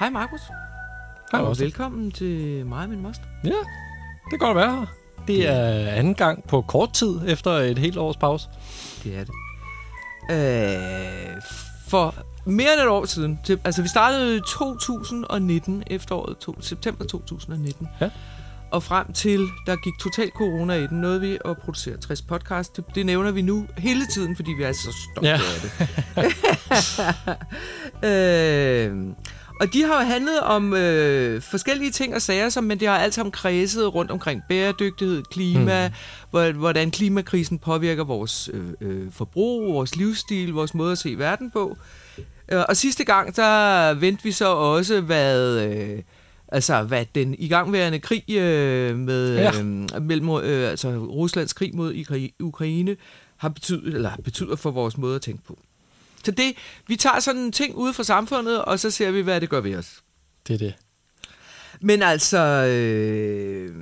Hej 0.00 0.10
Markus. 0.10 0.40
Hej, 1.32 1.40
og 1.40 1.58
velkommen 1.58 2.10
til 2.10 2.66
mig 2.66 2.82
og 2.82 2.88
min 2.88 3.02
moster. 3.02 3.24
Ja, 3.44 3.48
det 3.50 4.30
kan 4.30 4.38
godt 4.38 4.56
være 4.56 4.70
her. 4.70 4.86
Det 5.26 5.48
er 5.48 5.88
anden 5.90 6.14
gang 6.14 6.44
på 6.48 6.60
kort 6.60 6.92
tid 6.92 7.20
efter 7.26 7.50
et 7.50 7.78
helt 7.78 7.96
års 7.96 8.16
pause. 8.16 8.48
Det 9.04 9.16
er 9.18 9.24
det. 9.24 9.34
Øh, 10.30 11.42
for 11.88 12.14
mere 12.44 12.72
end 12.72 12.80
et 12.80 12.88
år 12.88 13.04
siden, 13.04 13.40
til, 13.44 13.60
altså 13.64 13.82
vi 13.82 13.88
startede 13.88 14.36
i 14.36 14.40
2019, 14.40 15.82
efteråret, 15.86 16.38
to, 16.38 16.60
september 16.60 17.04
2019. 17.04 17.88
Ja. 18.00 18.10
Og 18.70 18.82
frem 18.82 19.12
til, 19.12 19.40
der 19.66 19.76
gik 19.84 19.92
total 20.00 20.30
corona 20.36 20.74
i 20.74 20.86
den, 20.86 21.00
nåede 21.00 21.20
vi 21.20 21.38
at 21.44 21.58
producere 21.58 21.96
60 21.96 22.22
podcast. 22.22 22.76
Det, 22.76 22.84
det 22.94 23.06
nævner 23.06 23.30
vi 23.30 23.42
nu 23.42 23.66
hele 23.78 24.06
tiden, 24.06 24.36
fordi 24.36 24.50
vi 24.58 24.62
er 24.62 24.72
så 24.72 24.96
stolte 25.12 25.28
Ja. 25.28 25.34
af 25.34 25.40
det. 28.02 28.08
øh, 28.10 29.14
og 29.60 29.72
de 29.72 29.82
har 29.82 30.00
jo 30.02 30.06
handlet 30.06 30.40
om 30.40 30.74
øh, 30.74 31.42
forskellige 31.42 31.90
ting 31.90 32.14
og 32.14 32.22
sager, 32.22 32.48
som, 32.48 32.64
men 32.64 32.80
det 32.80 32.88
har 32.88 32.98
alt 32.98 33.14
sammen 33.14 33.32
kredset 33.32 33.94
rundt 33.94 34.10
omkring 34.10 34.42
bæredygtighed, 34.48 35.22
klima, 35.22 35.88
mm. 35.88 35.94
hvor, 36.30 36.52
hvordan 36.52 36.90
klimakrisen 36.90 37.58
påvirker 37.58 38.04
vores 38.04 38.50
øh, 38.52 38.64
øh, 38.80 39.12
forbrug, 39.12 39.74
vores 39.74 39.96
livsstil, 39.96 40.52
vores 40.52 40.74
måde 40.74 40.92
at 40.92 40.98
se 40.98 41.18
verden 41.18 41.50
på. 41.50 41.76
Øh, 42.52 42.62
og 42.68 42.76
sidste 42.76 43.04
gang, 43.04 43.36
der 43.36 43.94
vendte 43.94 44.24
vi 44.24 44.32
så 44.32 44.46
også, 44.48 45.00
hvad... 45.00 45.58
Øh, 45.64 45.98
Altså, 46.52 46.82
hvad 46.82 47.04
den 47.14 47.34
igangværende 47.38 47.98
krig 47.98 48.24
øh, 48.30 48.96
med, 48.96 49.36
Ja. 49.36 49.50
øh, 49.60 50.02
mellem 50.02 50.30
øh, 50.30 50.70
altså 50.70 50.88
Ruslands 50.88 51.52
krig 51.52 51.76
mod 51.76 51.94
Ukra- 51.94 52.36
Ukraine 52.40 52.96
har 53.36 53.48
betydet, 53.48 53.94
eller 53.94 54.10
betyder 54.24 54.56
for 54.56 54.70
vores 54.70 54.98
måde 54.98 55.14
at 55.16 55.22
tænke 55.22 55.44
på. 55.44 55.58
Så 56.24 56.30
det, 56.30 56.52
vi 56.86 56.96
tager 56.96 57.20
sådan 57.20 57.40
en 57.40 57.52
ting 57.52 57.74
ud 57.74 57.92
fra 57.92 58.02
samfundet, 58.02 58.64
og 58.64 58.78
så 58.78 58.90
ser 58.90 59.10
vi, 59.10 59.20
hvad 59.20 59.40
det 59.40 59.48
gør 59.48 59.60
ved 59.60 59.74
os. 59.74 60.02
Det 60.48 60.54
er 60.54 60.58
det. 60.58 60.74
Men 61.80 62.02
altså, 62.02 62.38
øh, 62.38 63.76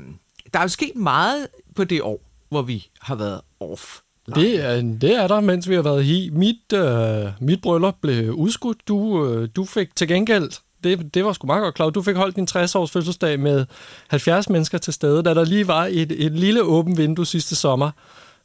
der 0.53 0.58
er 0.58 0.62
jo 0.62 0.69
sket 0.69 0.97
meget 0.97 1.48
på 1.77 1.84
det 1.84 2.03
år, 2.03 2.20
hvor 2.48 2.62
vi 2.62 2.86
har 3.00 3.14
været 3.14 3.41
off. 3.61 3.98
Det 4.34 4.64
er, 4.64 4.80
det 4.80 5.14
er 5.14 5.27
der, 5.27 5.41
mens 5.41 5.69
vi 5.69 5.75
har 5.75 5.83
været 5.83 6.05
i. 6.05 6.30
Mit, 6.33 6.72
øh, 6.75 7.27
mit 7.41 7.61
bryllup 7.61 7.95
blev 8.00 8.33
udskudt. 8.33 8.89
Du, 8.89 9.27
øh, 9.27 9.48
du 9.56 9.64
fik 9.64 9.97
til 9.97 10.08
gengæld, 10.08 10.50
det, 10.84 11.14
det 11.14 11.25
var 11.25 11.33
sgu 11.33 11.47
meget 11.47 11.62
godt, 11.62 11.77
Claus, 11.77 11.92
du 11.92 12.02
fik 12.02 12.17
holdt 12.17 12.36
din 12.36 12.48
60-års 12.50 12.91
fødselsdag 12.91 13.41
med 13.41 13.67
70 14.08 14.48
mennesker 14.48 14.78
til 14.78 14.92
stede, 14.92 15.23
da 15.23 15.34
der 15.34 15.45
lige 15.45 15.69
var 15.69 15.89
et, 15.91 16.27
et 16.27 16.33
lille 16.33 16.62
åbent 16.62 16.98
vindue 16.98 17.27
sidste 17.27 17.56
sommer. 17.56 17.91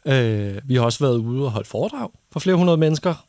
Øh, 0.05 0.55
vi 0.63 0.75
har 0.75 0.81
også 0.81 0.99
været 0.99 1.17
ude 1.17 1.45
og 1.45 1.51
holdt 1.51 1.67
foredrag 1.67 2.09
for 2.31 2.39
flere 2.39 2.55
hundrede 2.55 2.77
mennesker. 2.77 3.25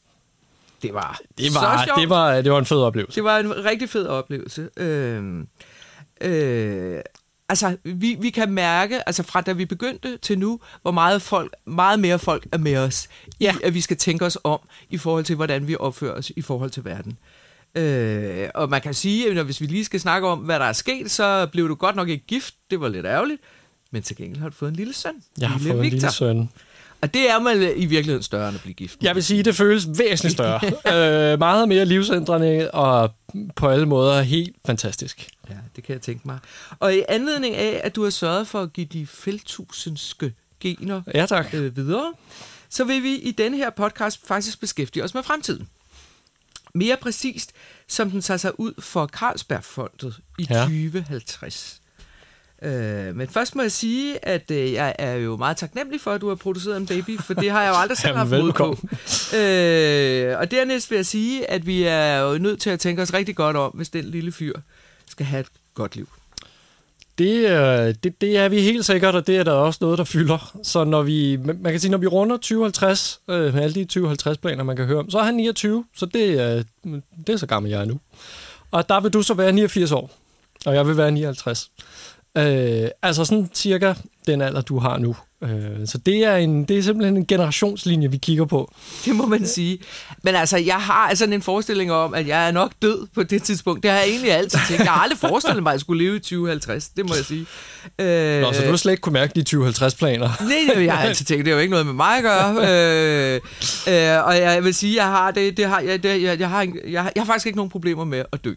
Det 0.84 0.94
var, 0.94 1.20
Det 1.38 1.54
var, 1.54 1.94
det 2.00 2.08
var, 2.08 2.42
det 2.42 2.52
var 2.52 2.58
en 2.58 2.66
fed 2.66 2.80
oplevelse. 2.82 3.16
Det 3.16 3.24
var 3.24 3.38
en 3.38 3.64
rigtig 3.64 3.90
fed 3.90 4.06
oplevelse. 4.06 4.68
Øh, 4.76 5.44
øh, 6.20 7.00
altså, 7.48 7.76
vi, 7.84 8.16
vi 8.20 8.30
kan 8.30 8.50
mærke, 8.52 9.08
altså 9.08 9.22
fra 9.22 9.40
da 9.40 9.52
vi 9.52 9.64
begyndte 9.64 10.16
til 10.16 10.38
nu, 10.38 10.60
hvor 10.82 10.90
meget, 10.90 11.22
folk, 11.22 11.54
meget 11.66 11.98
mere 11.98 12.18
folk 12.18 12.46
er 12.52 12.58
med 12.58 12.76
os, 12.76 13.08
ja. 13.40 13.54
i, 13.54 13.56
at 13.64 13.74
vi 13.74 13.80
skal 13.80 13.96
tænke 13.96 14.26
os 14.26 14.38
om 14.44 14.60
i 14.90 14.98
forhold 14.98 15.24
til, 15.24 15.36
hvordan 15.36 15.68
vi 15.68 15.76
opfører 15.76 16.14
os 16.14 16.32
i 16.36 16.42
forhold 16.42 16.70
til 16.70 16.84
verden. 16.84 17.18
Øh, 17.74 18.48
og 18.54 18.70
man 18.70 18.80
kan 18.80 18.94
sige, 18.94 19.38
at 19.38 19.44
hvis 19.44 19.60
vi 19.60 19.66
lige 19.66 19.84
skal 19.84 20.00
snakke 20.00 20.28
om, 20.28 20.38
hvad 20.38 20.58
der 20.58 20.66
er 20.66 20.72
sket, 20.72 21.10
så 21.10 21.46
blev 21.52 21.68
du 21.68 21.74
godt 21.74 21.96
nok 21.96 22.08
ikke 22.08 22.26
gift. 22.26 22.54
Det 22.70 22.80
var 22.80 22.88
lidt 22.88 23.06
ærgerligt. 23.06 23.40
Men 23.90 24.02
til 24.02 24.16
gengæld 24.16 24.40
har 24.40 24.48
du 24.48 24.54
fået 24.54 24.70
en 24.70 24.76
lille 24.76 24.94
søn. 24.94 25.12
Jeg 25.40 25.48
har 25.48 25.58
lille 25.58 25.72
fået 25.72 25.84
en 25.84 25.90
lille 25.90 26.10
søn. 26.10 26.48
Og 27.00 27.14
det 27.14 27.30
er 27.30 27.38
man 27.38 27.56
i 27.76 27.86
virkeligheden 27.86 28.22
større 28.22 28.48
end 28.48 28.54
at 28.56 28.62
blive 28.62 28.74
gift. 28.74 28.98
Jeg 29.02 29.14
vil 29.14 29.24
sige, 29.24 29.42
det 29.42 29.56
føles 29.56 29.86
væsentligt 29.98 30.32
større. 30.32 30.60
øh, 31.32 31.38
meget 31.38 31.68
mere 31.68 31.84
livsændrende, 31.84 32.70
og 32.70 33.14
på 33.56 33.68
alle 33.68 33.86
måder 33.86 34.22
helt 34.22 34.56
fantastisk. 34.66 35.28
Ja, 35.50 35.54
det 35.76 35.84
kan 35.84 35.92
jeg 35.92 36.02
tænke 36.02 36.20
mig. 36.24 36.38
Og 36.80 36.94
i 36.94 37.02
anledning 37.08 37.54
af, 37.56 37.80
at 37.84 37.96
du 37.96 38.02
har 38.02 38.10
sørget 38.10 38.46
for 38.48 38.62
at 38.62 38.72
give 38.72 38.86
de 38.86 39.06
feltusindske 39.06 40.32
gener 40.60 41.02
Ja, 41.14 41.26
tak. 41.26 41.54
øh, 41.54 41.76
videre, 41.76 42.12
så 42.68 42.84
vil 42.84 43.02
vi 43.02 43.14
i 43.14 43.30
denne 43.30 43.56
her 43.56 43.70
podcast 43.70 44.26
faktisk 44.26 44.60
beskæftige 44.60 45.04
os 45.04 45.14
med 45.14 45.22
fremtiden. 45.22 45.68
Mere 46.74 46.96
præcist, 47.02 47.52
som 47.88 48.10
den 48.10 48.20
tager 48.20 48.38
sig 48.38 48.60
ud 48.60 48.72
for 48.78 49.06
Carlsbergfondet 49.06 50.16
i 50.38 50.46
Ja. 50.50 50.54
ja. 50.58 50.60
2050. 50.64 51.80
Øh, 52.64 53.16
men 53.16 53.28
først 53.28 53.54
må 53.56 53.62
jeg 53.62 53.72
sige, 53.72 54.24
at 54.28 54.50
øh, 54.50 54.72
jeg 54.72 54.94
er 54.98 55.14
jo 55.14 55.36
meget 55.36 55.56
taknemmelig 55.56 56.00
for, 56.00 56.10
at 56.10 56.20
du 56.20 56.28
har 56.28 56.34
produceret 56.34 56.76
en 56.76 56.86
baby, 56.86 57.18
for 57.20 57.34
det 57.34 57.50
har 57.50 57.62
jeg 57.62 57.70
jo 57.70 57.74
aldrig 57.74 57.98
selv 57.98 58.16
haft 58.22 58.30
mod 58.30 58.52
på. 58.52 58.70
Øh, 59.36 60.38
og 60.38 60.50
dernæst 60.50 60.90
vil 60.90 60.96
jeg 60.96 61.06
sige, 61.06 61.50
at 61.50 61.66
vi 61.66 61.82
er 61.82 62.18
jo 62.18 62.38
nødt 62.38 62.60
til 62.60 62.70
at 62.70 62.80
tænke 62.80 63.02
os 63.02 63.14
rigtig 63.14 63.36
godt 63.36 63.56
om, 63.56 63.70
hvis 63.70 63.88
den 63.88 64.04
lille 64.04 64.32
fyr 64.32 64.52
skal 65.10 65.26
have 65.26 65.40
et 65.40 65.46
godt 65.74 65.96
liv. 65.96 66.08
Det, 67.18 67.50
øh, 67.50 67.94
det, 68.04 68.20
det 68.20 68.38
er 68.38 68.48
vi 68.48 68.60
helt 68.60 68.84
sikkert, 68.84 69.14
og 69.14 69.26
det 69.26 69.36
er 69.36 69.42
der 69.44 69.52
også 69.52 69.78
noget, 69.82 69.98
der 69.98 70.04
fylder. 70.04 70.56
Så 70.62 70.84
når 70.84 71.02
vi, 71.02 71.36
man 71.36 71.72
kan 71.72 71.80
sige, 71.80 71.90
når 71.90 71.98
vi 71.98 72.06
runder 72.06 72.36
2050, 72.36 73.20
øh, 73.30 73.54
med 73.54 73.62
alle 73.62 73.74
de 73.84 73.86
2050-planer, 74.00 74.64
man 74.64 74.76
kan 74.76 74.84
høre 74.84 74.98
om, 74.98 75.10
så 75.10 75.18
er 75.18 75.22
han 75.22 75.34
29, 75.34 75.84
så 75.96 76.06
det, 76.06 76.40
er- 76.40 76.62
det 77.26 77.32
er 77.32 77.36
så 77.36 77.46
gammel, 77.46 77.70
jeg 77.70 77.80
er 77.80 77.84
nu. 77.84 78.00
Og 78.70 78.88
der 78.88 79.00
vil 79.00 79.12
du 79.12 79.22
så 79.22 79.34
være 79.34 79.52
89 79.52 79.92
år, 79.92 80.10
og 80.66 80.74
jeg 80.74 80.86
vil 80.86 80.96
være 80.96 81.10
59. 81.10 81.70
Øh, 82.38 82.88
altså 83.02 83.24
sådan 83.24 83.50
cirka 83.54 83.94
den 84.26 84.40
alder, 84.40 84.60
du 84.60 84.78
har 84.78 84.98
nu. 84.98 85.16
Øh, 85.42 85.86
så 85.86 85.98
det 85.98 86.24
er, 86.24 86.36
en, 86.36 86.64
det 86.64 86.78
er 86.78 86.82
simpelthen 86.82 87.16
en 87.16 87.26
generationslinje, 87.26 88.10
vi 88.10 88.16
kigger 88.16 88.44
på. 88.44 88.72
Det 89.04 89.16
må 89.16 89.26
man 89.26 89.46
sige. 89.46 89.78
Men 90.22 90.34
altså, 90.34 90.56
jeg 90.56 90.74
har 90.74 91.14
sådan 91.14 91.32
en 91.32 91.42
forestilling 91.42 91.92
om, 91.92 92.14
at 92.14 92.26
jeg 92.28 92.48
er 92.48 92.52
nok 92.52 92.72
død 92.82 93.06
på 93.14 93.22
det 93.22 93.42
tidspunkt. 93.42 93.82
Det 93.82 93.90
har 93.90 93.98
jeg 93.98 94.08
egentlig 94.08 94.32
altid 94.32 94.58
tænkt. 94.68 94.84
Jeg 94.84 94.92
har 94.92 95.00
aldrig 95.02 95.18
forestillet 95.18 95.62
mig, 95.62 95.70
at 95.70 95.74
jeg 95.74 95.80
skulle 95.80 96.04
leve 96.04 96.16
i 96.16 96.18
2050. 96.18 96.88
Det 96.88 97.08
må 97.08 97.14
jeg 97.14 97.24
sige. 97.24 97.46
Øh, 98.00 98.40
Nå, 98.40 98.52
så 98.52 98.62
du 98.62 98.70
har 98.70 98.76
slet 98.76 98.92
ikke 98.92 99.00
kunne 99.00 99.12
mærke 99.12 99.40
de 99.40 99.56
2050-planer. 99.58 100.28
Nej, 100.42 100.74
det, 100.74 100.84
jeg 100.84 100.94
har 100.96 101.02
altid 101.08 101.24
tænkt, 101.26 101.44
det 101.44 101.50
er 101.50 101.54
jo 101.54 101.60
ikke 101.60 101.70
noget 101.70 101.86
med 101.86 101.94
mig 101.94 102.16
at 102.16 102.22
gøre. 102.22 102.50
øh, 102.50 103.40
øh, 103.88 104.26
og 104.26 104.36
jeg 104.36 104.64
vil 104.64 104.74
sige, 104.74 104.96
jeg 104.96 105.04
har 105.06 105.30
det, 105.30 105.56
det 105.56 105.64
har, 105.68 105.80
jeg, 105.80 106.02
det, 106.02 106.22
jeg, 106.22 106.40
jeg, 106.40 106.48
har, 106.50 106.62
ikke- 106.62 106.80
jeg, 106.92 107.12
jeg 107.14 107.22
har 107.22 107.26
faktisk 107.26 107.46
ikke 107.46 107.56
nogen 107.56 107.70
problemer 107.70 108.04
med 108.04 108.24
at 108.32 108.44
dø. 108.44 108.52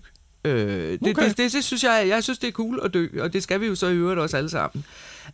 Øh, 0.48 0.92
det, 0.92 1.18
Okay. 1.18 1.30
det, 1.30 1.38
det, 1.38 1.54
det, 1.54 1.64
synes 1.64 1.84
jeg, 1.84 2.06
jeg 2.08 2.24
synes, 2.24 2.40
det 2.40 2.48
er 2.48 2.52
cool 2.52 2.80
at 2.84 2.94
dø, 2.94 3.08
og 3.20 3.34
det 3.34 3.44
skal 3.44 3.62
vi 3.62 3.66
jo 3.68 3.76
så 3.76 3.88
i 3.88 3.96
øvrigt 3.96 4.20
også 4.20 4.38
alle 4.38 4.50
sammen. 4.50 4.86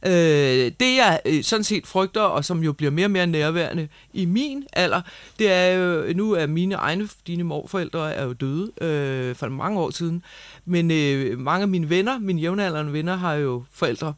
Øh, 0.05 0.71
det 0.79 0.95
jeg 0.97 1.19
øh, 1.25 1.43
sådan 1.43 1.63
set 1.63 1.87
frygter, 1.87 2.21
og 2.21 2.45
som 2.45 2.63
jo 2.63 2.73
bliver 2.73 2.91
mere 2.91 3.05
og 3.05 3.11
mere 3.11 3.27
nærværende 3.27 3.87
i 4.13 4.25
min 4.25 4.63
alder, 4.73 5.01
det 5.39 5.51
er 5.51 5.73
jo, 5.73 6.13
nu 6.13 6.31
er 6.31 6.47
mine 6.47 6.75
egne, 6.75 7.09
dine 7.27 7.43
morforældre 7.43 8.13
er 8.13 8.25
jo 8.25 8.33
døde 8.33 8.71
øh, 8.81 9.35
for 9.35 9.49
mange 9.49 9.79
år 9.79 9.89
siden, 9.89 10.23
men 10.65 10.91
øh, 10.91 11.39
mange 11.39 11.61
af 11.61 11.67
mine 11.67 11.89
venner, 11.89 12.19
mine 12.19 12.41
jævnaldrende 12.41 12.93
venner, 12.93 13.15
har 13.15 13.33
jo 13.33 13.63
forældre, 13.71 14.13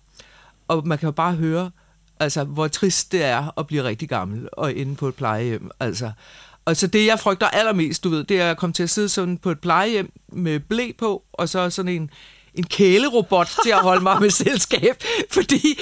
og 0.67 0.88
man 0.88 0.97
kan 0.97 1.07
jo 1.07 1.11
bare 1.11 1.34
høre, 1.34 1.72
altså, 2.19 2.44
hvor 2.44 2.67
trist 2.67 3.11
det 3.11 3.23
er 3.23 3.59
at 3.59 3.67
blive 3.67 3.84
rigtig 3.84 4.09
gammel 4.09 4.50
og 4.51 4.73
inde 4.73 4.95
på 4.95 5.07
et 5.07 5.16
plejehjem. 5.16 5.72
Altså. 5.79 6.11
Og 6.66 6.78
så 6.78 6.88
det, 6.88 7.06
jeg 7.06 7.20
frygter 7.20 7.48
allermest, 7.48 8.03
du 8.03 8.09
ved, 8.09 8.24
det 8.24 8.42
er 8.42 8.52
at 8.52 8.58
komme 8.58 8.74
til 8.74 8.84
at 8.84 8.90
sidde 8.90 9.09
sådan 9.09 9.38
på 9.38 9.52
et 9.52 9.59
plejehjem 9.59 10.12
med 10.31 10.59
blæ 10.59 10.92
på, 10.98 11.24
og 11.34 11.50
så 11.50 11.70
sådan 11.70 11.92
en, 11.92 12.09
en 12.57 12.63
kælerobot 12.63 13.47
til 13.63 13.71
at 13.71 13.77
holde 13.79 14.03
mig 14.03 14.21
med 14.21 14.29
selskab, 14.29 15.03
fordi, 15.31 15.79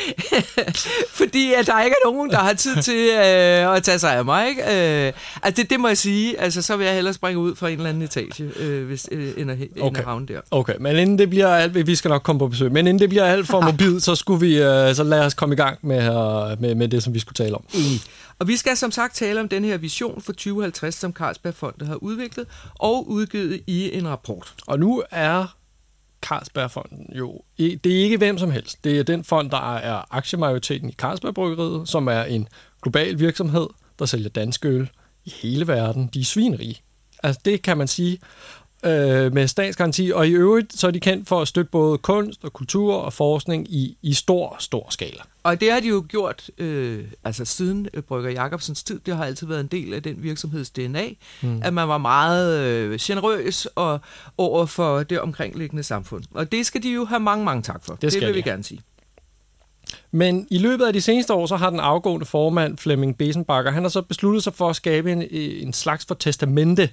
fordi 1.09 1.53
at 1.53 1.67
der 1.67 1.83
ikke 1.83 1.95
er 2.05 2.11
nogen, 2.11 2.29
der 2.31 2.37
har 2.37 2.53
tid 2.53 2.81
til 2.81 3.09
øh, 3.13 3.75
at 3.75 3.83
tage 3.83 3.99
sig 3.99 4.15
af 4.15 4.25
mig. 4.25 4.49
Ikke? 4.49 4.61
Øh, 5.07 5.13
altså 5.43 5.61
det, 5.61 5.69
det 5.69 5.79
må 5.79 5.87
jeg 5.87 5.97
sige, 5.97 6.39
altså 6.39 6.61
så 6.61 6.77
vil 6.77 6.85
jeg 6.85 6.95
hellere 6.95 7.13
springe 7.13 7.39
ud 7.39 7.55
fra 7.55 7.69
en 7.69 7.77
eller 7.77 7.89
anden 7.89 8.03
etage, 8.03 8.51
øh, 8.59 8.85
hvis, 8.85 9.09
øh, 9.11 9.33
end, 9.37 9.51
at, 9.51 9.57
end 9.57 9.69
Okay. 9.81 9.99
at 9.99 10.05
havne 10.05 10.27
der. 10.27 10.39
Okay, 10.51 10.75
men 10.79 10.95
inden 10.95 11.17
det 11.19 11.29
bliver 11.29 11.47
alt, 11.47 11.87
vi 11.87 11.95
skal 11.95 12.09
nok 12.09 12.23
komme 12.23 12.39
på 12.39 12.47
besøg, 12.47 12.71
men 12.71 12.87
inden 12.87 12.99
det 12.99 13.09
bliver 13.09 13.25
alt 13.25 13.47
for 13.47 13.61
mobilt, 13.61 14.03
så 14.03 14.15
skulle 14.15 14.39
vi, 14.39 14.57
øh, 14.61 14.95
så 14.95 15.03
lad 15.03 15.19
os 15.25 15.33
komme 15.33 15.53
i 15.53 15.55
gang 15.55 15.77
med, 15.81 15.97
øh, 15.97 16.61
med, 16.61 16.75
med 16.75 16.87
det, 16.87 17.03
som 17.03 17.13
vi 17.13 17.19
skulle 17.19 17.35
tale 17.35 17.55
om. 17.55 17.63
Og 18.39 18.47
vi 18.47 18.57
skal 18.57 18.77
som 18.77 18.91
sagt 18.91 19.15
tale 19.15 19.39
om 19.39 19.49
den 19.49 19.65
her 19.65 19.77
vision 19.77 20.21
for 20.21 20.31
2050, 20.31 20.95
som 20.95 21.13
Carlsbergfondet 21.13 21.87
har 21.87 21.95
udviklet 21.95 22.45
og 22.75 23.09
udgivet 23.09 23.61
i 23.67 23.97
en 23.97 24.07
rapport. 24.07 24.53
Og 24.67 24.79
nu 24.79 25.03
er 25.11 25.55
Carlsbergfonden 26.23 27.09
jo, 27.15 27.41
det 27.57 27.85
er 27.85 28.03
ikke 28.03 28.17
hvem 28.17 28.37
som 28.37 28.51
helst. 28.51 28.83
Det 28.83 28.99
er 28.99 29.03
den 29.03 29.23
fond, 29.23 29.49
der 29.49 29.75
er 29.77 30.15
aktiemajoriteten 30.15 30.89
i 30.89 30.93
Carlsbergbryggeriet, 30.93 31.89
som 31.89 32.07
er 32.07 32.23
en 32.23 32.47
global 32.81 33.19
virksomhed, 33.19 33.67
der 33.99 34.05
sælger 34.05 34.29
dansk 34.29 34.65
øl 34.65 34.89
i 35.25 35.33
hele 35.41 35.67
verden. 35.67 36.09
De 36.13 36.19
er 36.19 36.23
svinrige. 36.23 36.81
Altså 37.23 37.41
det 37.45 37.61
kan 37.61 37.77
man 37.77 37.87
sige 37.87 38.19
øh, 38.85 39.33
med 39.33 39.47
statsgaranti, 39.47 40.11
og 40.15 40.27
i 40.27 40.31
øvrigt 40.31 40.79
så 40.79 40.87
er 40.87 40.91
de 40.91 40.99
kendt 40.99 41.27
for 41.27 41.41
at 41.41 41.47
støtte 41.47 41.71
både 41.71 41.97
kunst 41.97 42.43
og 42.43 42.53
kultur 42.53 42.93
og 42.93 43.13
forskning 43.13 43.73
i, 43.73 43.97
i 44.01 44.13
stor, 44.13 44.55
stor 44.59 44.87
skala. 44.89 45.21
Og 45.43 45.61
det 45.61 45.71
har 45.71 45.79
de 45.79 45.87
jo 45.87 46.05
gjort 46.09 46.49
øh, 46.57 47.05
altså 47.23 47.45
siden 47.45 47.87
øh, 47.93 48.03
Brygger 48.03 48.31
Jacobsens 48.31 48.83
tid. 48.83 48.99
Det 49.05 49.15
har 49.15 49.25
altid 49.25 49.47
været 49.47 49.59
en 49.59 49.67
del 49.67 49.93
af 49.93 50.03
den 50.03 50.23
virksomheds 50.23 50.69
DNA, 50.69 51.07
mm. 51.41 51.61
at 51.63 51.73
man 51.73 51.87
var 51.87 51.97
meget 51.97 52.59
øh, 52.59 52.99
generøs 53.01 53.65
og 53.65 53.99
over 54.37 54.65
for 54.65 55.03
det 55.03 55.19
omkringliggende 55.19 55.83
samfund. 55.83 56.23
Og 56.33 56.51
det 56.51 56.65
skal 56.65 56.83
de 56.83 56.93
jo 56.93 57.05
have 57.05 57.19
mange, 57.19 57.45
mange 57.45 57.61
tak 57.61 57.85
for. 57.85 57.95
Det 57.95 58.11
skal 58.11 58.21
det 58.21 58.27
vil 58.27 58.35
de. 58.35 58.43
vi 58.43 58.49
gerne 58.49 58.63
sige. 58.63 58.81
Men 60.11 60.47
i 60.49 60.57
løbet 60.57 60.85
af 60.85 60.93
de 60.93 61.01
seneste 61.01 61.33
år, 61.33 61.45
så 61.45 61.55
har 61.55 61.69
den 61.69 61.79
afgående 61.79 62.25
formand 62.25 62.77
Flemming 62.77 63.17
Besenbakker, 63.17 63.71
han 63.71 63.83
har 63.83 63.89
så 63.89 64.01
besluttet 64.01 64.43
sig 64.43 64.53
for 64.53 64.69
at 64.69 64.75
skabe 64.75 65.11
en, 65.11 65.23
en 65.31 65.73
slags 65.73 66.05
for 66.05 66.15
testamente 66.15 66.89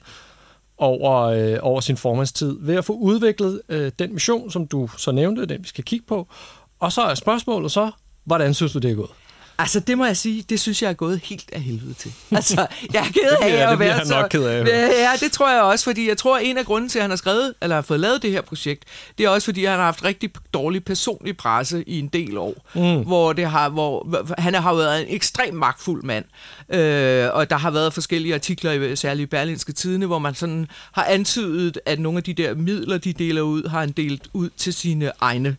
over, 0.80 1.20
øh, 1.20 1.58
over 1.62 1.80
sin 1.80 1.96
formandstid 1.96 2.56
ved 2.60 2.74
at 2.74 2.84
få 2.84 2.92
udviklet 2.92 3.62
øh, 3.68 3.92
den 3.98 4.12
mission, 4.12 4.50
som 4.50 4.66
du 4.66 4.88
så 4.96 5.12
nævnte, 5.12 5.46
den 5.46 5.62
vi 5.62 5.68
skal 5.68 5.84
kigge 5.84 6.06
på. 6.06 6.28
Og 6.80 6.92
så 6.92 7.02
er 7.02 7.14
spørgsmålet 7.14 7.72
så, 7.72 7.90
hvordan 8.24 8.54
synes 8.54 8.72
du, 8.72 8.78
det 8.78 8.90
er 8.90 8.94
gået? 8.94 9.10
Altså, 9.60 9.80
det 9.80 9.98
må 9.98 10.04
jeg 10.04 10.16
sige, 10.16 10.44
det 10.48 10.60
synes 10.60 10.82
jeg 10.82 10.88
er 10.88 10.92
gået 10.92 11.20
helt 11.24 11.50
af 11.52 11.60
helvede 11.60 11.94
til. 11.94 12.12
Altså, 12.40 12.66
jeg 12.92 13.00
er 13.00 13.12
ked 13.12 13.36
af 13.40 13.50
det 13.50 13.58
at 13.58 13.78
være 13.78 13.92
han 13.92 14.06
så... 14.06 14.20
nok 14.20 14.28
ked 14.30 14.42
af. 14.42 14.66
Ja, 14.66 15.10
det 15.20 15.32
tror 15.32 15.50
jeg 15.52 15.62
også, 15.62 15.84
fordi 15.84 16.08
jeg 16.08 16.18
tror, 16.18 16.38
en 16.38 16.58
af 16.58 16.64
grunden 16.64 16.90
til, 16.90 16.98
at 16.98 17.02
han 17.02 17.10
har 17.10 17.16
skrevet, 17.16 17.54
eller 17.62 17.76
har 17.76 17.82
fået 17.82 18.00
lavet 18.00 18.22
det 18.22 18.30
her 18.30 18.40
projekt, 18.40 18.84
det 19.18 19.26
er 19.26 19.30
også, 19.30 19.44
fordi 19.44 19.64
han 19.64 19.78
har 19.78 19.84
haft 19.84 20.04
rigtig 20.04 20.30
dårlig 20.54 20.84
personlig 20.84 21.36
presse 21.36 21.84
i 21.86 21.98
en 21.98 22.08
del 22.08 22.38
år, 22.38 22.54
mm. 22.74 23.06
hvor, 23.06 23.32
det 23.32 23.46
har, 23.46 23.68
hvor 23.68 24.24
han 24.38 24.54
har 24.54 24.74
været 24.74 25.00
en 25.00 25.14
ekstrem 25.14 25.54
magtfuld 25.54 26.02
mand. 26.02 26.24
Øh, 26.68 27.28
og 27.32 27.50
der 27.50 27.56
har 27.56 27.70
været 27.70 27.92
forskellige 27.92 28.34
artikler, 28.34 28.72
i 28.72 28.96
særligt 28.96 29.26
i 29.26 29.30
Berlinske 29.30 29.72
Tidene, 29.72 30.06
hvor 30.06 30.18
man 30.18 30.34
sådan 30.34 30.66
har 30.92 31.04
antydet, 31.04 31.80
at 31.86 31.98
nogle 31.98 32.16
af 32.16 32.22
de 32.22 32.34
der 32.34 32.54
midler, 32.54 32.98
de 32.98 33.12
deler 33.12 33.42
ud, 33.42 33.68
har 33.68 33.80
han 33.80 33.90
delt 33.92 34.28
ud 34.32 34.50
til 34.56 34.74
sine 34.74 35.12
egne 35.20 35.56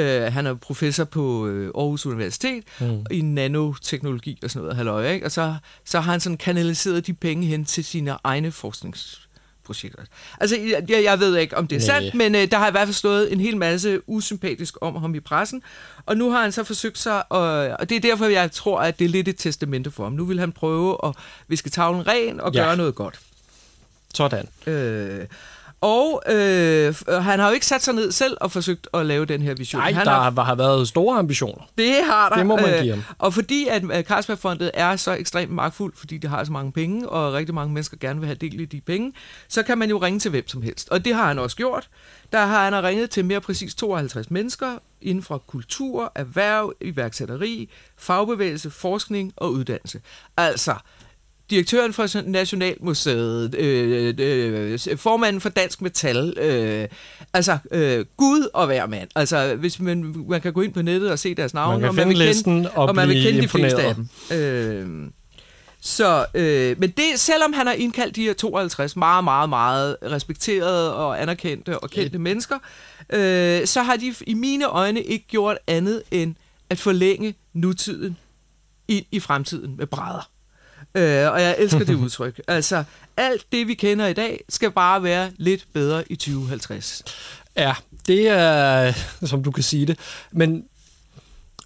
Øh, 0.00 0.32
han 0.32 0.46
er 0.46 0.54
professor 0.54 1.04
på 1.04 1.46
øh, 1.46 1.70
Aarhus 1.74 2.06
Universitet 2.06 2.64
mm. 2.80 3.04
i 3.10 3.20
nanoteknologi 3.20 4.38
og 4.42 4.50
sådan 4.50 4.62
noget, 4.62 4.76
halløj, 4.76 5.12
ikke? 5.12 5.26
og 5.26 5.32
så, 5.32 5.54
så 5.84 6.00
har 6.00 6.12
han 6.12 6.20
sådan 6.20 6.36
kanaliseret 6.36 7.06
de 7.06 7.12
penge 7.12 7.46
hen 7.46 7.64
til 7.64 7.84
sine 7.84 8.16
egne 8.24 8.52
forskningsprojekter. 8.52 10.02
Altså, 10.40 10.56
jeg, 10.88 11.04
jeg 11.04 11.20
ved 11.20 11.36
ikke, 11.36 11.56
om 11.56 11.66
det 11.66 11.76
er 11.76 11.80
Nej. 11.92 12.00
sandt, 12.00 12.14
men 12.14 12.34
øh, 12.34 12.50
der 12.50 12.58
har 12.58 12.68
i 12.68 12.70
hvert 12.70 12.86
fald 12.86 12.94
stået 12.94 13.32
en 13.32 13.40
hel 13.40 13.56
masse 13.56 14.00
usympatisk 14.06 14.76
om 14.80 14.96
ham 14.96 15.14
i 15.14 15.20
pressen, 15.20 15.62
og 16.06 16.16
nu 16.16 16.30
har 16.30 16.42
han 16.42 16.52
så 16.52 16.64
forsøgt 16.64 16.98
sig, 16.98 17.32
og, 17.32 17.42
og 17.78 17.88
det 17.88 17.96
er 17.96 18.00
derfor, 18.00 18.26
jeg 18.26 18.52
tror, 18.52 18.80
at 18.80 18.98
det 18.98 19.04
er 19.04 19.08
lidt 19.08 19.28
et 19.28 19.36
testamente 19.36 19.90
for 19.90 20.04
ham. 20.04 20.12
Nu 20.12 20.24
vil 20.24 20.40
han 20.40 20.52
prøve 20.52 20.96
at 21.04 21.14
viske 21.48 21.70
tavlen 21.70 22.06
ren 22.06 22.40
og 22.40 22.52
ja. 22.54 22.62
gøre 22.62 22.76
noget 22.76 22.94
godt. 22.94 23.20
Sådan. 24.14 24.48
Øh, 24.66 25.26
og 25.80 26.22
øh, 26.26 26.94
han 27.08 27.38
har 27.38 27.48
jo 27.48 27.54
ikke 27.54 27.66
sat 27.66 27.82
sig 27.82 27.94
ned 27.94 28.12
selv 28.12 28.36
og 28.40 28.52
forsøgt 28.52 28.88
at 28.94 29.06
lave 29.06 29.24
den 29.24 29.42
her 29.42 29.54
vision. 29.54 29.80
Nej, 29.80 29.92
han 29.92 30.06
der 30.06 30.12
har, 30.12 30.44
har 30.44 30.54
været 30.54 30.88
store 30.88 31.18
ambitioner. 31.18 31.68
Det 31.78 32.04
har 32.04 32.28
der. 32.28 32.36
Det 32.36 32.46
må 32.46 32.56
man 32.56 32.82
give 32.82 32.90
ham. 32.90 32.98
Øh, 32.98 33.04
og 33.18 33.34
fordi 33.34 33.68
at 33.70 34.06
Carlsbergfondet 34.06 34.70
er 34.74 34.96
så 34.96 35.12
ekstremt 35.12 35.52
magtfuldt, 35.52 35.98
fordi 35.98 36.18
det 36.18 36.30
har 36.30 36.44
så 36.44 36.52
mange 36.52 36.72
penge, 36.72 37.08
og 37.08 37.32
rigtig 37.32 37.54
mange 37.54 37.74
mennesker 37.74 37.96
gerne 38.00 38.20
vil 38.20 38.26
have 38.26 38.36
del 38.40 38.60
i 38.60 38.64
de 38.64 38.80
penge, 38.80 39.12
så 39.48 39.62
kan 39.62 39.78
man 39.78 39.90
jo 39.90 39.98
ringe 39.98 40.20
til 40.20 40.30
hvem 40.30 40.48
som 40.48 40.62
helst. 40.62 40.88
Og 40.88 41.04
det 41.04 41.14
har 41.14 41.26
han 41.26 41.38
også 41.38 41.56
gjort. 41.56 41.88
Der 42.32 42.46
har 42.46 42.70
han 42.70 42.82
ringet 42.84 43.10
til 43.10 43.24
mere 43.24 43.40
præcis 43.40 43.74
52 43.74 44.30
mennesker 44.30 44.78
inden 45.00 45.24
for 45.24 45.38
kultur, 45.38 46.12
erhverv, 46.14 46.72
iværksætteri, 46.80 47.70
fagbevægelse, 47.96 48.70
forskning 48.70 49.32
og 49.36 49.52
uddannelse. 49.52 50.00
Altså, 50.36 50.74
direktøren 51.50 51.92
for 51.92 52.28
Nationalmuseet, 52.28 53.54
øh, 53.54 54.14
øh, 54.18 54.78
formanden 54.96 55.40
for 55.40 55.48
Dansk 55.48 55.82
Metal, 55.82 56.38
øh, 56.38 56.88
altså 57.32 57.58
øh, 57.70 58.04
Gud 58.16 58.48
og 58.54 58.66
hver 58.66 58.86
mand. 58.86 59.08
Altså, 59.16 59.54
hvis 59.54 59.80
man, 59.80 60.14
man 60.28 60.40
kan 60.40 60.52
gå 60.52 60.60
ind 60.60 60.72
på 60.72 60.82
nettet 60.82 61.10
og 61.10 61.18
se 61.18 61.34
deres 61.34 61.54
navne, 61.54 61.88
og 61.88 61.94
man 61.94 62.08
vil 62.08 62.34
kende, 62.44 62.70
og, 62.70 62.88
og 62.88 62.94
man 62.94 63.08
vil 63.08 63.22
kende 63.22 63.42
de 63.42 63.48
fleste 63.48 63.82
af 63.82 63.94
dem. 63.94 64.08
Øh, 64.32 65.10
så, 65.80 66.26
øh, 66.34 66.80
men 66.80 66.90
det, 66.90 67.04
selvom 67.20 67.52
han 67.52 67.66
har 67.66 67.74
indkaldt 67.74 68.16
de 68.16 68.22
her 68.22 68.32
52 68.32 68.96
meget, 68.96 69.24
meget, 69.24 69.48
meget 69.48 69.96
respekterede 70.02 70.96
og 70.96 71.22
anerkendte 71.22 71.78
og 71.78 71.90
kendte 71.90 72.12
ja. 72.12 72.18
mennesker, 72.18 72.58
øh, 73.12 73.66
så 73.66 73.82
har 73.82 73.96
de 73.96 74.14
i 74.26 74.34
mine 74.34 74.64
øjne 74.64 75.02
ikke 75.02 75.26
gjort 75.28 75.58
andet 75.66 76.02
end 76.10 76.34
at 76.70 76.78
forlænge 76.78 77.34
nutiden 77.52 78.16
ind 78.88 79.04
i 79.12 79.20
fremtiden 79.20 79.76
med 79.76 79.86
brædder. 79.86 80.30
Øh, 80.94 81.32
og 81.32 81.42
jeg 81.42 81.56
elsker 81.58 81.84
det 81.84 81.94
udtryk. 82.04 82.40
Altså, 82.48 82.84
alt 83.16 83.46
det, 83.52 83.68
vi 83.68 83.74
kender 83.74 84.06
i 84.06 84.12
dag, 84.12 84.44
skal 84.48 84.70
bare 84.70 85.02
være 85.02 85.30
lidt 85.36 85.66
bedre 85.72 86.12
i 86.12 86.16
2050. 86.16 87.02
Ja, 87.56 87.74
det 88.06 88.28
er, 88.28 88.92
som 89.26 89.42
du 89.42 89.50
kan 89.50 89.62
sige 89.62 89.86
det. 89.86 89.98
Men 90.32 90.64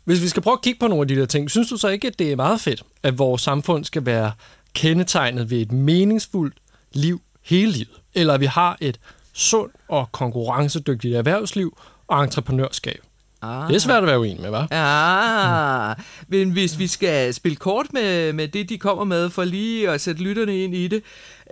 hvis 0.04 0.22
vi 0.22 0.28
skal 0.28 0.42
prøve 0.42 0.54
at 0.54 0.62
kigge 0.62 0.80
på 0.80 0.88
nogle 0.88 1.02
af 1.02 1.08
de 1.08 1.16
der 1.16 1.26
ting, 1.26 1.50
synes 1.50 1.68
du 1.68 1.76
så 1.76 1.88
ikke, 1.88 2.06
at 2.08 2.18
det 2.18 2.32
er 2.32 2.36
meget 2.36 2.60
fedt, 2.60 2.82
at 3.02 3.18
vores 3.18 3.42
samfund 3.42 3.84
skal 3.84 4.06
være 4.06 4.32
kendetegnet 4.74 5.50
ved 5.50 5.58
et 5.58 5.72
meningsfuldt 5.72 6.56
liv 6.92 7.22
hele 7.42 7.72
livet? 7.72 8.00
Eller 8.14 8.34
at 8.34 8.40
vi 8.40 8.46
har 8.46 8.76
et 8.80 9.00
sundt 9.32 9.74
og 9.88 10.12
konkurrencedygtigt 10.12 11.16
erhvervsliv 11.16 11.78
og 12.06 12.24
entreprenørskab? 12.24 13.00
Ah. 13.44 13.68
Det 13.68 13.74
er 13.74 13.80
svært 13.80 14.02
at 14.02 14.06
være 14.06 14.20
uenig 14.20 14.40
med, 14.40 14.50
hva'? 14.50 14.66
Ja, 14.76 15.94
mm. 15.94 16.02
men 16.28 16.50
hvis 16.50 16.78
vi 16.78 16.86
skal 16.86 17.34
spille 17.34 17.56
kort 17.56 17.92
med, 17.92 18.32
med 18.32 18.48
det, 18.48 18.68
de 18.68 18.78
kommer 18.78 19.04
med, 19.04 19.30
for 19.30 19.44
lige 19.44 19.90
at 19.90 20.00
sætte 20.00 20.22
lytterne 20.22 20.58
ind 20.58 20.74
i 20.74 20.88
det, 20.88 21.02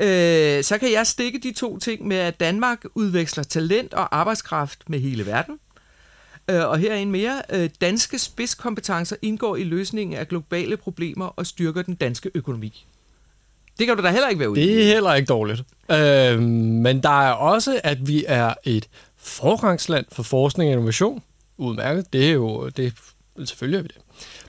øh, 0.01 0.65
så 0.65 0.79
kan 0.79 0.93
jeg 0.93 1.07
stikke 1.07 1.39
de 1.39 1.53
to 1.53 1.79
ting 1.79 2.07
med, 2.07 2.17
at 2.17 2.41
Danmark 2.41 2.85
udveksler 2.95 3.45
talent 3.45 3.95
og 3.95 4.19
arbejdskraft 4.19 4.91
med 4.91 4.99
hele 4.99 5.27
verden. 5.27 5.59
Øh, 6.51 6.69
og 6.69 6.79
her 6.79 6.95
en 6.95 7.11
mere. 7.11 7.43
Øh, 7.53 7.71
danske 7.81 8.19
spidskompetencer 8.19 9.17
indgår 9.23 9.57
i 9.57 9.65
løsningen 9.65 10.17
af 10.17 10.29
globale 10.29 10.77
problemer 10.77 11.27
og 11.27 11.47
styrker 11.47 11.83
den 11.83 11.95
danske 11.95 12.31
økonomi. 12.35 12.87
Det 13.79 13.87
kan 13.87 13.97
du 13.97 14.03
da 14.03 14.11
heller 14.11 14.29
ikke 14.29 14.41
være 14.41 14.51
uenig 14.51 14.69
Det 14.69 14.83
er 14.83 14.87
heller 14.87 15.15
ikke 15.15 15.27
dårligt. 15.27 15.63
Øh, 15.91 16.43
men 16.43 17.03
der 17.03 17.27
er 17.29 17.33
også, 17.33 17.81
at 17.85 18.09
vi 18.09 18.25
er 18.29 18.55
et 18.65 18.89
forgangsland 19.17 20.07
for 20.13 20.23
forskning 20.23 20.69
og 20.69 20.73
innovation 20.73 21.23
udmærket. 21.63 22.13
Det 22.13 22.29
er 22.29 22.33
jo, 22.33 22.69
det, 22.69 22.95
selvfølgelig 23.45 23.79
er 23.79 23.83
vi 23.83 23.89
det. 23.89 24.03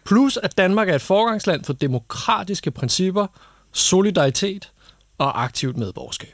Plus, 0.05 0.37
at 0.37 0.57
Danmark 0.57 0.89
er 0.89 0.95
et 0.95 1.01
forgangsland 1.01 1.63
for 1.63 1.73
demokratiske 1.73 2.71
principper, 2.71 3.27
solidaritet 3.71 4.71
og 5.17 5.43
aktivt 5.43 5.77
medborgerskab. 5.77 6.33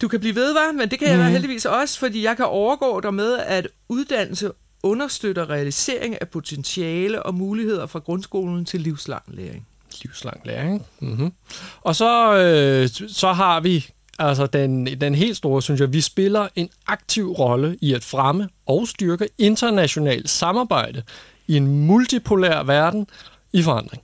Du 0.00 0.08
kan 0.08 0.20
blive 0.20 0.34
ved, 0.34 0.52
var, 0.52 0.72
men 0.72 0.90
det 0.90 0.98
kan 0.98 1.08
jeg 1.08 1.18
mm. 1.18 1.24
heldigvis 1.24 1.66
også, 1.66 1.98
fordi 1.98 2.24
jeg 2.24 2.36
kan 2.36 2.46
overgå 2.46 3.00
dig 3.00 3.14
med, 3.14 3.38
at 3.38 3.68
uddannelse 3.88 4.50
understøtter 4.82 5.50
realisering 5.50 6.20
af 6.20 6.28
potentiale 6.28 7.22
og 7.22 7.34
muligheder 7.34 7.86
fra 7.86 7.98
grundskolen 7.98 8.64
til 8.64 8.80
livslang 8.80 9.22
læring. 9.28 9.66
Livslang 10.02 10.40
læring. 10.44 10.86
Mm-hmm. 11.00 11.32
Og 11.80 11.96
så, 11.96 12.34
øh, 12.34 13.08
så 13.08 13.32
har 13.32 13.60
vi 13.60 13.90
Altså 14.18 14.46
den, 14.46 14.86
den 14.86 15.14
helt 15.14 15.36
store, 15.36 15.62
synes 15.62 15.80
jeg, 15.80 15.92
vi 15.92 16.00
spiller 16.00 16.48
en 16.56 16.70
aktiv 16.86 17.32
rolle 17.32 17.78
i 17.80 17.94
at 17.94 18.04
fremme 18.04 18.48
og 18.66 18.88
styrke 18.88 19.28
internationalt 19.38 20.30
samarbejde 20.30 21.02
i 21.46 21.56
en 21.56 21.86
multipolær 21.86 22.62
verden 22.62 23.06
i 23.52 23.62
forandring. 23.62 24.02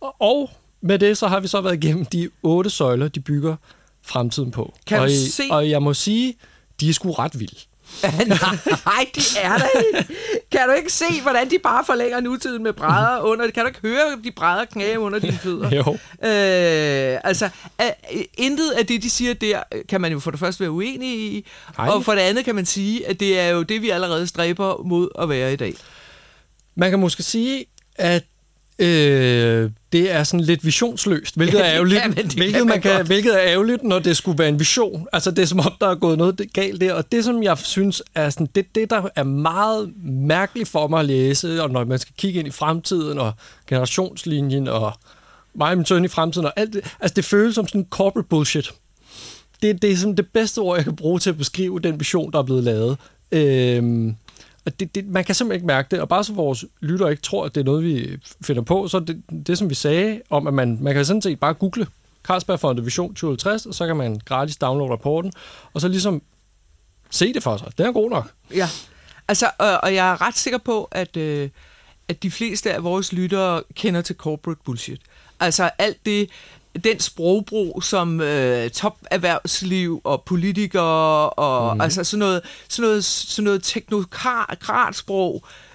Og 0.00 0.50
med 0.80 0.98
det, 0.98 1.18
så 1.18 1.28
har 1.28 1.40
vi 1.40 1.48
så 1.48 1.60
været 1.60 1.84
igennem 1.84 2.04
de 2.04 2.28
otte 2.42 2.70
søjler, 2.70 3.08
de 3.08 3.20
bygger 3.20 3.56
fremtiden 4.02 4.50
på. 4.50 4.74
Kan 4.86 5.00
og, 5.00 5.10
se? 5.10 5.42
og 5.50 5.70
jeg 5.70 5.82
må 5.82 5.94
sige, 5.94 6.34
de 6.80 6.88
er 6.88 6.92
sgu 6.92 7.12
ret 7.12 7.40
vilde. 7.40 7.60
Nej, 8.86 9.06
de 9.14 9.20
er 9.42 9.58
der 9.58 9.66
ikke. 9.78 10.14
Kan 10.52 10.68
du 10.68 10.74
ikke 10.74 10.92
se, 10.92 11.20
hvordan 11.22 11.50
de 11.50 11.58
bare 11.62 11.84
forlænger 11.84 12.20
nutiden 12.20 12.62
med 12.62 12.72
brædder 12.72 13.20
under? 13.20 13.50
Kan 13.50 13.62
du 13.62 13.66
ikke 13.66 13.80
høre 13.82 14.18
de 14.24 14.30
brædder 14.30 14.64
knæve 14.64 14.98
under 14.98 15.18
dine 15.18 15.38
fødder? 15.38 15.70
Jo. 15.76 15.92
Øh, 16.28 17.20
altså, 17.24 17.48
intet 18.38 18.70
af 18.70 18.86
det, 18.86 19.02
de 19.02 19.10
siger 19.10 19.34
der, 19.34 19.62
kan 19.88 20.00
man 20.00 20.12
jo 20.12 20.20
for 20.20 20.30
det 20.30 20.40
første 20.40 20.60
være 20.60 20.70
uenig 20.70 21.08
i, 21.08 21.46
Ej. 21.78 21.88
og 21.88 22.04
for 22.04 22.12
det 22.12 22.20
andet 22.20 22.44
kan 22.44 22.54
man 22.54 22.66
sige, 22.66 23.06
at 23.06 23.20
det 23.20 23.40
er 23.40 23.48
jo 23.48 23.62
det, 23.62 23.82
vi 23.82 23.90
allerede 23.90 24.26
stræber 24.26 24.82
mod 24.84 25.08
at 25.18 25.28
være 25.28 25.52
i 25.52 25.56
dag. 25.56 25.74
Man 26.74 26.90
kan 26.90 26.98
måske 26.98 27.22
sige, 27.22 27.64
at 27.94 28.24
Øh, 28.78 29.70
det 29.92 30.10
er 30.10 30.24
sådan 30.24 30.40
lidt 30.40 30.64
visionsløst, 30.64 31.36
hvilket 31.36 31.60
er 31.60 31.74
ærgerligt, 31.74 32.00
ja, 32.16 32.22
hvilket, 32.36 32.66
man 32.66 32.80
kan, 32.80 33.06
hvilket 33.06 33.34
er 33.34 33.40
ærgerligt, 33.40 33.82
når 33.82 33.98
det 33.98 34.16
skulle 34.16 34.38
være 34.38 34.48
en 34.48 34.58
vision. 34.58 35.06
Altså 35.12 35.30
det 35.30 35.42
er 35.42 35.46
som 35.46 35.60
om, 35.60 35.72
der 35.80 35.88
er 35.88 35.94
gået 35.94 36.18
noget 36.18 36.42
galt 36.52 36.80
der, 36.80 36.92
og 36.92 37.12
det 37.12 37.24
som 37.24 37.42
jeg 37.42 37.58
synes 37.58 38.02
er 38.14 38.30
sådan, 38.30 38.48
det, 38.54 38.74
det 38.74 38.90
der 38.90 39.08
er 39.16 39.22
meget 39.22 39.92
mærkeligt 40.04 40.68
for 40.68 40.88
mig 40.88 41.00
at 41.00 41.06
læse, 41.06 41.62
og 41.62 41.70
når 41.70 41.84
man 41.84 41.98
skal 41.98 42.14
kigge 42.18 42.38
ind 42.38 42.48
i 42.48 42.50
fremtiden, 42.50 43.18
og 43.18 43.32
generationslinjen, 43.68 44.68
og 44.68 44.92
mig 45.54 45.70
og 45.70 45.76
min 45.76 45.86
søn 45.86 46.04
i 46.04 46.08
fremtiden, 46.08 46.46
og 46.46 46.52
alt 46.56 46.72
det, 46.72 46.94
altså 47.00 47.14
det 47.14 47.24
føles 47.24 47.54
som 47.54 47.68
sådan 47.68 47.86
corporate 47.90 48.28
bullshit. 48.28 48.70
Det, 49.62 49.82
det 49.82 49.92
er 49.92 49.96
sådan 49.96 50.16
det 50.16 50.26
bedste 50.26 50.58
ord, 50.58 50.76
jeg 50.76 50.84
kan 50.84 50.96
bruge 50.96 51.18
til 51.18 51.30
at 51.30 51.38
beskrive 51.38 51.80
den 51.80 52.00
vision, 52.00 52.32
der 52.32 52.38
er 52.38 52.42
blevet 52.42 52.64
lavet. 52.64 52.96
Øh, 53.32 54.12
og 54.68 54.80
det, 54.80 54.94
det, 54.94 55.06
man 55.06 55.24
kan 55.24 55.34
simpelthen 55.34 55.56
ikke 55.56 55.66
mærke 55.66 55.88
det, 55.90 56.00
og 56.00 56.08
bare 56.08 56.24
så 56.24 56.32
vores 56.32 56.64
lytter 56.80 57.08
ikke 57.08 57.22
tror, 57.22 57.44
at 57.44 57.54
det 57.54 57.60
er 57.60 57.64
noget, 57.64 57.84
vi 57.84 58.18
finder 58.42 58.62
på, 58.62 58.88
så 58.88 59.00
det, 59.00 59.22
det 59.46 59.58
som 59.58 59.70
vi 59.70 59.74
sagde 59.74 60.20
om, 60.30 60.46
at 60.46 60.54
man, 60.54 60.78
man 60.80 60.94
kan 60.94 61.04
sådan 61.04 61.22
set 61.22 61.40
bare 61.40 61.54
google 61.54 61.86
Carlsberg 62.24 62.60
Fonde 62.60 62.84
Vision 62.84 63.08
2050, 63.08 63.66
og 63.66 63.74
så 63.74 63.86
kan 63.86 63.96
man 63.96 64.20
gratis 64.24 64.56
downloade 64.56 64.92
rapporten, 64.92 65.32
og 65.74 65.80
så 65.80 65.88
ligesom 65.88 66.22
se 67.10 67.32
det 67.32 67.42
for 67.42 67.56
sig. 67.56 67.78
Det 67.78 67.86
er 67.86 67.92
god 67.92 68.10
nok. 68.10 68.30
Ja, 68.54 68.68
altså, 69.28 69.50
og, 69.58 69.80
og 69.82 69.94
jeg 69.94 70.10
er 70.10 70.20
ret 70.20 70.36
sikker 70.36 70.58
på, 70.58 70.88
at, 70.90 71.16
øh, 71.16 71.50
at 72.08 72.22
de 72.22 72.30
fleste 72.30 72.72
af 72.72 72.84
vores 72.84 73.12
lyttere 73.12 73.62
kender 73.74 74.00
til 74.00 74.16
corporate 74.16 74.60
bullshit. 74.64 75.00
Altså 75.40 75.70
alt 75.78 76.06
det, 76.06 76.30
den 76.84 77.00
sprogbrug, 77.00 77.82
som 77.84 78.20
øh, 78.20 78.70
toperhvervsliv 78.70 80.00
og 80.04 80.22
politikere 80.26 81.30
og 81.30 81.74
mm. 81.74 81.80
altså 81.80 82.04
sådan 82.04 82.18
noget, 82.18 82.42
sådan 82.68 82.88
noget, 82.88 83.04
sådan 83.04 83.44
noget 83.44 83.62
teknokratsprog, 83.62 85.44
s- 85.44 85.46
s- 85.46 85.67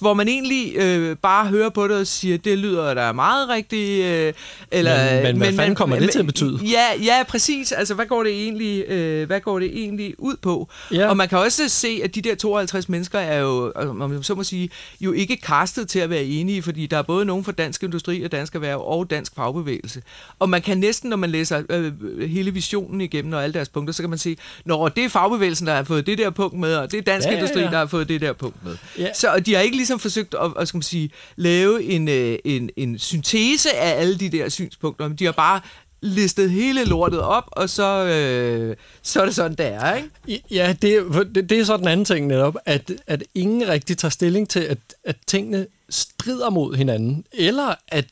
hvor 0.00 0.14
man 0.14 0.28
egentlig 0.28 0.72
øh, 0.76 1.16
bare 1.16 1.46
hører 1.46 1.68
på 1.68 1.88
det 1.88 1.96
og 1.96 2.06
siger, 2.06 2.38
det 2.38 2.58
lyder 2.58 2.94
da 2.94 3.12
meget 3.12 3.48
rigtigt. 3.48 4.04
Øh, 4.04 4.32
eller, 4.70 5.14
Men- 5.14 5.22
men 5.22 5.36
hvad 5.36 5.52
fanden 5.52 5.74
kommer 5.74 5.98
det 5.98 6.10
til 6.10 6.18
at 6.18 6.26
betyde? 6.26 6.60
Ja, 6.62 6.86
ja, 7.04 7.22
præcis. 7.28 7.72
Altså, 7.72 7.94
hvad 7.94 8.06
går 8.06 8.22
det 8.22 8.32
egentlig, 8.32 8.84
øh, 8.88 9.26
hvad 9.26 9.40
går 9.40 9.58
det 9.58 9.70
egentlig 9.78 10.14
ud 10.18 10.36
på? 10.42 10.68
Ja. 10.92 11.08
Og 11.08 11.16
man 11.16 11.28
kan 11.28 11.38
også 11.38 11.68
se, 11.68 12.00
at 12.04 12.14
de 12.14 12.20
der 12.22 12.34
52 12.34 12.88
mennesker 12.88 13.18
er 13.18 13.38
jo, 13.40 13.72
altså, 13.76 13.90
om 14.00 14.22
så 14.22 14.34
må 14.34 14.42
sige, 14.44 14.70
jo 15.00 15.12
ikke 15.12 15.36
kastet 15.36 15.88
til 15.88 15.98
at 15.98 16.10
være 16.10 16.24
enige, 16.24 16.62
fordi 16.62 16.86
der 16.86 16.98
er 16.98 17.02
både 17.02 17.24
nogen 17.24 17.44
fra 17.44 17.52
Dansk 17.52 17.82
Industri 17.82 18.22
og 18.22 18.32
Dansk 18.32 18.54
Erhverv 18.54 18.80
og 18.84 19.10
Dansk 19.10 19.32
Fagbevægelse. 19.36 20.02
Og 20.38 20.48
man 20.50 20.62
kan 20.62 20.78
næsten, 20.78 21.10
når 21.10 21.16
man 21.16 21.30
læser 21.30 21.62
øh, 21.70 21.92
hele 22.28 22.50
visionen 22.50 23.00
igennem 23.00 23.32
og 23.32 23.42
alle 23.44 23.54
deres 23.54 23.68
punkter, 23.68 23.94
så 23.94 24.02
kan 24.02 24.10
man 24.10 24.18
sige, 24.18 24.36
når 24.64 24.88
det 24.88 25.04
er 25.04 25.08
fagbevægelsen, 25.08 25.66
der 25.66 25.74
har 25.74 25.84
fået 25.84 26.06
det 26.06 26.18
der 26.18 26.30
punkt 26.30 26.58
med, 26.58 26.76
og 26.76 26.90
det 26.92 26.98
er 26.98 27.02
Dansk 27.02 27.26
Ja, 27.26 27.30
ja, 27.32 27.36
ja, 27.36 27.42
Industri, 27.42 27.60
ja. 27.62 27.70
der 27.70 27.78
har 27.78 27.86
fået 27.86 28.08
det 28.08 28.20
der 28.20 28.32
punkt 28.32 28.64
med. 28.64 28.76
Ja. 28.98 29.08
Så 29.14 29.32
og 29.32 29.46
de 29.46 29.54
har 29.54 29.60
ikke 29.60 29.76
ligesom 29.76 29.98
forsøgt 29.98 30.34
at, 30.42 30.52
at 30.58 30.68
skal 30.68 30.78
man 30.78 30.82
sige, 30.82 31.10
lave 31.36 31.82
en, 31.82 32.08
øh, 32.08 32.38
en, 32.44 32.70
en 32.76 32.98
syntese 32.98 33.72
af 33.76 34.00
alle 34.00 34.18
de 34.18 34.28
der 34.28 34.48
synspunkter, 34.48 35.08
men 35.08 35.16
de 35.16 35.24
har 35.24 35.32
bare 35.32 35.60
listet 36.04 36.50
hele 36.50 36.84
lortet 36.84 37.20
op, 37.20 37.44
og 37.52 37.70
så, 37.70 38.04
øh, 38.04 38.76
så 39.02 39.20
er 39.20 39.24
det 39.24 39.34
sådan, 39.34 39.56
det 39.56 39.66
er, 39.66 39.94
ikke? 39.94 40.44
Ja, 40.50 40.74
det, 40.82 41.04
det, 41.34 41.50
det 41.50 41.60
er 41.60 41.64
så 41.64 41.76
den 41.76 41.88
anden 41.88 42.04
ting 42.04 42.26
netop, 42.26 42.56
at, 42.64 42.92
at 43.06 43.22
ingen 43.34 43.68
rigtig 43.68 43.98
tager 43.98 44.10
stilling 44.10 44.48
til, 44.48 44.60
at, 44.60 44.78
at 45.04 45.16
tingene 45.26 45.66
strider 45.90 46.50
mod 46.50 46.76
hinanden, 46.76 47.24
eller 47.32 47.74
at, 47.88 48.06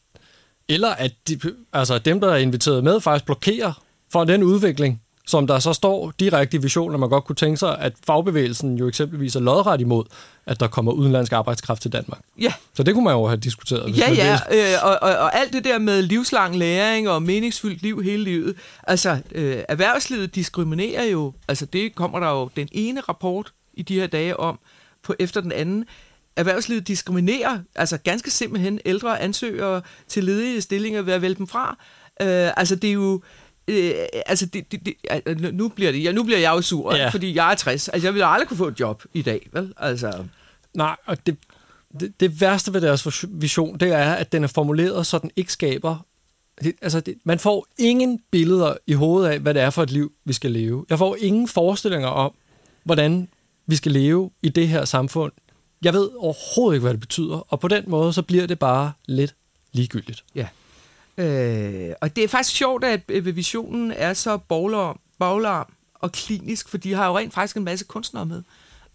eller 0.68 0.88
at 0.88 1.12
de, 1.28 1.40
altså 1.73 1.99
dem, 1.99 2.21
der 2.21 2.32
er 2.32 2.37
inviteret 2.37 2.85
med, 2.85 3.00
faktisk 3.00 3.25
blokerer 3.25 3.82
for 4.12 4.25
den 4.25 4.42
udvikling, 4.42 5.00
som 5.32 5.46
der 5.46 5.58
så 5.58 5.72
står 5.72 6.12
direkte 6.20 6.56
i 6.56 6.60
visionen, 6.60 6.94
at 6.94 7.00
man 7.00 7.08
godt 7.08 7.24
kunne 7.24 7.36
tænke 7.36 7.56
sig, 7.56 7.78
at 7.78 7.92
fagbevægelsen 8.06 8.76
jo 8.78 8.88
eksempelvis 8.88 9.36
er 9.36 9.40
lodret 9.40 9.80
imod, 9.80 10.04
at 10.46 10.60
der 10.60 10.66
kommer 10.66 10.92
udenlandsk 10.92 11.32
arbejdskraft 11.32 11.82
til 11.82 11.92
Danmark. 11.92 12.20
Ja, 12.40 12.52
Så 12.74 12.82
det 12.82 12.94
kunne 12.94 13.04
man 13.04 13.14
jo 13.14 13.26
have 13.26 13.36
diskuteret. 13.36 13.98
Ja, 13.98 14.12
ja, 14.12 14.34
øh, 14.34 14.74
og, 14.82 14.98
og, 15.02 15.10
og 15.18 15.38
alt 15.38 15.52
det 15.52 15.64
der 15.64 15.78
med 15.78 16.02
livslang 16.02 16.56
læring 16.56 17.08
og 17.08 17.22
meningsfyldt 17.22 17.82
liv 17.82 18.02
hele 18.02 18.24
livet. 18.24 18.54
Altså, 18.82 19.18
øh, 19.32 19.56
erhvervslivet 19.68 20.34
diskriminerer 20.34 21.04
jo, 21.04 21.32
altså 21.48 21.66
det 21.66 21.94
kommer 21.94 22.20
der 22.20 22.30
jo 22.30 22.50
den 22.56 22.68
ene 22.72 23.00
rapport 23.00 23.52
i 23.74 23.82
de 23.82 24.00
her 24.00 24.06
dage 24.06 24.40
om, 24.40 24.58
på 25.02 25.14
efter 25.18 25.40
den 25.40 25.52
anden. 25.52 25.84
Erhvervslivet 26.36 26.88
diskriminerer, 26.88 27.58
altså 27.74 27.98
ganske 27.98 28.30
simpelthen 28.30 28.80
ældre 28.84 29.20
ansøgere 29.20 29.82
til 30.08 30.24
ledige 30.24 30.60
stillinger 30.60 31.02
ved 31.02 31.12
at 31.12 31.22
vælge 31.22 31.34
dem 31.34 31.46
fra. 31.46 31.76
Øh, 32.20 32.50
altså 32.56 32.76
det 32.76 32.88
er 32.88 32.94
jo, 32.94 33.14
Øh, 33.14 33.41
altså, 34.26 34.47
det, 34.47 34.73
det, 34.73 34.87
det, 34.87 34.95
altså, 35.11 35.50
nu, 35.52 35.69
bliver 35.69 35.92
det, 35.92 36.04
ja, 36.04 36.12
nu 36.12 36.23
bliver 36.23 36.38
jeg 36.38 36.50
jo 36.50 36.62
sur, 36.62 36.97
ja. 36.97 37.09
fordi 37.09 37.35
jeg 37.35 37.50
er 37.50 37.54
60. 37.54 37.88
Altså, 37.88 38.07
jeg 38.07 38.14
ville 38.14 38.26
aldrig 38.26 38.49
kunne 38.49 38.57
få 38.57 38.69
et 38.69 38.81
job 38.81 39.02
i 39.14 39.23
dag, 39.23 39.49
vel? 39.52 39.75
Altså, 39.76 40.25
Nej, 40.75 40.97
og 41.07 41.26
det, 41.26 41.37
det, 42.00 42.21
det 42.21 42.40
værste 42.40 42.73
ved 42.73 42.81
deres 42.81 43.25
vision, 43.28 43.78
det 43.78 43.88
er, 43.88 44.12
at 44.12 44.33
den 44.33 44.45
er 44.45 44.49
formuleret, 44.49 45.07
så 45.07 45.19
den 45.19 45.31
ikke 45.37 45.52
skaber... 45.52 46.07
Det, 46.64 46.75
altså, 46.83 47.00
det, 47.00 47.14
man 47.25 47.38
får 47.38 47.66
ingen 47.78 48.21
billeder 48.31 48.75
i 48.87 48.92
hovedet 48.92 49.28
af, 49.28 49.38
hvad 49.38 49.54
det 49.54 49.62
er 49.62 49.71
for 49.71 49.83
et 49.83 49.90
liv, 49.90 50.12
vi 50.25 50.33
skal 50.33 50.50
leve. 50.50 50.87
Jeg 50.90 50.99
får 50.99 51.16
ingen 51.21 51.49
forestillinger 51.49 52.09
om, 52.09 52.33
hvordan 52.85 53.28
vi 53.66 53.76
skal 53.76 53.92
leve 53.92 54.31
i 54.42 54.49
det 54.49 54.69
her 54.69 54.85
samfund. 54.85 55.33
Jeg 55.85 55.92
ved 55.92 56.11
overhovedet 56.19 56.76
ikke, 56.76 56.83
hvad 56.83 56.92
det 56.92 57.00
betyder, 57.00 57.52
og 57.52 57.61
på 57.61 57.69
den 57.69 57.85
måde, 57.87 58.12
så 58.12 58.23
bliver 58.23 58.47
det 58.47 58.59
bare 58.59 58.92
lidt 59.07 59.35
ligegyldigt. 59.73 60.25
Ja. 60.35 60.47
Øh, 61.19 61.90
og 62.00 62.16
det 62.16 62.25
er 62.25 62.28
faktisk 62.28 62.57
sjovt, 62.57 62.85
at 62.85 63.00
øh, 63.09 63.37
visionen 63.37 63.92
er 63.97 64.12
så 64.14 64.37
boglarm, 64.37 64.99
boglarm 65.19 65.73
og 65.95 66.12
klinisk, 66.12 66.69
for 66.69 66.76
de 66.78 66.92
har 66.95 67.07
jo 67.07 67.19
rent 67.19 67.35
faktisk 67.35 67.57
en 67.57 67.64
masse 67.64 67.85
kunstnere 67.85 68.26
med. 68.26 68.42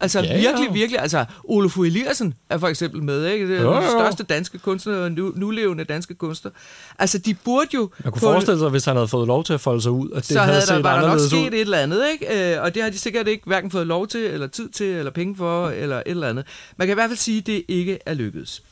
Altså 0.00 0.20
Ja, 0.20 0.26
ja, 0.26 0.32
ja. 0.40 0.40
virkelig, 0.50 0.74
virkelig. 0.74 1.00
Altså, 1.00 1.24
Fogh 1.70 1.86
Eliassen 1.86 2.34
er 2.50 2.58
for 2.58 2.68
eksempel 2.68 3.02
med, 3.02 3.26
ikke? 3.26 3.48
Det 3.48 3.58
er 3.58 3.62
Jo, 3.62 3.74
den 3.74 3.82
jo. 3.82 3.88
største 3.90 4.22
danske 4.24 4.58
kunstner, 4.58 5.08
nu, 5.08 5.32
nulevende 5.36 5.84
danske 5.84 6.14
kunstner. 6.14 6.50
Altså, 6.98 7.18
de 7.18 7.34
burde 7.34 7.68
jo... 7.74 7.90
Man 8.04 8.12
kunne 8.12 8.20
få- 8.20 8.26
forestille 8.32 8.58
sig, 8.58 8.68
hvis 8.68 8.84
han 8.84 8.96
havde 8.96 9.08
fået 9.08 9.26
lov 9.26 9.44
til 9.44 9.52
at 9.52 9.60
folde 9.60 9.82
sig 9.82 9.92
ud, 9.92 10.10
at 10.10 10.16
det 10.16 10.24
så 10.26 10.38
havde 10.38 10.52
havde 10.52 10.66
set 10.66 10.74
der, 10.76 10.82
var 10.82 11.00
der 11.00 11.08
nok 11.08 11.20
sket 11.20 11.38
ud. 11.38 11.46
et 11.46 11.60
eller 11.60 11.78
andet, 11.78 12.02
ikke? 12.12 12.54
Øh, 12.56 12.62
og 12.62 12.74
det 12.74 12.82
har 12.82 12.90
de 12.90 12.98
sikkert 12.98 13.28
ikke 13.28 13.42
hverken 13.46 13.70
fået 13.70 13.86
lov 13.86 14.08
til, 14.08 14.20
eller 14.20 14.46
tid 14.46 14.68
til, 14.68 14.86
eller 14.86 15.10
penge 15.10 15.36
for, 15.36 15.68
eller 15.68 15.96
et 15.96 16.02
eller 16.06 16.28
andet. 16.28 16.44
Man 16.76 16.86
kan 16.88 16.94
i 16.94 16.98
hvert 16.98 17.10
fald 17.10 17.18
sige, 17.18 17.38
at 17.38 17.46
det 17.46 17.64
ikke 17.68 17.98
er 18.06 18.14
lykkedes. 18.14 18.62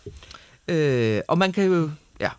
Øh, 0.69 1.21
og 1.29 1.39
man 1.39 1.53
kan 1.53 1.65
jo... 1.65 1.91
Ja. 2.21 2.31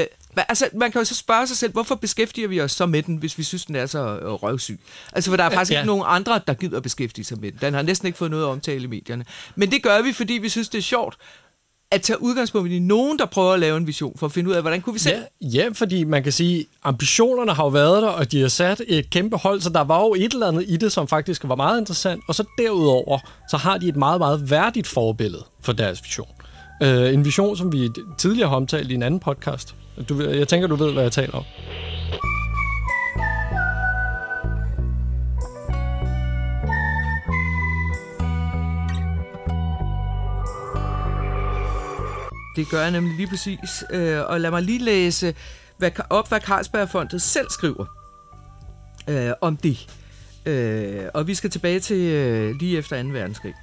Øh, 0.00 0.04
altså, 0.36 0.68
man 0.74 0.92
kan 0.92 1.00
jo 1.00 1.04
så 1.04 1.14
spørge 1.14 1.46
sig 1.46 1.56
selv, 1.56 1.72
hvorfor 1.72 1.94
beskæftiger 1.94 2.48
vi 2.48 2.60
os 2.60 2.72
så 2.72 2.86
med 2.86 3.02
den, 3.02 3.16
hvis 3.16 3.38
vi 3.38 3.42
synes, 3.42 3.64
den 3.64 3.76
er 3.76 3.86
så 3.86 3.98
øh, 3.98 4.26
røvsyg? 4.32 4.80
Altså, 5.12 5.30
for 5.30 5.36
der 5.36 5.44
er 5.44 5.50
faktisk 5.50 5.72
Ja. 5.72 5.78
ikke 5.78 5.86
nogen 5.86 6.04
andre, 6.06 6.40
der 6.46 6.54
gider 6.54 6.80
beskæftige 6.80 7.24
sig 7.24 7.40
med 7.40 7.52
den. 7.52 7.58
Den 7.60 7.74
har 7.74 7.82
næsten 7.82 8.06
ikke 8.06 8.18
fået 8.18 8.30
noget 8.30 8.46
omtale 8.46 8.84
i 8.84 8.86
medierne. 8.86 9.24
Men 9.56 9.70
det 9.70 9.82
gør 9.82 10.02
vi, 10.02 10.12
fordi 10.12 10.34
vi 10.34 10.48
synes, 10.48 10.68
det 10.68 10.78
er 10.78 10.82
sjovt 10.82 11.16
at 11.90 12.02
tage 12.02 12.22
udgangspunkt 12.22 12.70
i 12.70 12.78
nogen, 12.78 13.18
der 13.18 13.26
prøver 13.26 13.52
at 13.52 13.60
lave 13.60 13.76
en 13.76 13.86
vision, 13.86 14.18
for 14.18 14.26
at 14.26 14.32
finde 14.32 14.50
ud 14.50 14.54
af, 14.54 14.62
hvordan 14.62 14.80
kunne 14.80 14.92
vi 14.92 14.98
selv 14.98 15.22
Ja, 15.40 15.46
ja, 15.48 15.68
fordi 15.72 16.04
man 16.04 16.22
kan 16.22 16.32
sige, 16.32 16.66
ambitionerne 16.84 17.52
har 17.52 17.64
jo 17.64 17.68
været 17.68 18.02
der, 18.02 18.08
og 18.08 18.32
de 18.32 18.40
har 18.40 18.48
sat 18.48 18.82
et 18.86 19.10
kæmpe 19.10 19.36
hold, 19.36 19.60
så 19.60 19.70
der 19.70 19.80
var 19.80 20.00
jo 20.00 20.14
et 20.14 20.32
eller 20.32 20.48
andet 20.48 20.64
i 20.68 20.76
det, 20.76 20.92
som 20.92 21.08
faktisk 21.08 21.44
var 21.44 21.54
meget 21.54 21.80
interessant. 21.80 22.22
Og 22.28 22.34
så 22.34 22.44
derudover, 22.58 23.18
så 23.50 23.56
har 23.56 23.78
de 23.78 23.88
et 23.88 23.96
meget, 23.96 24.18
meget 24.18 24.50
værdigt 24.50 24.86
forbillede 24.86 25.44
for 25.62 25.72
deres 25.72 26.02
vision. 26.04 26.28
Uh, 26.80 26.88
en 26.88 27.24
vision, 27.24 27.56
som 27.56 27.72
vi 27.72 27.90
tidligere 28.18 28.48
har 28.48 28.56
omtalt 28.56 28.90
i 28.90 28.94
en 28.94 29.02
anden 29.02 29.20
podcast. 29.20 29.74
Du, 30.08 30.22
jeg 30.22 30.48
tænker, 30.48 30.68
du 30.68 30.76
ved, 30.76 30.92
hvad 30.92 31.02
jeg 31.02 31.12
taler 31.12 31.32
om. 31.32 31.44
Det 42.56 42.70
gør 42.70 42.82
jeg 42.82 42.90
nemlig 42.90 43.16
lige 43.16 43.26
præcis. 43.26 43.84
Øh, 43.90 44.20
og 44.26 44.40
lad 44.40 44.50
mig 44.50 44.62
lige 44.62 44.78
læse 44.78 45.34
hvad, 45.76 45.90
op, 46.10 46.28
hvad 46.28 46.40
Carlsbergfondet 46.40 47.22
selv 47.22 47.50
skriver 47.50 47.86
øh, 49.08 49.32
om 49.40 49.56
det. 49.56 49.86
Øh, 50.46 51.04
og 51.14 51.26
vi 51.26 51.34
skal 51.34 51.50
tilbage 51.50 51.80
til 51.80 51.96
øh, 51.96 52.54
lige 52.60 52.78
efter 52.78 53.02
2. 53.02 53.08
verdenskrig. 53.08 53.54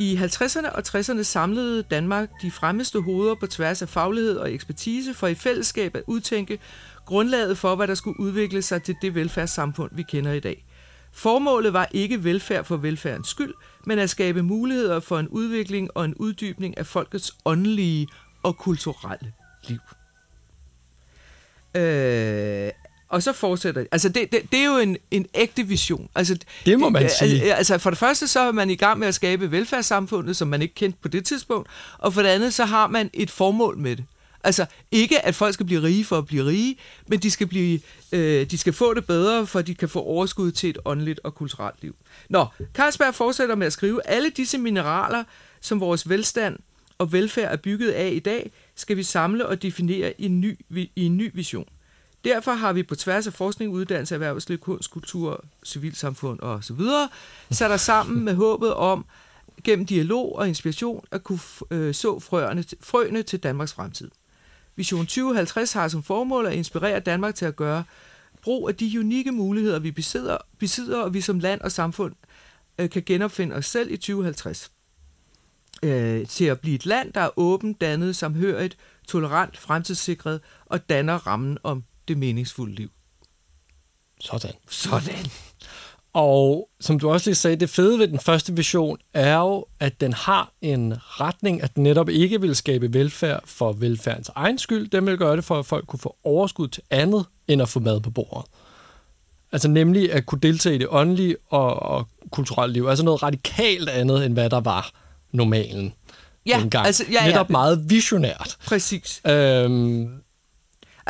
I 0.00 0.16
50'erne 0.16 0.70
og 0.70 0.82
60'erne 0.88 1.22
samlede 1.22 1.82
Danmark 1.82 2.30
de 2.42 2.50
fremmeste 2.50 3.00
hoveder 3.00 3.34
på 3.34 3.46
tværs 3.46 3.82
af 3.82 3.88
faglighed 3.88 4.36
og 4.36 4.52
ekspertise 4.52 5.14
for 5.14 5.26
i 5.26 5.34
fællesskab 5.34 5.96
at 5.96 6.02
udtænke 6.06 6.58
grundlaget 7.06 7.58
for, 7.58 7.76
hvad 7.76 7.88
der 7.88 7.94
skulle 7.94 8.20
udvikle 8.20 8.62
sig 8.62 8.82
til 8.82 8.96
det 9.02 9.14
velfærdssamfund, 9.14 9.90
vi 9.94 10.02
kender 10.02 10.32
i 10.32 10.40
dag. 10.40 10.64
Formålet 11.12 11.72
var 11.72 11.88
ikke 11.90 12.24
velfærd 12.24 12.64
for 12.64 12.76
velfærdens 12.76 13.28
skyld, 13.28 13.54
men 13.86 13.98
at 13.98 14.10
skabe 14.10 14.42
muligheder 14.42 15.00
for 15.00 15.18
en 15.18 15.28
udvikling 15.28 15.90
og 15.94 16.04
en 16.04 16.14
uddybning 16.14 16.78
af 16.78 16.86
folkets 16.86 17.32
åndelige 17.44 18.08
og 18.42 18.56
kulturelle 18.56 19.32
liv. 19.68 19.80
Øh, 21.74 22.70
og 23.10 23.22
så 23.22 23.32
fortsætter 23.32 23.84
Altså, 23.92 24.08
det, 24.08 24.32
det, 24.32 24.40
det 24.52 24.60
er 24.60 24.64
jo 24.64 24.76
en, 24.78 24.96
en 25.10 25.26
ægte 25.34 25.62
vision. 25.66 26.08
Altså, 26.14 26.38
Det 26.66 26.78
må 26.78 26.88
man 26.88 27.10
sige. 27.18 27.42
al- 27.42 27.56
Altså, 27.56 27.78
for 27.78 27.90
det 27.90 27.98
første, 27.98 28.26
så 28.28 28.40
er 28.40 28.52
man 28.52 28.70
i 28.70 28.74
gang 28.74 28.98
med 28.98 29.08
at 29.08 29.14
skabe 29.14 29.50
velfærdssamfundet, 29.52 30.36
som 30.36 30.48
man 30.48 30.62
ikke 30.62 30.74
kendte 30.74 30.98
på 31.02 31.08
det 31.08 31.24
tidspunkt. 31.24 31.68
Og 31.98 32.14
for 32.14 32.22
det 32.22 32.28
andet, 32.28 32.54
så 32.54 32.64
har 32.64 32.86
man 32.86 33.10
et 33.12 33.30
formål 33.30 33.78
med 33.78 33.96
det. 33.96 34.04
Altså, 34.44 34.66
ikke 34.90 35.26
at 35.26 35.34
folk 35.34 35.54
skal 35.54 35.66
blive 35.66 35.82
rige 35.82 36.04
for 36.04 36.18
at 36.18 36.26
blive 36.26 36.46
rige, 36.46 36.76
men 37.08 37.18
de 37.18 37.30
skal, 37.30 37.46
blive, 37.46 37.80
øh, 38.12 38.46
de 38.50 38.58
skal 38.58 38.72
få 38.72 38.94
det 38.94 39.06
bedre, 39.06 39.46
for 39.46 39.62
de 39.62 39.74
kan 39.74 39.88
få 39.88 40.02
overskud 40.02 40.52
til 40.52 40.70
et 40.70 40.78
åndeligt 40.84 41.20
og 41.24 41.34
kulturelt 41.34 41.82
liv. 41.82 41.96
Nå, 42.28 42.46
Carlsberg 42.74 43.14
fortsætter 43.14 43.54
med 43.54 43.66
at 43.66 43.72
skrive, 43.72 44.00
alle 44.06 44.30
disse 44.30 44.58
mineraler, 44.58 45.24
som 45.60 45.80
vores 45.80 46.08
velstand 46.08 46.58
og 46.98 47.12
velfærd 47.12 47.52
er 47.52 47.56
bygget 47.56 47.90
af 47.90 48.10
i 48.14 48.18
dag, 48.18 48.50
skal 48.76 48.96
vi 48.96 49.02
samle 49.02 49.46
og 49.46 49.62
definere 49.62 50.12
i 50.18 50.24
en 50.26 50.40
ny, 50.40 50.58
i 50.96 51.04
en 51.04 51.16
ny 51.16 51.30
vision. 51.34 51.66
Derfor 52.24 52.52
har 52.52 52.72
vi 52.72 52.82
på 52.82 52.94
tværs 52.94 53.26
af 53.26 53.32
forskning, 53.32 53.72
uddannelse, 53.72 54.14
erhvervsliv, 54.14 54.58
kunst, 54.58 54.90
kultur, 54.90 55.44
civilsamfund 55.64 56.40
og 56.40 56.64
så 56.64 56.74
videre, 56.74 57.08
sat 57.50 57.70
os 57.70 57.80
sammen 57.80 58.24
med 58.24 58.34
håbet 58.34 58.74
om, 58.74 59.04
gennem 59.64 59.86
dialog 59.86 60.36
og 60.36 60.48
inspiration, 60.48 61.04
at 61.10 61.24
kunne 61.24 61.38
øh, 61.70 61.94
så 61.94 62.18
frøerne, 62.18 62.64
frøene 62.80 63.22
til 63.22 63.42
Danmarks 63.42 63.72
fremtid. 63.72 64.10
Vision 64.76 65.06
2050 65.06 65.72
har 65.72 65.88
som 65.88 66.02
formål 66.02 66.46
at 66.46 66.54
inspirere 66.54 67.00
Danmark 67.00 67.34
til 67.34 67.44
at 67.44 67.56
gøre 67.56 67.84
brug 68.42 68.68
af 68.68 68.74
de 68.74 69.00
unikke 69.00 69.32
muligheder, 69.32 69.78
vi 69.78 69.90
besidder, 69.90 70.38
besidder 70.58 71.02
og 71.02 71.14
vi 71.14 71.20
som 71.20 71.38
land 71.38 71.60
og 71.60 71.72
samfund 71.72 72.14
øh, 72.78 72.90
kan 72.90 73.02
genopfinde 73.06 73.56
os 73.56 73.66
selv 73.66 73.90
i 73.90 73.96
2050. 73.96 74.72
Øh, 75.82 76.26
til 76.26 76.44
at 76.44 76.60
blive 76.60 76.74
et 76.74 76.86
land, 76.86 77.12
der 77.12 77.20
er 77.20 77.38
åbent, 77.38 77.80
dannet, 77.80 78.16
samhørigt, 78.16 78.76
tolerant, 79.08 79.56
fremtidssikret 79.56 80.40
og 80.66 80.88
danner 80.88 81.26
rammen 81.26 81.58
om 81.62 81.84
det 82.10 82.18
meningsfulde 82.18 82.74
liv. 82.74 82.90
Sådan. 84.20 84.52
Sådan. 84.68 85.26
Og 86.12 86.68
som 86.80 86.98
du 86.98 87.10
også 87.10 87.30
lige 87.30 87.34
sagde, 87.36 87.56
det 87.56 87.70
fede 87.70 87.98
ved 87.98 88.08
den 88.08 88.18
første 88.18 88.56
vision 88.56 88.98
er 89.14 89.36
jo, 89.38 89.66
at 89.80 90.00
den 90.00 90.12
har 90.12 90.52
en 90.62 90.94
retning, 90.98 91.62
at 91.62 91.74
den 91.74 91.82
netop 91.82 92.08
ikke 92.08 92.40
vil 92.40 92.56
skabe 92.56 92.94
velfærd 92.94 93.40
for 93.44 93.72
velfærdens 93.72 94.30
egen 94.34 94.58
skyld. 94.58 94.88
Den 94.90 95.06
vil 95.06 95.18
gøre 95.18 95.36
det 95.36 95.44
for, 95.44 95.58
at 95.58 95.66
folk 95.66 95.86
kunne 95.86 96.00
få 96.00 96.16
overskud 96.24 96.68
til 96.68 96.82
andet, 96.90 97.26
end 97.48 97.62
at 97.62 97.68
få 97.68 97.80
mad 97.80 98.00
på 98.00 98.10
bordet. 98.10 98.46
Altså 99.52 99.68
nemlig 99.68 100.12
at 100.12 100.26
kunne 100.26 100.40
deltage 100.40 100.74
i 100.74 100.78
det 100.78 100.86
åndelige 100.90 101.36
og, 101.48 101.82
og 101.82 102.08
kulturelle 102.30 102.72
liv. 102.72 102.86
Altså 102.86 103.04
noget 103.04 103.22
radikalt 103.22 103.88
andet, 103.88 104.26
end 104.26 104.34
hvad 104.34 104.50
der 104.50 104.60
var 104.60 104.90
normalen 105.32 105.92
Ja, 106.46 106.58
dengang. 106.60 106.86
altså, 106.86 107.04
ja, 107.12 107.24
ja. 107.24 107.30
Netop 107.30 107.50
meget 107.50 107.90
visionært. 107.90 108.56
Præcis. 108.66 109.20
Øhm, 109.26 110.10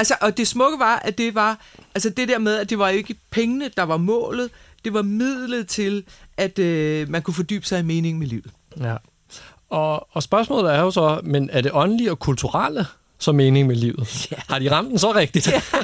Altså, 0.00 0.14
og 0.20 0.36
det 0.36 0.48
smukke 0.48 0.78
var, 0.78 0.96
at 0.96 1.18
det 1.18 1.34
var, 1.34 1.60
altså 1.94 2.10
det 2.10 2.28
der 2.28 2.38
med, 2.38 2.56
at 2.56 2.70
det 2.70 2.78
var 2.78 2.88
ikke 2.88 3.14
pengene, 3.30 3.70
der 3.76 3.82
var 3.82 3.96
målet, 3.96 4.50
det 4.84 4.94
var 4.94 5.02
midlet 5.02 5.68
til, 5.68 6.04
at 6.36 6.58
øh, 6.58 7.08
man 7.08 7.22
kunne 7.22 7.34
fordybe 7.34 7.66
sig 7.66 7.80
i 7.80 7.82
meningen 7.82 8.18
med 8.18 8.26
livet. 8.26 8.50
ja. 8.80 8.96
Og, 9.70 10.16
og 10.16 10.22
spørgsmålet 10.22 10.74
er 10.74 10.80
jo 10.80 10.90
så, 10.90 11.20
men 11.24 11.50
er 11.52 11.60
det 11.60 11.70
åndelige 11.74 12.10
og 12.10 12.18
kulturelle 12.18 12.86
som 13.20 13.34
mening 13.34 13.66
med 13.66 13.76
livet? 13.76 14.08
Ja. 14.32 14.36
Har 14.48 14.58
de 14.58 14.70
ramt 14.70 14.90
den 14.90 14.98
så 14.98 15.14
rigtigt? 15.14 15.46
Ja. 15.52 15.62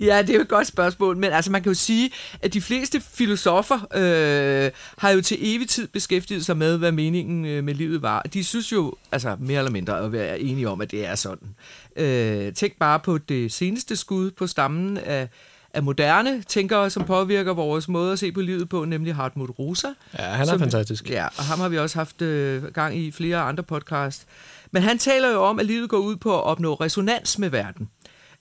Ja, 0.00 0.22
det 0.22 0.30
er 0.30 0.34
jo 0.34 0.40
et 0.40 0.48
godt 0.48 0.66
spørgsmål, 0.66 1.16
men 1.16 1.32
altså 1.32 1.50
man 1.50 1.62
kan 1.62 1.70
jo 1.72 1.78
sige, 1.78 2.10
at 2.42 2.52
de 2.54 2.60
fleste 2.60 3.00
filosofer 3.00 3.74
øh, 3.94 4.70
har 4.98 5.10
jo 5.10 5.20
til 5.22 5.36
evig 5.40 5.68
tid 5.68 5.88
beskæftiget 5.88 6.44
sig 6.46 6.56
med, 6.56 6.78
hvad 6.78 6.92
meningen 6.92 7.44
øh, 7.44 7.64
med 7.64 7.74
livet 7.74 8.02
var. 8.02 8.22
De 8.22 8.44
synes 8.44 8.72
jo, 8.72 8.94
altså 9.12 9.36
mere 9.40 9.58
eller 9.58 9.70
mindre, 9.70 9.98
at 10.04 10.12
være 10.12 10.40
enige 10.40 10.68
om, 10.68 10.80
at 10.80 10.90
det 10.90 11.06
er 11.06 11.14
sådan. 11.14 11.48
Øh, 11.96 12.52
tænk 12.54 12.78
bare 12.78 13.00
på 13.00 13.18
det 13.18 13.52
seneste 13.52 13.96
skud 13.96 14.30
på 14.30 14.46
stammen 14.46 14.98
af, 14.98 15.28
af 15.74 15.82
moderne 15.82 16.42
tænkere, 16.42 16.90
som 16.90 17.04
påvirker 17.04 17.52
vores 17.54 17.88
måde 17.88 18.12
at 18.12 18.18
se 18.18 18.32
på 18.32 18.40
livet 18.40 18.68
på, 18.68 18.84
nemlig 18.84 19.14
Hartmut 19.14 19.50
Rosa. 19.58 19.88
ja, 20.18 20.22
han 20.22 20.40
er 20.40 20.44
Som- 20.50 20.58
fantastisk. 20.58 21.10
Ja, 21.10 21.26
og 21.38 21.44
ham 21.44 21.60
har 21.60 21.68
vi 21.68 21.78
også 21.78 21.98
haft 21.98 22.22
øh, 22.22 22.62
gang 22.64 22.96
i 22.98 23.10
flere 23.10 23.38
andre 23.40 23.62
podcast. 23.62 24.26
Men 24.72 24.82
han 24.82 24.98
taler 24.98 25.28
jo 25.28 25.42
om, 25.42 25.58
at 25.58 25.66
livet 25.66 25.90
går 25.90 25.98
ud 25.98 26.16
på 26.16 26.34
at 26.38 26.44
opnå 26.44 26.74
resonans 26.74 27.38
med 27.38 27.48
verden. 27.48 27.90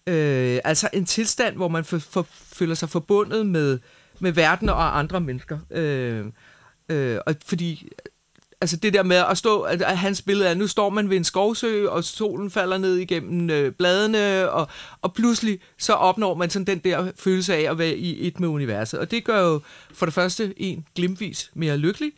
Øh, 0.07 0.59
altså 0.63 0.89
en 0.93 1.05
tilstand, 1.05 1.55
hvor 1.55 1.67
man 1.67 1.85
for, 1.85 1.99
for, 1.99 2.27
føler 2.31 2.75
sig 2.75 2.89
forbundet 2.89 3.45
med, 3.45 3.79
med 4.19 4.31
verden 4.31 4.69
og 4.69 4.99
andre 4.99 5.21
mennesker. 5.21 5.59
Øh, 5.71 6.25
øh, 6.89 7.19
og 7.25 7.35
fordi 7.45 7.89
altså 8.61 8.77
det 8.77 8.93
der 8.93 9.03
med 9.03 9.15
at 9.15 9.37
stå, 9.37 9.61
at 9.61 9.81
at 9.81 9.97
hans 9.97 10.21
billede 10.21 10.49
er, 10.49 10.53
nu 10.53 10.67
står 10.67 10.89
man 10.89 11.09
ved 11.09 11.17
en 11.17 11.23
skovsø, 11.23 11.87
og 11.87 12.03
solen 12.03 12.51
falder 12.51 12.77
ned 12.77 12.95
igennem 12.95 13.49
øh, 13.49 13.71
bladene, 13.71 14.51
og, 14.51 14.67
og 15.01 15.13
pludselig 15.13 15.59
så 15.77 15.93
opnår 15.93 16.35
man 16.35 16.49
sådan 16.49 16.65
den 16.65 16.79
der 16.79 17.11
følelse 17.15 17.55
af 17.55 17.71
at 17.71 17.77
være 17.77 17.95
i 17.95 18.27
et 18.27 18.39
med 18.39 18.47
universet. 18.47 18.99
Og 18.99 19.11
det 19.11 19.23
gør 19.23 19.41
jo 19.41 19.61
for 19.93 20.05
det 20.05 20.15
første 20.15 20.53
en 20.57 20.85
glimtvis 20.95 21.51
mere 21.53 21.77
lykkelig, 21.77 22.11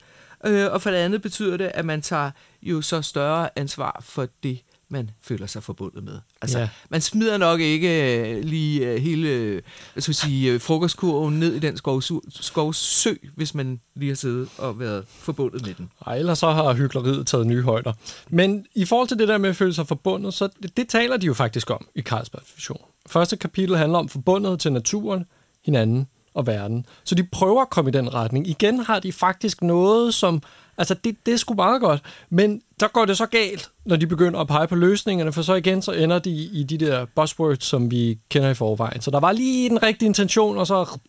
øh, 0.45 0.71
og 0.71 0.81
for 0.81 0.89
det 0.89 0.97
andet 0.97 1.21
betyder 1.21 1.57
det, 1.57 1.71
at 1.73 1.85
man 1.85 2.01
tager 2.01 2.31
jo 2.61 2.81
så 2.81 3.01
større 3.01 3.59
ansvar 3.59 4.01
for 4.05 4.27
det, 4.43 4.59
man 4.89 5.09
føler 5.21 5.47
sig 5.47 5.63
forbundet 5.63 6.03
med. 6.03 6.19
Altså, 6.41 6.59
Ja. 6.59 6.69
man 6.89 7.01
smider 7.01 7.37
nok 7.37 7.59
ikke 7.59 8.17
øh, 8.29 8.43
lige 8.43 8.87
øh, 8.91 9.01
hele 9.01 9.29
øh, 9.29 9.61
hvad 9.93 10.01
skal 10.01 10.11
jeg 10.11 10.15
sige, 10.15 10.51
øh, 10.51 10.61
frokostkurven 10.61 11.39
ned 11.39 11.53
i 11.53 11.59
den 11.59 11.75
skovsu- 11.87 12.41
skovsø, 12.41 13.13
hvis 13.35 13.53
man 13.53 13.79
lige 13.95 14.09
har 14.09 14.15
siddet 14.15 14.49
og 14.57 14.79
været 14.79 15.05
forbundet 15.07 15.65
med 15.65 15.73
den. 15.73 15.89
Ej, 16.07 16.15
ellers 16.17 16.39
så 16.39 16.51
har 16.51 16.73
hyggeleriet 16.73 17.27
taget 17.27 17.47
nye 17.47 17.61
højder. 17.61 17.93
Men 18.29 18.65
i 18.75 18.85
forhold 18.85 19.07
til 19.07 19.17
det 19.19 19.27
der 19.27 19.37
med 19.37 19.49
at 19.49 19.55
føle 19.55 19.73
sig 19.73 19.87
forbundet, 19.87 20.33
så 20.33 20.49
det, 20.63 20.77
det 20.77 20.87
taler 20.89 21.17
de 21.17 21.25
jo 21.25 21.33
faktisk 21.33 21.69
om 21.69 21.87
i 21.95 22.01
Carlsbergs 22.01 22.53
vision. 22.55 22.81
Første 23.07 23.37
kapitel 23.37 23.77
handler 23.77 23.99
om 23.99 24.09
forbundet 24.09 24.59
til 24.59 24.71
naturen, 24.73 25.25
hinanden 25.65 26.07
og 26.33 26.47
verden. 26.47 26.85
Så 27.03 27.15
de 27.15 27.23
prøver 27.23 27.61
at 27.61 27.69
komme 27.69 27.89
i 27.89 27.91
den 27.91 28.13
retning. 28.13 28.47
Igen 28.47 28.79
har 28.79 28.99
de 28.99 29.11
faktisk 29.13 29.61
noget, 29.61 30.13
som... 30.13 30.41
Altså, 30.77 30.93
det, 30.93 31.15
det 31.25 31.33
er 31.33 31.37
sgu 31.37 31.53
meget 31.53 31.81
godt. 31.81 32.01
Men 32.29 32.61
der 32.79 32.87
går 32.87 33.05
det 33.05 33.17
så 33.17 33.25
galt, 33.25 33.69
når 33.85 33.95
de 33.95 34.07
begynder 34.07 34.39
at 34.39 34.47
pege 34.47 34.67
på 34.67 34.75
løsningerne, 34.75 35.31
for 35.33 35.41
så 35.41 35.53
igen, 35.53 35.81
så 35.81 35.91
ender 35.91 36.19
de 36.19 36.29
i 36.31 36.63
de 36.63 36.77
der 36.77 37.05
buzzwords, 37.15 37.63
som 37.65 37.91
vi 37.91 38.19
kender 38.29 38.49
i 38.49 38.53
forvejen. 38.53 39.01
Så 39.01 39.11
der 39.11 39.19
var 39.19 39.31
lige 39.31 39.69
den 39.69 39.83
rigtige 39.83 40.07
intention, 40.07 40.57
og 40.57 40.67
så, 40.67 40.99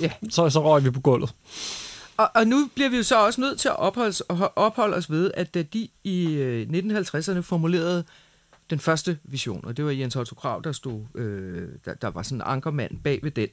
Ja. 0.00 0.10
så, 0.30 0.50
så 0.50 0.62
røg 0.62 0.84
vi 0.84 0.90
på 0.90 1.00
gulvet. 1.00 1.34
Og, 2.16 2.30
og 2.34 2.46
nu 2.46 2.68
bliver 2.74 2.90
vi 2.90 2.96
jo 2.96 3.02
så 3.02 3.26
også 3.26 3.40
nødt 3.40 3.60
til 3.60 3.68
at 3.68 3.78
opholde, 3.78 4.14
opholde 4.56 4.96
os 4.96 5.10
ved, 5.10 5.30
at 5.34 5.54
da 5.54 5.62
de 5.62 5.88
i 6.04 6.32
øh, 6.32 6.66
1950'erne 6.70 7.40
formulerede 7.40 8.04
den 8.70 8.78
første 8.80 9.18
vision, 9.24 9.64
og 9.64 9.76
det 9.76 9.84
var 9.84 9.90
Jens 9.90 10.16
Otto 10.16 10.34
Krav, 10.34 10.60
der, 10.64 10.72
stod, 10.72 11.00
øh, 11.14 11.68
der, 11.84 11.94
der 11.94 12.08
var 12.10 12.22
sådan 12.22 12.38
en 12.38 12.42
ankermand 12.46 12.90
bag 13.04 13.20
ved 13.22 13.30
den, 13.30 13.48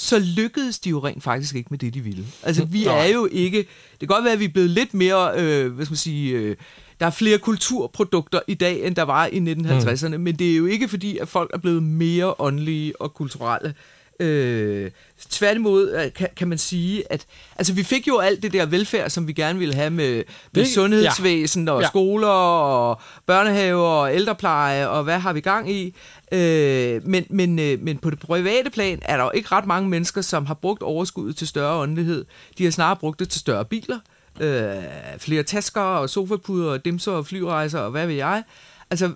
så 0.00 0.18
lykkedes 0.18 0.78
de 0.78 0.90
jo 0.90 0.98
rent 0.98 1.22
faktisk 1.22 1.54
ikke 1.54 1.68
med 1.70 1.78
det, 1.78 1.94
de 1.94 2.00
ville. 2.00 2.24
Altså, 2.42 2.64
vi 2.64 2.86
er 2.86 3.04
jo 3.04 3.28
ikke... 3.32 3.58
Det 3.58 3.98
kan 4.00 4.08
godt 4.08 4.24
være, 4.24 4.32
at 4.32 4.40
vi 4.40 4.44
er 4.44 4.48
blevet 4.52 4.70
lidt 4.70 4.94
mere, 4.94 5.30
øh, 5.36 5.72
hvad 5.72 5.84
skal 5.86 5.92
man 5.92 5.96
sige... 5.96 6.32
Øh, 6.32 6.56
der 7.00 7.06
er 7.06 7.10
flere 7.10 7.38
kulturprodukter 7.38 8.40
i 8.46 8.54
dag, 8.54 8.86
end 8.86 8.96
der 8.96 9.02
var 9.02 9.26
i 9.26 9.38
1950'erne, 9.38 10.16
mm. 10.16 10.20
men 10.22 10.36
det 10.36 10.52
er 10.52 10.56
jo 10.56 10.66
ikke 10.66 10.88
fordi, 10.88 11.18
at 11.18 11.28
folk 11.28 11.50
er 11.54 11.58
blevet 11.58 11.82
mere 11.82 12.34
åndelige 12.40 13.00
og 13.02 13.14
kulturelle. 13.14 13.74
Øh, 14.20 14.90
tværtimod 15.30 15.92
øh, 16.04 16.12
kan, 16.12 16.28
kan 16.36 16.48
man 16.48 16.58
sige, 16.58 17.12
at 17.12 17.26
altså, 17.56 17.72
vi 17.72 17.82
fik 17.82 18.08
jo 18.08 18.18
alt 18.18 18.42
det 18.42 18.52
der 18.52 18.66
velfærd, 18.66 19.10
som 19.10 19.26
vi 19.28 19.32
gerne 19.32 19.58
ville 19.58 19.74
have 19.74 19.90
med, 19.90 20.14
med 20.52 20.64
Det- 20.64 20.68
sundhedsvæsen 20.74 21.66
ja. 21.68 21.72
og 21.72 21.80
Ja. 21.82 21.86
skoler 21.88 22.28
og 22.28 23.00
børnehaver 23.26 23.88
og 23.88 24.14
ældrepleje 24.14 24.88
og 24.88 25.04
hvad 25.04 25.18
har 25.18 25.32
vi 25.32 25.40
gang 25.40 25.70
i. 25.72 25.94
Øh, 26.32 27.06
men, 27.06 27.26
men, 27.30 27.58
øh, 27.58 27.80
men 27.80 27.98
på 27.98 28.10
det 28.10 28.18
private 28.18 28.70
plan 28.70 28.98
er 29.02 29.16
der 29.16 29.24
jo 29.24 29.30
ikke 29.34 29.48
ret 29.52 29.66
mange 29.66 29.88
mennesker, 29.88 30.20
som 30.20 30.46
har 30.46 30.54
brugt 30.54 30.82
overskuddet 30.82 31.36
til 31.36 31.48
større 31.48 31.82
åndelighed. 31.82 32.24
De 32.58 32.64
har 32.64 32.70
snarere 32.70 32.96
brugt 32.96 33.20
det 33.20 33.28
til 33.28 33.40
større 33.40 33.64
biler, 33.64 33.98
øh, 34.40 34.82
flere 35.18 35.42
tasker 35.42 35.80
og 35.80 36.10
sofapuder 36.10 36.70
og 36.70 36.84
dimser 36.84 37.12
og 37.12 37.26
flyrejser 37.26 37.78
og 37.78 37.90
hvad 37.90 38.06
ved 38.06 38.14
jeg. 38.14 38.42
Altså, 38.90 39.12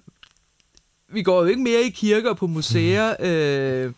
vi 1.12 1.22
går 1.22 1.42
jo 1.42 1.48
ikke 1.48 1.62
mere 1.62 1.82
i 1.82 1.90
kirker 1.90 2.30
og 2.30 2.36
på 2.36 2.46
museer. 2.46 3.14
Øh, 3.20 3.92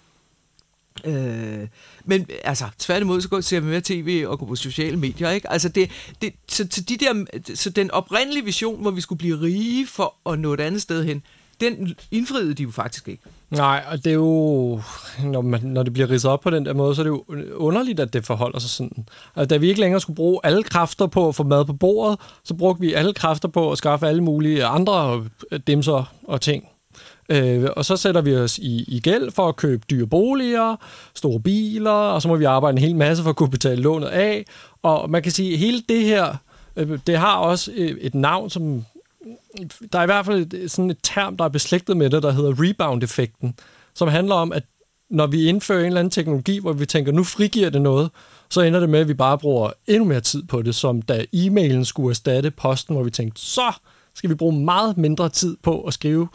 Øh, 1.04 1.68
men 2.04 2.26
altså, 2.44 2.64
tværtimod, 2.78 3.20
så 3.20 3.28
går, 3.28 3.40
ser 3.40 3.60
vi 3.60 3.66
mere 3.66 3.80
tv 3.84 4.24
og 4.28 4.38
går 4.38 4.46
på 4.46 4.56
sociale 4.56 4.96
medier, 4.96 5.30
ikke? 5.30 5.50
Altså, 5.52 5.68
det, 5.68 5.90
det, 6.22 6.34
så, 6.48 6.66
så, 6.70 6.80
de 6.80 6.96
der, 6.96 7.24
så 7.54 7.70
den 7.70 7.90
oprindelige 7.90 8.44
vision, 8.44 8.82
hvor 8.82 8.90
vi 8.90 9.00
skulle 9.00 9.18
blive 9.18 9.40
rige 9.40 9.86
for 9.86 10.30
at 10.32 10.38
nå 10.38 10.52
et 10.52 10.60
andet 10.60 10.82
sted 10.82 11.04
hen, 11.04 11.22
den 11.60 11.94
indfriede 12.10 12.54
de 12.54 12.62
jo 12.62 12.70
faktisk 12.70 13.08
ikke. 13.08 13.22
Nej, 13.50 13.84
og 13.90 14.04
det 14.04 14.10
er 14.10 14.14
jo, 14.14 14.80
når, 15.24 15.40
man, 15.40 15.60
når 15.62 15.82
det 15.82 15.92
bliver 15.92 16.10
ridset 16.10 16.30
op 16.30 16.40
på 16.40 16.50
den 16.50 16.66
der 16.66 16.74
måde, 16.74 16.94
så 16.94 17.02
er 17.02 17.04
det 17.04 17.10
jo 17.10 17.24
underligt, 17.54 18.00
at 18.00 18.12
det 18.12 18.26
forholder 18.26 18.58
sig 18.58 18.70
sådan. 18.70 19.06
Altså, 19.36 19.54
da 19.54 19.56
vi 19.56 19.68
ikke 19.68 19.80
længere 19.80 20.00
skulle 20.00 20.16
bruge 20.16 20.40
alle 20.44 20.62
kræfter 20.62 21.06
på 21.06 21.28
at 21.28 21.34
få 21.34 21.42
mad 21.42 21.64
på 21.64 21.72
bordet, 21.72 22.18
så 22.44 22.54
brugte 22.54 22.80
vi 22.80 22.92
alle 22.92 23.14
kræfter 23.14 23.48
på 23.48 23.72
at 23.72 23.78
skaffe 23.78 24.08
alle 24.08 24.22
mulige 24.22 24.64
andre 24.64 25.24
øh, 25.50 25.60
dimser 25.66 26.12
og 26.24 26.40
ting. 26.40 26.68
Øh, 27.28 27.68
og 27.76 27.84
så 27.84 27.96
sætter 27.96 28.20
vi 28.20 28.36
os 28.36 28.58
i, 28.58 28.84
i 28.88 29.00
gæld 29.00 29.30
for 29.30 29.48
at 29.48 29.56
købe 29.56 29.84
dyre 29.90 30.06
boliger, 30.06 30.76
store 31.14 31.40
biler, 31.40 31.90
og 31.90 32.22
så 32.22 32.28
må 32.28 32.36
vi 32.36 32.44
arbejde 32.44 32.76
en 32.76 32.84
hel 32.84 32.96
masse 32.96 33.22
for 33.22 33.30
at 33.30 33.36
kunne 33.36 33.50
betale 33.50 33.82
lånet 33.82 34.06
af. 34.06 34.44
Og 34.82 35.10
man 35.10 35.22
kan 35.22 35.32
sige, 35.32 35.52
at 35.52 35.58
hele 35.58 35.82
det 35.88 36.04
her, 36.04 36.36
øh, 36.76 36.98
det 37.06 37.18
har 37.18 37.36
også 37.36 37.72
øh, 37.74 37.96
et 38.00 38.14
navn, 38.14 38.50
som 38.50 38.84
der 39.92 39.98
er 39.98 40.02
i 40.02 40.06
hvert 40.06 40.26
fald 40.26 40.54
et, 40.54 40.70
sådan 40.70 40.90
et 40.90 40.98
term, 41.02 41.36
der 41.36 41.44
er 41.44 41.48
beslægtet 41.48 41.96
med 41.96 42.10
det, 42.10 42.22
der 42.22 42.32
hedder 42.32 42.54
rebound-effekten, 42.58 43.54
som 43.94 44.08
handler 44.08 44.34
om, 44.34 44.52
at 44.52 44.62
når 45.10 45.26
vi 45.26 45.48
indfører 45.48 45.80
en 45.80 45.86
eller 45.86 46.00
anden 46.00 46.10
teknologi, 46.10 46.58
hvor 46.58 46.72
vi 46.72 46.86
tænker, 46.86 47.12
nu 47.12 47.24
frigiver 47.24 47.70
det 47.70 47.82
noget, 47.82 48.10
så 48.50 48.60
ender 48.60 48.80
det 48.80 48.88
med, 48.88 49.00
at 49.00 49.08
vi 49.08 49.14
bare 49.14 49.38
bruger 49.38 49.70
endnu 49.86 50.04
mere 50.04 50.20
tid 50.20 50.42
på 50.42 50.62
det, 50.62 50.74
som 50.74 51.02
da 51.02 51.24
e-mailen 51.32 51.84
skulle 51.84 52.10
erstatte 52.10 52.50
posten, 52.50 52.94
hvor 52.94 53.04
vi 53.04 53.10
tænkte, 53.10 53.40
så 53.40 53.72
skal 54.14 54.30
vi 54.30 54.34
bruge 54.34 54.64
meget 54.64 54.96
mindre 54.96 55.28
tid 55.28 55.56
på 55.62 55.82
at 55.82 55.94
skrive 55.94 56.28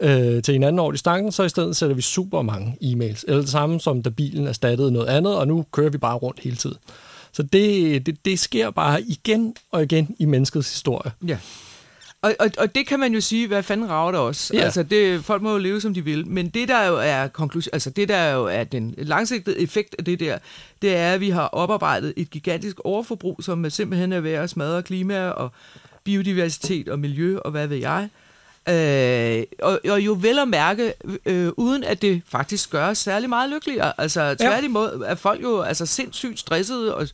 øh, 0.00 0.42
til 0.42 0.52
hinanden 0.52 0.78
over 0.78 0.92
distancen, 0.92 1.32
så 1.32 1.42
i 1.42 1.48
stedet 1.48 1.76
sætter 1.76 1.96
vi 1.96 2.02
super 2.02 2.42
mange 2.42 2.76
e-mails. 2.82 3.24
Eller 3.28 3.40
det 3.40 3.48
samme 3.48 3.80
som 3.80 4.02
da 4.02 4.10
bilen 4.10 4.46
erstattede 4.46 4.92
noget 4.92 5.06
andet, 5.06 5.36
og 5.36 5.48
nu 5.48 5.64
kører 5.72 5.90
vi 5.90 5.98
bare 5.98 6.16
rundt 6.16 6.40
hele 6.40 6.56
tiden. 6.56 6.76
Så 7.32 7.42
det, 7.42 8.06
det, 8.06 8.24
det 8.24 8.38
sker 8.38 8.70
bare 8.70 9.02
igen 9.02 9.54
og 9.72 9.82
igen 9.82 10.16
i 10.18 10.24
menneskets 10.24 10.72
historie. 10.72 11.12
Ja. 11.26 11.38
Og, 12.24 12.34
og, 12.40 12.50
og 12.58 12.74
det 12.74 12.86
kan 12.86 13.00
man 13.00 13.14
jo 13.14 13.20
sige, 13.20 13.46
hvad 13.46 13.62
fanden 13.62 13.90
rager 13.90 14.12
det 14.12 14.20
også. 14.20 14.54
Ja. 14.54 14.60
Altså, 14.60 14.82
det, 14.82 15.24
folk 15.24 15.42
må 15.42 15.52
jo 15.52 15.58
leve, 15.58 15.80
som 15.80 15.94
de 15.94 16.04
vil. 16.04 16.26
Men 16.26 16.48
det, 16.48 16.68
der 16.68 16.86
jo 16.86 16.96
er 16.96 17.26
konklusion, 17.26 17.70
altså 17.72 17.90
det, 17.90 18.08
der 18.08 18.32
jo 18.32 18.44
er 18.44 18.64
den 18.64 18.94
langsigtede 18.98 19.60
effekt 19.60 19.94
af 19.98 20.04
det 20.04 20.20
der, 20.20 20.38
det 20.82 20.96
er, 20.96 21.12
at 21.12 21.20
vi 21.20 21.30
har 21.30 21.46
oparbejdet 21.46 22.14
et 22.16 22.30
gigantisk 22.30 22.76
overforbrug, 22.84 23.38
som 23.42 23.70
simpelthen 23.70 24.12
er 24.12 24.20
ved 24.20 24.32
at 24.32 24.50
smadre 24.50 24.82
klima 24.82 25.28
og 25.28 25.50
biodiversitet 26.04 26.88
og 26.88 26.98
miljø 26.98 27.38
og 27.38 27.50
hvad 27.50 27.66
ved 27.66 27.76
jeg. 27.76 28.08
Øh, 28.68 29.44
og, 29.62 29.80
og 29.90 30.00
jo 30.00 30.16
vel 30.20 30.38
at 30.38 30.48
mærke, 30.48 30.92
øh, 31.26 31.52
uden 31.56 31.84
at 31.84 32.02
det 32.02 32.22
faktisk 32.28 32.70
gør 32.70 32.88
os 32.88 32.98
særlig 32.98 33.28
meget 33.28 33.50
lykkeligere. 33.50 33.92
Altså 33.98 34.34
tværtimod 34.40 35.04
er 35.06 35.14
folk 35.14 35.42
jo 35.42 35.60
altså, 35.60 35.86
sindssygt 35.86 36.38
stressede 36.38 36.94
og 36.94 37.08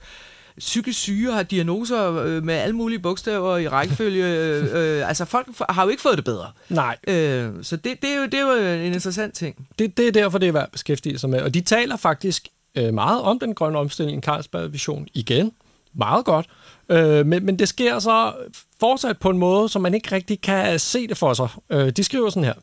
psykisk 0.59 0.99
syge 0.99 1.31
og 1.31 1.35
har 1.37 1.43
diagnoser 1.43 2.17
øh, 2.17 2.45
med 2.45 2.55
alle 2.55 2.77
mulige 2.77 2.99
bogstaver 2.99 3.57
i 3.57 3.69
rækkefølge. 3.69 4.25
øh, 4.37 4.67
øh, 4.73 5.09
altså 5.09 5.25
folk 5.25 5.47
har 5.69 5.83
jo 5.83 5.89
ikke 5.89 6.03
fået 6.03 6.17
det 6.17 6.25
bedre. 6.25 6.51
Nej, 6.69 6.97
Øh, 7.09 7.51
så 7.63 7.77
det, 7.77 8.03
det, 8.03 8.11
er 8.11 8.17
jo, 8.17 8.25
det 8.25 8.35
er 8.35 8.41
jo 8.41 8.85
en 8.87 8.87
interessant 8.87 9.35
ting. 9.35 9.69
det, 9.79 9.97
det 9.97 10.09
er 10.09 10.13
derfor, 10.13 10.39
det 10.39 10.49
er 10.49 10.53
værd 10.53 10.63
at 10.63 10.73
beskæftige 10.73 11.19
sig 11.19 11.31
med. 11.31 11.41
Og 11.41 11.55
de 11.55 11.61
taler 11.61 11.97
faktisk 11.97 12.49
øh, 12.75 12.95
meget 12.95 13.23
om 13.23 13.39
den 13.39 13.55
grønne 13.55 13.79
omstilling 13.79 14.19
i 14.19 14.21
Carlsberg 14.21 14.73
Vision 14.73 15.09
igen. 15.15 15.53
Meget 15.95 16.25
godt. 16.25 16.47
Øh, 16.89 17.27
men, 17.27 17.47
men 17.47 17.59
det 17.59 17.69
sker 17.69 17.99
så 17.99 18.33
fortsat 18.81 19.19
på 19.19 19.31
en 19.31 19.39
måde, 19.39 19.69
som 19.69 19.83
man 19.83 19.95
ikke 19.95 20.15
rigtig 20.15 20.41
kan 20.41 20.79
se 20.79 21.09
det 21.09 21.17
for 21.17 21.35
sig. 21.35 21.49
Øh, 21.71 21.91
de 21.91 22.05
skriver 22.05 22.31
sådan 22.31 22.45
her. 22.45 22.55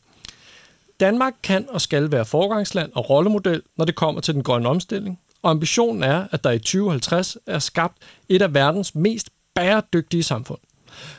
Danmark 0.99 1.33
kan 1.43 1.65
og 1.69 1.81
skal 1.81 2.11
være 2.11 2.25
forgangsland 2.25 2.91
og 2.95 3.09
rollemodel, 3.09 3.61
når 3.77 3.85
det 3.85 3.95
kommer 3.95 4.21
til 4.21 4.33
den 4.33 4.43
grønne 4.43 4.69
omstilling. 4.69 5.19
Og 5.47 5.51
ambitionen 5.51 6.03
er, 6.03 6.27
at 6.31 6.43
der 6.43 6.51
i 6.51 6.59
2050 6.59 7.37
er 7.45 7.59
skabt 7.59 7.97
et 8.29 8.41
af 8.41 8.53
verdens 8.53 8.95
mest 8.95 9.29
bæredygtige 9.55 10.23
samfund. 10.23 10.59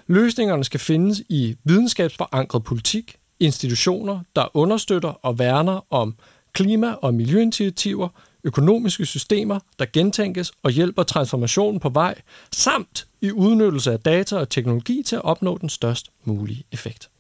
Løsningerne 0.07 0.65
skal 0.65 0.81
findes 0.81 1.23
i 1.29 1.57
videnskabsforankret 1.65 2.65
politik, 2.65 3.17
institutioner, 3.41 4.21
der 4.37 4.57
understøtter 4.57 5.09
og 5.09 5.39
værner 5.39 5.87
om 5.91 6.15
klima- 6.53 6.93
og 6.93 7.15
miljøinitiativer, 7.15 8.09
økonomiske 8.45 9.07
systemer, 9.07 9.59
der 9.79 9.87
gentænkes 9.93 10.53
og 10.63 10.71
hjælper 10.71 11.03
transformationen 11.03 11.81
på 11.81 11.89
vej, 11.89 12.15
samt 12.53 13.07
i 13.21 13.33
udnyttelse 13.33 13.93
af 13.93 14.01
data 14.01 14.37
og 14.37 14.49
teknologi 14.49 15.03
til 15.03 15.17
at 15.17 15.25
opnå 15.25 15.59
den 15.59 15.69
størst 15.69 16.11
mulige 16.25 16.65
effekt. 16.73 17.11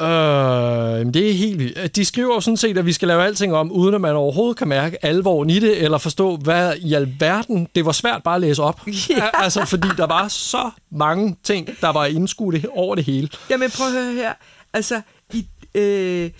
Øh, 0.00 0.06
det 1.14 1.30
er 1.30 1.32
helt 1.32 1.58
vildt. 1.58 1.96
De 1.96 2.04
skriver 2.04 2.34
jo 2.34 2.40
sådan 2.40 2.56
set, 2.56 2.78
at 2.78 2.86
vi 2.86 2.92
skal 2.92 3.08
lave 3.08 3.24
alting 3.24 3.54
om, 3.54 3.72
uden 3.72 3.94
at 3.94 4.00
man 4.00 4.16
overhovedet 4.16 4.56
kan 4.56 4.68
mærke 4.68 5.04
alvoren 5.04 5.50
i 5.50 5.58
det, 5.58 5.82
eller 5.82 5.98
forstå, 5.98 6.36
hvad 6.36 6.76
i 6.76 6.94
alverden... 6.94 7.68
Det 7.74 7.84
var 7.86 7.92
svært 7.92 8.22
bare 8.22 8.34
at 8.34 8.40
læse 8.40 8.62
op. 8.62 8.80
Ja. 9.10 9.30
Altså, 9.34 9.64
fordi 9.64 9.88
der 9.96 10.06
var 10.06 10.28
så 10.28 10.70
mange 10.90 11.36
ting, 11.42 11.68
der 11.80 11.88
var 11.88 12.06
indskudt 12.06 12.66
over 12.72 12.94
det 12.94 13.04
hele. 13.04 13.28
Jamen 13.50 13.70
prøv 13.70 13.86
at 13.86 13.92
høre 13.92 14.12
her. 14.12 14.32
Altså, 14.72 15.00
i, 15.32 15.46
øh, 15.74 16.30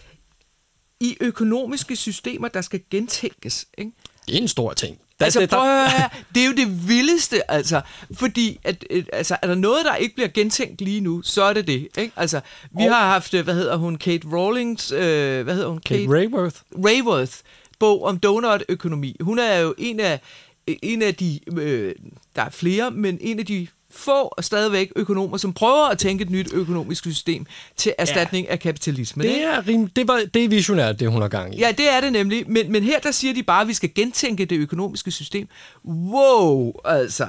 i 1.01 1.17
økonomiske 1.21 1.97
systemer, 1.97 2.49
der 2.49 2.61
skal 2.61 2.81
gentænkes, 2.91 3.67
ikke? 3.79 3.91
Det 4.27 4.35
er 4.35 4.39
en 4.39 4.49
stor 4.49 4.73
ting. 4.73 4.99
Der, 5.19 5.25
altså, 5.25 5.47
prøv 5.47 5.61
at 5.61 5.91
høre, 5.91 6.09
det 6.35 6.43
er 6.43 6.47
jo 6.47 6.53
det 6.53 6.89
vildeste, 6.89 7.51
altså. 7.51 7.81
Fordi, 8.15 8.61
at, 8.65 8.85
altså, 9.13 9.37
er 9.43 9.47
der 9.47 9.55
noget, 9.55 9.85
der 9.85 9.95
ikke 9.95 10.15
bliver 10.15 10.29
gentænkt 10.29 10.81
lige 10.81 11.01
nu, 11.01 11.23
så 11.23 11.43
er 11.43 11.53
det 11.53 11.67
det, 11.67 11.89
ikke? 11.99 12.13
Altså, 12.17 12.41
vi 12.71 12.85
oh. 12.85 12.91
har 12.91 13.07
haft, 13.07 13.33
hvad 13.35 13.55
hedder 13.55 13.77
hun, 13.77 13.97
Kate 13.97 14.29
Rawlings, 14.33 14.93
øh, 14.93 15.43
hvad 15.43 15.55
hedder 15.55 15.69
hun? 15.69 15.79
Kate, 15.79 16.01
Kate 16.01 16.13
Rayworth. 16.13 16.57
Rayworth, 16.85 17.33
bog 17.79 18.05
om 18.05 18.19
donut-økonomi. 18.19 19.17
Hun 19.21 19.39
er 19.39 19.59
jo 19.59 19.75
en 19.79 20.01
af, 20.01 20.21
en 20.67 21.03
af 21.03 21.15
de, 21.15 21.41
øh, 21.57 21.95
der 22.37 22.43
er 22.43 22.51
flere, 22.51 22.91
men 22.91 23.19
en 23.21 23.39
af 23.39 23.47
de 23.47 23.67
få 23.97 24.23
og 24.23 24.45
stadigvæk 24.45 24.93
økonomer, 24.97 25.37
som 25.37 25.53
prøver 25.53 25.89
at 25.89 25.99
tænke 25.99 26.23
et 26.23 26.31
nyt 26.31 26.53
økonomisk 26.53 27.05
system 27.05 27.47
til 27.77 27.95
erstatning 27.99 28.47
ja. 28.47 28.53
af 28.53 28.61
kapitalisme. 28.61 29.23
Det 29.23 29.45
er, 29.45 29.69
rim, 29.69 29.89
det, 29.89 30.09
var, 30.09 30.21
det 30.35 30.45
er 30.45 30.49
visionært, 30.49 31.01
det 31.01 31.11
hun 31.11 31.23
har 31.23 31.29
gang 31.29 31.55
i. 31.55 31.59
Ja, 31.59 31.73
det 31.79 31.93
er 31.93 32.01
det 32.01 32.13
nemlig. 32.13 32.51
Men, 32.51 32.73
men 32.73 32.83
her 32.83 33.01
der 33.01 33.11
siger 33.11 33.35
de 33.35 33.43
bare, 33.43 33.61
at 33.61 33.69
vi 33.69 33.75
skal 33.75 33.95
gentænke 33.95 34.45
det 34.45 34.57
økonomiske 34.57 35.11
system. 35.11 35.49
Wow, 35.85 36.73
altså. 36.85 37.27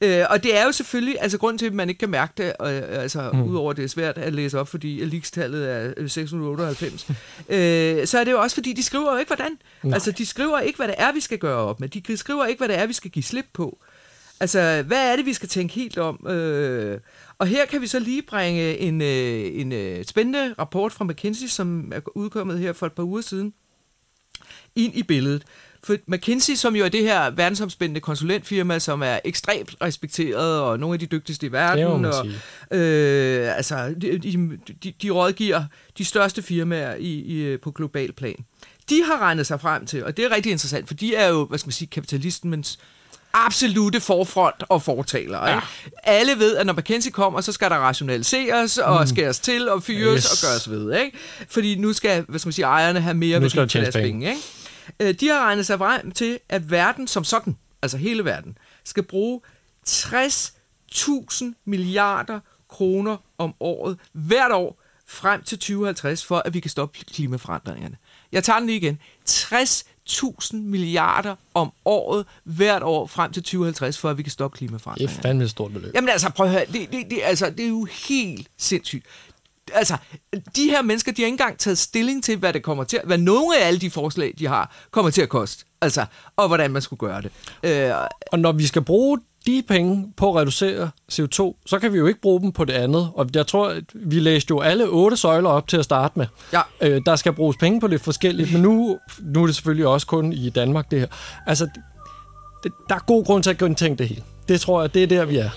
Øh, 0.00 0.24
og 0.30 0.42
det 0.42 0.58
er 0.58 0.64
jo 0.64 0.72
selvfølgelig, 0.72 1.16
altså 1.20 1.38
grund 1.38 1.58
til, 1.58 1.66
at 1.66 1.74
man 1.74 1.88
ikke 1.88 1.98
kan 1.98 2.10
mærke 2.10 2.32
det, 2.36 2.44
øh, 2.44 3.02
altså 3.02 3.30
mm. 3.32 3.42
udover 3.42 3.72
det 3.72 3.84
er 3.84 3.88
svært 3.88 4.18
at 4.18 4.32
læse 4.32 4.60
op, 4.60 4.68
fordi 4.68 5.02
Alix-tallet 5.02 5.70
er 5.70 6.08
698, 6.08 7.06
øh, 7.48 8.06
så 8.06 8.18
er 8.18 8.24
det 8.24 8.32
jo 8.32 8.40
også, 8.40 8.54
fordi 8.54 8.72
de 8.72 8.82
skriver 8.82 9.12
jo 9.12 9.18
ikke, 9.18 9.28
hvordan. 9.28 9.58
Nej. 9.82 9.94
Altså, 9.94 10.10
de 10.10 10.26
skriver 10.26 10.60
ikke, 10.60 10.76
hvad 10.76 10.88
det 10.88 10.94
er, 10.98 11.12
vi 11.12 11.20
skal 11.20 11.38
gøre 11.38 11.56
op 11.56 11.80
med. 11.80 11.88
De 11.88 12.16
skriver 12.16 12.46
ikke, 12.46 12.58
hvad 12.58 12.68
det 12.68 12.78
er, 12.78 12.86
vi 12.86 12.92
skal 12.92 13.10
give 13.10 13.22
slip 13.22 13.46
på. 13.52 13.78
Altså, 14.42 14.82
hvad 14.86 15.12
er 15.12 15.16
det, 15.16 15.26
vi 15.26 15.32
skal 15.32 15.48
tænke 15.48 15.74
helt 15.74 15.98
om? 15.98 16.26
Øh, 16.26 17.00
og 17.38 17.46
her 17.46 17.66
kan 17.66 17.80
vi 17.80 17.86
så 17.86 17.98
lige 17.98 18.22
bringe 18.22 18.78
en, 18.78 19.02
øh, 19.02 19.60
en 19.60 19.72
øh, 19.72 20.04
spændende 20.04 20.54
rapport 20.58 20.92
fra 20.92 21.04
McKinsey, 21.04 21.46
som 21.46 21.92
er 21.94 22.00
udkommet 22.14 22.58
her 22.58 22.72
for 22.72 22.86
et 22.86 22.92
par 22.92 23.02
uger 23.02 23.20
siden, 23.20 23.54
ind 24.76 24.96
i 24.96 25.02
billedet. 25.02 25.44
For 25.84 25.96
McKinsey, 26.06 26.54
som 26.54 26.76
jo 26.76 26.84
er 26.84 26.88
det 26.88 27.02
her 27.02 27.30
verdensomspændende 27.30 28.00
konsulentfirma, 28.00 28.78
som 28.78 29.02
er 29.02 29.18
ekstremt 29.24 29.74
respekteret, 29.82 30.60
og 30.60 30.78
nogle 30.78 30.94
af 30.94 31.00
de 31.00 31.06
dygtigste 31.06 31.46
i 31.46 31.52
verden. 31.52 31.84
og, 32.04 32.26
øh, 32.78 33.56
altså, 33.56 33.94
de, 34.00 34.18
de, 34.18 34.92
de 35.02 35.10
rådgiver 35.10 35.64
de 35.98 36.04
største 36.04 36.42
firmaer 36.42 36.94
i, 36.94 37.12
i, 37.12 37.56
på 37.56 37.70
global 37.70 38.12
plan. 38.12 38.44
De 38.88 39.04
har 39.04 39.18
regnet 39.18 39.46
sig 39.46 39.60
frem 39.60 39.86
til, 39.86 40.04
og 40.04 40.16
det 40.16 40.24
er 40.24 40.30
rigtig 40.30 40.52
interessant, 40.52 40.86
for 40.86 40.94
de 40.94 41.14
er 41.14 41.28
jo, 41.28 41.44
hvad 41.44 41.58
skal 41.58 41.68
man 41.68 41.72
sige, 41.72 41.88
kapitalismens 41.88 42.78
absolute 43.34 44.00
forfront 44.00 44.64
og 44.68 44.82
fortaler. 44.82 45.48
Ja. 45.48 45.54
Ikke? 45.54 45.66
Alle 46.02 46.38
ved, 46.38 46.56
at 46.56 46.66
når 46.66 46.72
McKinsey 46.72 47.10
kommer, 47.10 47.40
så 47.40 47.52
skal 47.52 47.70
der 47.70 47.76
rationaliseres 47.76 48.78
og 48.78 49.00
mm. 49.00 49.06
skæres 49.06 49.40
til 49.40 49.68
og 49.68 49.82
fyres 49.82 50.24
yes. 50.24 50.32
og 50.32 50.48
gøres 50.48 50.70
ved. 50.70 51.00
Ikke? 51.00 51.18
Fordi 51.48 51.74
nu 51.74 51.92
skal 51.92 52.24
hvad 52.28 52.38
skal 52.38 52.48
man 52.48 52.52
sige, 52.52 52.64
ejerne 52.64 53.00
have 53.00 53.14
mere 53.14 53.40
værdi 53.40 53.54
for 53.54 53.64
deres 53.64 53.96
penge. 53.96 54.28
Ikke? 54.28 54.40
Øh, 55.00 55.14
de 55.20 55.28
har 55.28 55.40
regnet 55.40 55.66
sig 55.66 55.78
frem 55.78 56.10
til, 56.10 56.38
at 56.48 56.70
verden 56.70 57.08
som 57.08 57.24
sådan, 57.24 57.56
altså 57.82 57.96
hele 57.96 58.24
verden, 58.24 58.58
skal 58.84 59.02
bruge 59.02 59.40
60.000 59.88 61.44
milliarder 61.64 62.40
kroner 62.68 63.16
om 63.38 63.54
året 63.60 63.98
hvert 64.12 64.52
år 64.52 64.82
frem 65.08 65.42
til 65.42 65.58
2050, 65.58 66.24
for 66.24 66.42
at 66.44 66.54
vi 66.54 66.60
kan 66.60 66.70
stoppe 66.70 66.98
klimaforandringerne. 66.98 67.96
Jeg 68.32 68.44
tager 68.44 68.58
den 68.58 68.66
lige 68.66 68.76
igen. 68.76 68.98
60 69.24 69.84
1000 70.06 70.64
milliarder 70.64 71.36
om 71.54 71.72
året 71.84 72.26
hvert 72.44 72.82
år 72.82 73.06
frem 73.06 73.32
til 73.32 73.42
2050, 73.42 73.98
for 73.98 74.10
at 74.10 74.18
vi 74.18 74.22
kan 74.22 74.32
stoppe 74.32 74.56
klimaforandringerne. 74.58 75.12
Det 75.12 75.18
er 75.18 75.22
fandme 75.22 75.44
et 75.44 75.50
stort 75.50 75.72
beløb. 75.72 75.94
Jamen 75.94 76.08
altså, 76.08 76.30
prøv 76.30 76.46
at 76.46 76.52
høre, 76.52 76.64
det, 76.72 76.92
det, 76.92 77.10
det, 77.10 77.20
altså, 77.22 77.50
det 77.50 77.64
er 77.64 77.68
jo 77.68 77.86
helt 78.08 78.48
sindssygt. 78.58 79.06
Altså, 79.74 79.96
de 80.56 80.64
her 80.70 80.82
mennesker, 80.82 81.12
de 81.12 81.22
har 81.22 81.26
ikke 81.26 81.34
engang 81.34 81.58
taget 81.58 81.78
stilling 81.78 82.24
til, 82.24 82.38
hvad 82.38 82.52
det 82.52 82.62
kommer 82.62 82.84
til, 82.84 83.00
hvad 83.04 83.18
nogle 83.18 83.58
af 83.58 83.66
alle 83.66 83.80
de 83.80 83.90
forslag, 83.90 84.34
de 84.38 84.46
har, 84.46 84.76
kommer 84.90 85.10
til 85.10 85.22
at 85.22 85.28
koste. 85.28 85.64
Altså, 85.80 86.06
og 86.36 86.48
hvordan 86.48 86.70
man 86.70 86.82
skulle 86.82 87.00
gøre 87.00 87.22
det. 87.22 87.30
Øh, 87.62 87.92
og 88.32 88.38
når 88.38 88.52
vi 88.52 88.66
skal 88.66 88.82
bruge 88.82 89.18
de 89.46 89.62
penge 89.68 90.12
på 90.16 90.30
at 90.30 90.40
reducere 90.40 90.90
CO2, 91.12 91.62
så 91.66 91.78
kan 91.80 91.92
vi 91.92 91.98
jo 91.98 92.06
ikke 92.06 92.20
bruge 92.20 92.40
dem 92.40 92.52
på 92.52 92.64
det 92.64 92.72
andet. 92.72 93.10
Og 93.14 93.28
jeg 93.34 93.46
tror, 93.46 93.68
at 93.68 93.84
vi 93.94 94.20
læste 94.20 94.50
jo 94.50 94.60
alle 94.60 94.88
otte 94.88 95.16
søjler 95.16 95.50
op 95.50 95.68
til 95.68 95.76
at 95.76 95.84
starte 95.84 96.18
med. 96.18 96.26
Ja. 96.52 96.60
Øh, 96.80 97.02
der 97.06 97.16
skal 97.16 97.32
bruges 97.32 97.56
penge 97.56 97.80
på 97.80 97.86
lidt 97.86 98.02
forskelligt, 98.02 98.52
men 98.52 98.62
nu, 98.62 98.98
nu 99.20 99.42
er 99.42 99.46
det 99.46 99.54
selvfølgelig 99.54 99.86
også 99.86 100.06
kun 100.06 100.32
i 100.32 100.50
Danmark 100.50 100.90
det 100.90 101.00
her. 101.00 101.06
Altså, 101.46 101.68
det, 102.62 102.72
der 102.88 102.94
er 102.94 103.04
god 103.06 103.24
grund 103.24 103.42
til 103.42 103.50
at 103.50 103.58
gentænke 103.58 103.98
det 103.98 104.08
hele. 104.08 104.22
Det 104.48 104.60
tror 104.60 104.80
jeg, 104.80 104.94
det 104.94 105.02
er 105.02 105.06
der, 105.06 105.24
vi 105.24 105.36
er. 105.36 105.50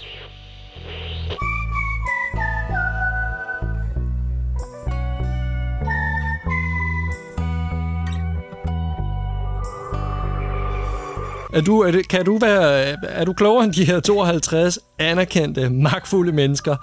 Er 11.56 11.62
du, 11.62 11.80
er 11.80 11.92
det, 11.92 12.08
kan 12.08 12.26
du 12.26 12.38
være, 12.38 12.96
er 13.04 13.26
du 13.26 13.34
klogere 13.34 13.66
end 13.66 13.74
de 13.74 13.86
her 13.86 14.00
52 14.00 14.80
anerkendte, 15.00 15.70
magtfulde 15.70 16.32
mennesker, 16.32 16.76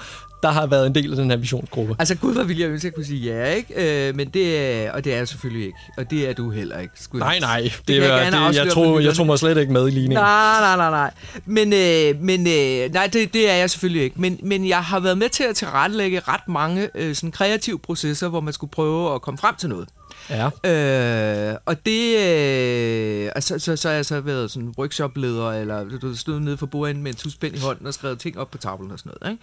der 0.42 0.50
har 0.50 0.66
været 0.66 0.87
en 0.87 0.94
del 0.94 1.11
af 1.11 1.16
den 1.16 1.30
her 1.30 1.37
visionsgruppe? 1.37 1.96
Altså 1.98 2.14
gud, 2.14 2.32
hvor 2.35 2.42
ville 2.42 2.62
jeg 2.62 2.70
ønske, 2.70 2.87
at 2.87 2.90
jeg 2.90 2.94
kunne 2.94 3.04
sige 3.04 3.20
ja, 3.20 3.52
ikke? 3.52 4.08
Øh, 4.08 4.16
men 4.16 4.28
det 4.28 4.58
er, 4.58 4.92
og 4.92 5.04
det 5.04 5.12
er 5.12 5.16
jeg 5.16 5.28
selvfølgelig 5.28 5.66
ikke. 5.66 5.78
Og 5.96 6.11
det 6.11 6.28
er 6.28 6.32
du 6.32 6.50
heller 6.50 6.78
ikke. 6.78 6.94
Skulle 7.00 7.24
nej, 7.24 7.38
nej. 7.38 7.61
Det, 7.61 7.88
det, 7.88 7.96
jeg, 7.96 8.32
det, 8.32 8.56
jeg, 8.56 8.72
tror, 8.72 9.00
jeg 9.00 9.14
tror 9.14 9.24
mig 9.24 9.38
slet 9.38 9.58
ikke 9.58 9.72
med 9.72 9.88
i 9.88 9.90
ligningen. 9.90 10.18
Nej, 10.24 10.61
nej, 10.61 10.76
nej, 10.76 10.90
nej. 10.90 11.11
Men, 11.46 11.72
øh, 11.72 12.22
men 12.22 12.40
øh, 12.40 12.92
nej, 12.92 13.06
det, 13.12 13.35
det 13.35 13.50
er 13.50 13.54
jeg 13.54 13.70
selvfølgelig 13.70 14.02
ikke. 14.02 14.20
Men, 14.20 14.38
men 14.42 14.68
jeg 14.68 14.85
har 14.85 15.00
været 15.00 15.18
med 15.18 15.28
til 15.28 15.44
at 15.44 15.56
tilrettelægge 15.56 16.20
ret 16.28 16.48
mange 16.48 16.88
øh, 16.94 17.14
sådan 17.14 17.32
kreative 17.32 17.78
processer, 17.78 18.28
hvor 18.28 18.40
man 18.40 18.52
skulle 18.52 18.70
prøve 18.70 19.14
at 19.14 19.22
komme 19.22 19.38
frem 19.38 19.54
til 19.58 19.68
noget. 19.68 19.88
Ja. 20.30 20.46
Øh, 20.46 21.56
og 21.66 21.87
det... 21.87 22.18
Øh, 22.18 23.32
altså, 23.35 23.58
så, 23.58 23.76
så 23.76 23.88
har 23.88 23.94
jeg 23.94 24.06
så 24.06 24.20
været 24.20 24.50
sådan 24.50 24.74
workshopleder, 24.78 25.52
eller 25.52 25.98
du 25.98 26.16
stod 26.16 26.40
nede 26.40 26.56
for 26.56 26.66
bordenden 26.66 27.04
med 27.04 27.12
en 27.12 27.16
tuspænd 27.16 27.56
i 27.56 27.58
hånden 27.58 27.87
og 27.87 27.94
skrevet 27.94 28.18
ting 28.18 28.38
op 28.38 28.50
på 28.50 28.58
tavlen 28.58 28.90
og 28.90 28.98
sådan 28.98 29.12
noget. 29.20 29.32
Ikke? 29.32 29.42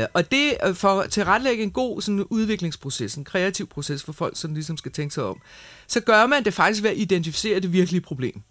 Øh, 0.00 0.06
og 0.14 0.30
det 0.30 0.52
øh, 0.66 0.74
for 0.74 1.00
at 1.00 1.10
tilrettelægge 1.10 1.62
en 1.62 1.70
god 1.70 2.02
sådan, 2.02 2.24
udviklingsproces, 2.30 3.14
en 3.14 3.24
kreativ 3.24 3.68
proces 3.68 4.02
for 4.02 4.12
folk, 4.12 4.36
som 4.36 4.54
ligesom 4.54 4.76
skal 4.76 4.92
tænke 4.92 5.14
sig 5.14 5.24
om, 5.24 5.40
så 5.86 6.00
gør 6.00 6.26
man 6.26 6.44
det 6.44 6.54
faktisk 6.54 6.82
ved 6.82 6.90
at 6.90 6.96
identificere 6.96 7.60
det 7.60 7.72
virkelige 7.72 8.00
problem, 8.00 8.42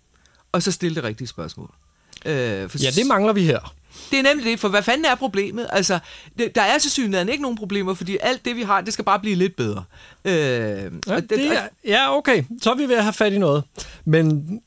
og 0.51 0.63
så 0.63 0.71
stille 0.71 0.95
det 0.95 1.03
rigtige 1.03 1.27
spørgsmål. 1.27 1.71
Øh, 2.25 2.69
for 2.69 2.83
ja, 2.83 2.89
det 2.95 3.07
mangler 3.07 3.33
vi 3.33 3.43
her. 3.43 3.73
Det 4.11 4.19
er 4.19 4.23
nemlig 4.23 4.45
det, 4.45 4.59
for 4.59 4.69
hvad 4.69 4.83
fanden 4.83 5.05
er 5.05 5.15
problemet? 5.15 5.67
Altså, 5.69 5.99
det, 6.37 6.55
der 6.55 6.61
er 6.61 6.77
til 6.77 6.91
synligheden 6.91 7.29
ikke 7.29 7.41
nogen 7.41 7.57
problemer, 7.57 7.93
fordi 7.93 8.17
alt 8.21 8.45
det, 8.45 8.55
vi 8.55 8.61
har, 8.61 8.81
det 8.81 8.93
skal 8.93 9.05
bare 9.05 9.19
blive 9.19 9.35
lidt 9.35 9.55
bedre. 9.55 9.83
Øh, 10.25 10.33
ja, 10.33 11.15
det, 11.15 11.29
det 11.29 11.57
er, 11.57 11.67
ja, 11.85 12.17
okay. 12.17 12.43
Så 12.61 12.71
er 12.71 12.75
vi 12.75 12.85
ved 12.87 12.95
at 12.95 13.03
have 13.03 13.13
fat 13.13 13.33
i 13.33 13.37
noget. 13.37 13.63
Men, 14.05 14.59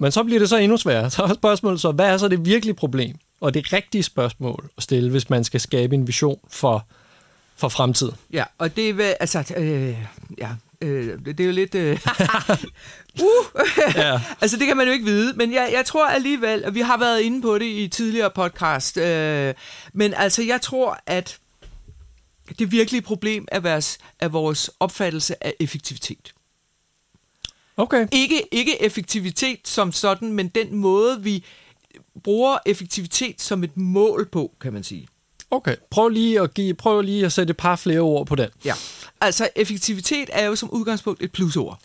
men 0.00 0.12
så 0.12 0.24
bliver 0.24 0.38
det 0.38 0.48
så 0.48 0.56
endnu 0.56 0.76
sværere. 0.76 1.10
Så 1.18 1.22
er 1.22 1.34
spørgsmålet 1.34 1.80
så, 1.80 1.92
hvad 1.92 2.06
er 2.06 2.16
så 2.16 2.28
det 2.28 2.44
virkelige 2.44 2.74
problem? 2.74 3.16
Og 3.40 3.54
det 3.54 3.72
rigtige 3.72 4.02
spørgsmål 4.02 4.70
at 4.76 4.82
stille, 4.82 5.10
hvis 5.10 5.30
man 5.30 5.44
skal 5.44 5.60
skabe 5.60 5.94
en 5.94 6.06
vision 6.06 6.38
for, 6.50 6.86
for 7.56 7.68
fremtiden. 7.68 8.14
Ja, 8.32 8.44
og 8.58 8.76
det 8.76 8.90
er, 8.90 9.14
altså, 9.20 9.54
øh, 9.56 9.96
ja, 10.38 10.48
Øh, 10.80 11.18
det 11.24 11.40
er 11.40 11.44
jo 11.44 11.52
lidt... 11.52 11.74
Øh, 11.74 11.92
uh, 13.20 13.60
ja. 13.96 14.20
altså, 14.40 14.56
det 14.56 14.66
kan 14.66 14.76
man 14.76 14.86
jo 14.86 14.92
ikke 14.92 15.04
vide. 15.04 15.32
Men 15.36 15.52
jeg, 15.52 15.70
jeg 15.72 15.84
tror 15.84 16.06
alligevel, 16.06 16.64
og 16.64 16.74
vi 16.74 16.80
har 16.80 16.98
været 16.98 17.20
inde 17.20 17.42
på 17.42 17.58
det 17.58 17.64
i 17.64 17.88
tidligere 17.88 18.30
podcast, 18.30 18.96
øh, 18.96 19.54
men 19.92 20.14
altså, 20.14 20.42
jeg 20.42 20.60
tror, 20.60 21.00
at 21.06 21.38
det 22.58 22.72
virkelige 22.72 23.02
problem 23.02 23.48
er 23.52 23.60
vores, 23.60 23.98
er 24.18 24.28
vores 24.28 24.70
opfattelse 24.80 25.44
af 25.44 25.54
effektivitet. 25.60 26.34
Okay. 27.76 28.06
Ikke, 28.12 28.42
ikke 28.52 28.82
effektivitet 28.82 29.68
som 29.68 29.92
sådan, 29.92 30.32
men 30.32 30.48
den 30.48 30.74
måde, 30.74 31.22
vi 31.22 31.44
bruger 32.24 32.58
effektivitet 32.66 33.40
som 33.40 33.64
et 33.64 33.76
mål 33.76 34.28
på, 34.28 34.56
kan 34.60 34.72
man 34.72 34.84
sige. 34.84 35.08
Okay, 35.50 35.76
prøv 35.90 36.08
lige 36.08 36.40
at, 36.40 36.54
give, 36.54 36.74
prøv 36.74 37.00
lige 37.00 37.26
at 37.26 37.32
sætte 37.32 37.50
et 37.50 37.56
par 37.56 37.76
flere 37.76 38.00
ord 38.00 38.26
på 38.26 38.34
den. 38.34 38.48
Ja, 38.64 38.74
altså 39.20 39.48
effektivitet 39.56 40.30
er 40.32 40.46
jo 40.46 40.56
som 40.56 40.70
udgangspunkt 40.70 41.22
et 41.22 41.32
plusord. 41.32 41.78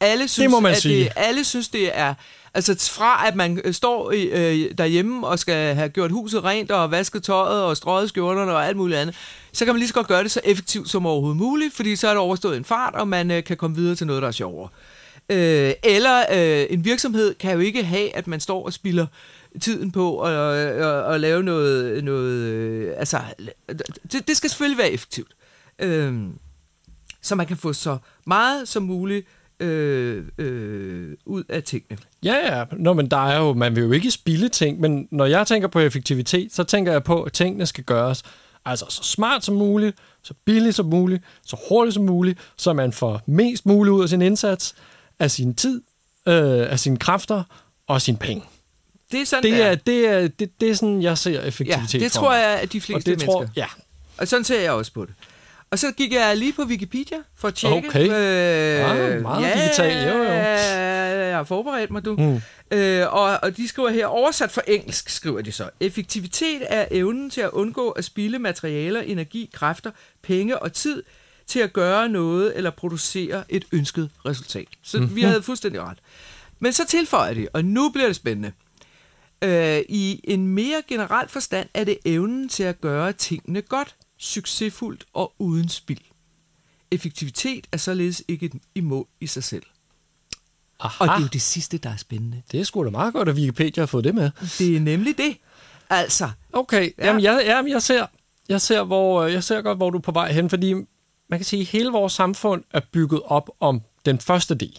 Alle 0.00 0.28
synes, 0.28 0.44
det 0.44 0.50
må 0.50 0.60
man 0.60 0.72
at 0.72 0.82
sige. 0.82 1.04
Det, 1.04 1.12
alle 1.16 1.44
synes, 1.44 1.68
det 1.68 1.98
er 1.98 2.14
Altså 2.54 2.90
fra 2.92 3.28
at 3.28 3.36
man 3.36 3.60
øh, 3.64 3.74
står 3.74 4.10
øh, 4.14 4.70
derhjemme 4.78 5.26
og 5.26 5.38
skal 5.38 5.74
have 5.74 5.88
gjort 5.88 6.10
huset 6.10 6.44
rent 6.44 6.70
og 6.70 6.90
vasket 6.90 7.22
tøjet 7.22 7.62
og 7.62 7.76
strøget 7.76 8.08
skjorterne 8.08 8.52
og 8.52 8.66
alt 8.66 8.76
muligt 8.76 8.98
andet, 8.98 9.14
så 9.52 9.64
kan 9.64 9.74
man 9.74 9.78
lige 9.78 9.88
så 9.88 9.94
godt 9.94 10.06
gøre 10.06 10.22
det 10.22 10.30
så 10.30 10.40
effektivt 10.44 10.90
som 10.90 11.06
overhovedet 11.06 11.36
muligt, 11.36 11.74
fordi 11.74 11.96
så 11.96 12.08
er 12.08 12.10
det 12.10 12.18
overstået 12.18 12.56
en 12.56 12.64
fart, 12.64 12.94
og 12.94 13.08
man 13.08 13.30
øh, 13.30 13.44
kan 13.44 13.56
komme 13.56 13.76
videre 13.76 13.94
til 13.94 14.06
noget, 14.06 14.22
der 14.22 14.28
er 14.28 14.32
sjovere. 14.32 14.68
Øh, 15.28 15.72
eller 15.82 16.24
øh, 16.32 16.66
en 16.70 16.84
virksomhed 16.84 17.34
kan 17.34 17.52
jo 17.52 17.58
ikke 17.58 17.84
have, 17.84 18.16
at 18.16 18.26
man 18.26 18.40
står 18.40 18.64
og 18.64 18.72
spilder 18.72 19.06
tiden 19.60 19.92
på 19.92 20.20
at, 20.20 20.56
at, 20.56 21.14
at, 21.14 21.20
lave 21.20 21.42
noget... 21.42 22.04
noget 22.04 22.36
øh, 22.36 22.94
altså, 22.96 23.20
det, 24.12 24.28
det 24.28 24.36
skal 24.36 24.50
selvfølgelig 24.50 24.78
være 24.78 24.90
effektivt. 24.90 25.32
Øh, 25.78 26.14
så 27.22 27.34
man 27.34 27.46
kan 27.46 27.56
få 27.56 27.72
så 27.72 27.98
meget 28.26 28.68
som 28.68 28.82
muligt 28.82 29.26
øh, 29.60 30.24
øh, 30.38 31.16
ud 31.24 31.44
af 31.48 31.62
tingene. 31.62 31.98
Ja, 32.24 32.56
ja. 32.56 32.64
Nå, 32.72 32.92
men 32.92 33.10
der 33.10 33.28
er 33.28 33.38
jo, 33.38 33.52
man 33.52 33.76
vil 33.76 33.82
jo 33.82 33.92
ikke 33.92 34.10
spille 34.10 34.48
ting, 34.48 34.80
men 34.80 35.08
når 35.10 35.26
jeg 35.26 35.46
tænker 35.46 35.68
på 35.68 35.80
effektivitet, 35.80 36.54
så 36.54 36.64
tænker 36.64 36.92
jeg 36.92 37.04
på, 37.04 37.22
at 37.22 37.32
tingene 37.32 37.66
skal 37.66 37.84
gøres 37.84 38.22
altså 38.64 38.86
så 38.88 39.02
smart 39.02 39.44
som 39.44 39.54
muligt, 39.54 39.96
så 40.22 40.34
billigt 40.44 40.76
som 40.76 40.86
muligt, 40.86 41.22
så 41.46 41.56
hurtigt 41.68 41.94
som 41.94 42.04
muligt, 42.04 42.38
så 42.56 42.72
man 42.72 42.92
får 42.92 43.22
mest 43.26 43.66
muligt 43.66 43.92
ud 43.92 44.02
af 44.02 44.08
sin 44.08 44.22
indsats, 44.22 44.74
af 45.18 45.30
sin 45.30 45.54
tid, 45.54 45.82
øh, 46.26 46.72
af 46.72 46.78
sine 46.78 46.96
kræfter 46.96 47.42
og 47.86 48.02
sine 48.02 48.18
penge. 48.18 48.44
Det 49.12 49.20
er 49.20 49.24
sådan, 49.24 49.42
Det 49.42 49.52
det 49.52 49.66
er, 49.66 49.74
det 49.74 50.08
er, 50.08 50.28
det, 50.28 50.60
det 50.60 50.70
er 50.70 50.74
sådan, 50.74 51.02
jeg 51.02 51.18
ser 51.18 51.30
Ja, 51.30 51.46
effektivitet 51.46 52.00
det 52.00 52.12
for 52.12 52.20
tror 52.20 52.34
jeg, 52.34 52.60
at 52.60 52.72
de 52.72 52.80
fleste 52.80 52.96
og 52.96 53.00
det 53.00 53.06
mennesker... 53.06 53.32
tror, 53.32 53.48
ja. 53.56 53.66
Og 54.18 54.28
sådan 54.28 54.44
ser 54.44 54.60
jeg 54.60 54.72
også 54.72 54.92
på 54.92 55.04
det. 55.04 55.14
Og 55.70 55.78
så 55.78 55.92
gik 55.92 56.12
jeg 56.12 56.36
lige 56.36 56.52
på 56.52 56.62
Wikipedia 56.62 57.16
for 57.36 57.48
at 57.48 57.54
tjekke. 57.54 57.88
Okay. 57.88 58.04
Øh, 58.04 58.90
Ah, 58.90 59.22
meget 59.22 59.54
digital, 59.54 60.08
jo, 60.08 60.16
jo. 60.18 60.22
Jeg 60.22 61.36
har 61.36 61.44
forberedt 61.44 61.90
mig, 61.90 62.04
du. 62.04 62.16
Mm. 62.16 62.40
Øh, 62.78 63.12
og, 63.12 63.38
og 63.42 63.56
de 63.56 63.68
skriver 63.68 63.90
her, 63.90 64.06
oversat 64.06 64.50
fra 64.50 64.62
engelsk, 64.66 65.08
skriver 65.08 65.40
de 65.42 65.52
så. 65.52 65.70
Effektivitet 65.80 66.62
er 66.68 66.84
evnen 66.90 67.30
til 67.30 67.40
at 67.40 67.50
undgå 67.50 67.90
at 67.90 68.04
spilde 68.04 68.38
materialer, 68.38 69.00
energi, 69.00 69.50
kræfter, 69.52 69.90
penge 70.22 70.58
og 70.58 70.72
tid 70.72 71.02
til 71.46 71.60
at 71.60 71.72
gøre 71.72 72.08
noget 72.08 72.56
eller 72.56 72.70
producere 72.70 73.44
et 73.48 73.64
ønsket 73.72 74.10
resultat. 74.26 74.68
Så 74.82 74.98
mm-hmm. 74.98 75.16
vi 75.16 75.22
havde 75.22 75.42
fuldstændig 75.42 75.82
ret. 75.82 75.98
Men 76.58 76.72
så 76.72 76.86
tilføjer 76.86 77.34
de, 77.34 77.48
og 77.52 77.64
nu 77.64 77.88
bliver 77.90 78.06
det 78.06 78.16
spændende. 78.16 78.52
Øh, 79.42 79.82
I 79.88 80.20
en 80.24 80.46
mere 80.46 80.82
generel 80.88 81.28
forstand 81.28 81.68
er 81.74 81.84
det 81.84 81.98
evnen 82.04 82.48
til 82.48 82.62
at 82.62 82.80
gøre 82.80 83.12
tingene 83.12 83.62
godt, 83.62 83.96
succesfuldt 84.18 85.04
og 85.12 85.32
uden 85.38 85.68
spild. 85.68 86.00
Effektivitet 86.90 87.66
er 87.72 87.76
således 87.76 88.22
ikke 88.28 88.50
i 88.74 88.80
mål 88.80 89.06
i 89.20 89.26
sig 89.26 89.44
selv. 89.44 89.62
Aha. 90.80 91.04
Og 91.04 91.08
det 91.08 91.14
er 91.14 91.20
jo 91.20 91.28
det 91.32 91.42
sidste, 91.42 91.78
der 91.78 91.90
er 91.90 91.96
spændende. 91.96 92.42
Det 92.52 92.60
er 92.60 92.64
sgu 92.64 92.84
da 92.84 92.90
meget 92.90 93.12
godt, 93.12 93.28
at 93.28 93.34
Wikipedia 93.34 93.80
har 93.82 93.86
fået 93.86 94.04
det 94.04 94.14
med. 94.14 94.30
Det 94.58 94.76
er 94.76 94.80
nemlig 94.80 95.18
det. 95.18 95.36
Altså, 95.90 96.30
Okay, 96.52 96.82
Ja. 96.82 96.88
ja. 96.98 97.06
jamen, 97.06 97.22
jeg, 97.22 97.42
jamen 97.46 97.72
jeg, 97.72 97.82
ser, 97.82 98.06
jeg, 98.48 98.60
ser, 98.60 98.82
hvor, 98.82 99.24
jeg 99.26 99.44
ser 99.44 99.62
godt, 99.62 99.78
hvor 99.78 99.90
du 99.90 99.98
er 99.98 100.02
på 100.02 100.12
vej 100.12 100.32
hen, 100.32 100.50
fordi 100.50 100.74
man 101.28 101.38
kan 101.38 101.44
sige, 101.44 101.60
at 101.60 101.66
hele 101.66 101.90
vores 101.90 102.12
samfund 102.12 102.64
er 102.72 102.80
bygget 102.92 103.22
op 103.24 103.50
om 103.60 103.80
den 104.04 104.18
første 104.18 104.54
del. 104.54 104.78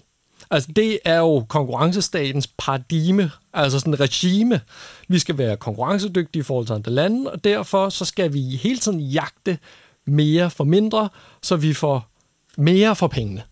Altså, 0.52 0.72
det 0.72 1.00
er 1.06 1.18
jo 1.18 1.46
konkurrencestatens 1.50 2.48
paradigme, 2.48 3.32
altså 3.54 3.80
sådan 3.80 3.94
et 3.94 4.00
regime. 4.00 4.62
Vi 5.08 5.20
skal 5.20 5.38
være 5.38 5.58
konkurrencedygtige 5.58 6.40
i 6.40 6.44
forhold 6.44 6.66
til 6.66 6.74
andre 6.74 6.92
lande, 6.92 7.32
og 7.32 7.44
derfor 7.44 7.90
så 7.90 8.06
skal 8.06 8.34
vi 8.34 8.42
hele 8.42 8.80
tiden 8.80 9.00
jagte 9.00 9.58
mere 10.06 10.50
for 10.50 10.64
mindre, 10.64 11.10
så 11.42 11.56
vi 11.56 11.74
får 11.74 12.12
mere 12.58 12.96
for 12.96 13.08
pengene. 13.08 13.44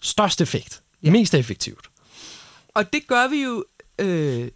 Størst 0.00 0.40
effekt. 0.40 0.82
Ja. 1.02 1.10
Mest 1.10 1.34
effektivt. 1.34 1.90
og 2.74 2.92
det 2.92 3.06
gør 3.06 3.28
vi 3.28 3.42
jo 3.42 3.64
øh, 3.98 4.50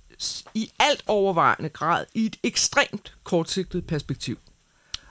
i 0.54 0.70
alt 0.78 1.02
overvejende 1.06 1.68
grad 1.68 2.06
i 2.14 2.26
et 2.26 2.36
ekstremt 2.42 3.14
kortsigtet 3.24 3.86
perspektiv. 3.86 4.38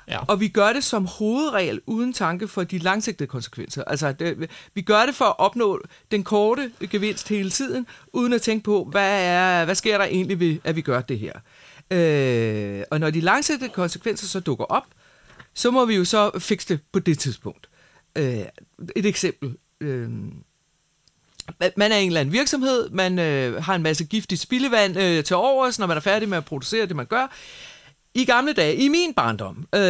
Ja. 0.08 0.20
Og 0.28 0.40
vi 0.40 0.48
gør 0.48 0.74
det 0.74 0.84
som 0.84 1.06
hovedregel 1.06 1.82
uden 1.86 2.14
tanke 2.14 2.48
for 2.48 2.64
de 2.64 2.78
langsigtede 2.78 3.28
konsekvenser. 3.28 3.84
Altså, 3.84 4.12
det, 4.12 4.50
vi 4.74 4.82
gør 4.82 5.06
det 5.06 5.16
for 5.16 5.26
at 5.26 5.40
opnå 5.40 5.82
den 6.12 6.24
korte 6.24 6.72
gevinst 6.90 7.30
hele 7.30 7.50
tiden, 7.50 7.88
uden 8.14 8.34
at 8.34 8.42
tænke 8.42 8.64
på, 8.64 8.88
hvad, 8.92 9.26
er, 9.26 9.66
hvad 9.66 9.76
sker 9.76 9.98
der 9.98 10.06
egentlig 10.06 10.40
ved, 10.40 10.58
at 10.64 10.76
vi 10.76 10.82
gør 10.82 11.02
det 11.02 11.20
her. 11.20 11.34
Øh, 11.92 12.84
og 12.92 13.00
når 13.00 13.10
de 13.10 13.22
langsigtede 13.22 13.70
konsekvenser 13.70 14.28
så 14.28 14.40
dukker 14.40 14.66
op, 14.66 14.86
så 15.54 15.72
må 15.72 15.86
vi 15.86 15.96
jo 15.96 16.06
så 16.06 16.40
fikse 16.40 16.68
det 16.68 16.80
på 16.92 17.00
det 17.00 17.20
tidspunkt. 17.20 17.70
Øh, 18.16 18.46
et 18.96 19.06
eksempel. 19.06 19.58
Øh, 19.82 20.10
man 21.76 21.92
er 21.92 21.98
en 21.98 22.08
eller 22.08 22.20
anden 22.20 22.34
virksomhed, 22.34 22.90
man 22.90 23.20
øh, 23.20 23.64
har 23.64 23.76
en 23.76 23.82
masse 23.82 24.04
giftigt 24.04 24.42
spildevand 24.42 24.98
øh, 24.98 25.24
til 25.24 25.36
overs, 25.36 25.80
når 25.80 25.88
man 25.88 25.98
er 25.98 26.02
færdig 26.02 26.30
med 26.30 26.38
at 26.38 26.46
producere 26.46 26.86
det, 26.86 26.96
man 26.96 27.06
gør. 27.06 27.28
I 28.16 28.26
gamle 28.26 28.54
dage, 28.54 28.76
i 28.76 28.88
min 28.88 29.14
barndom, 29.14 29.68
øh, 29.76 29.82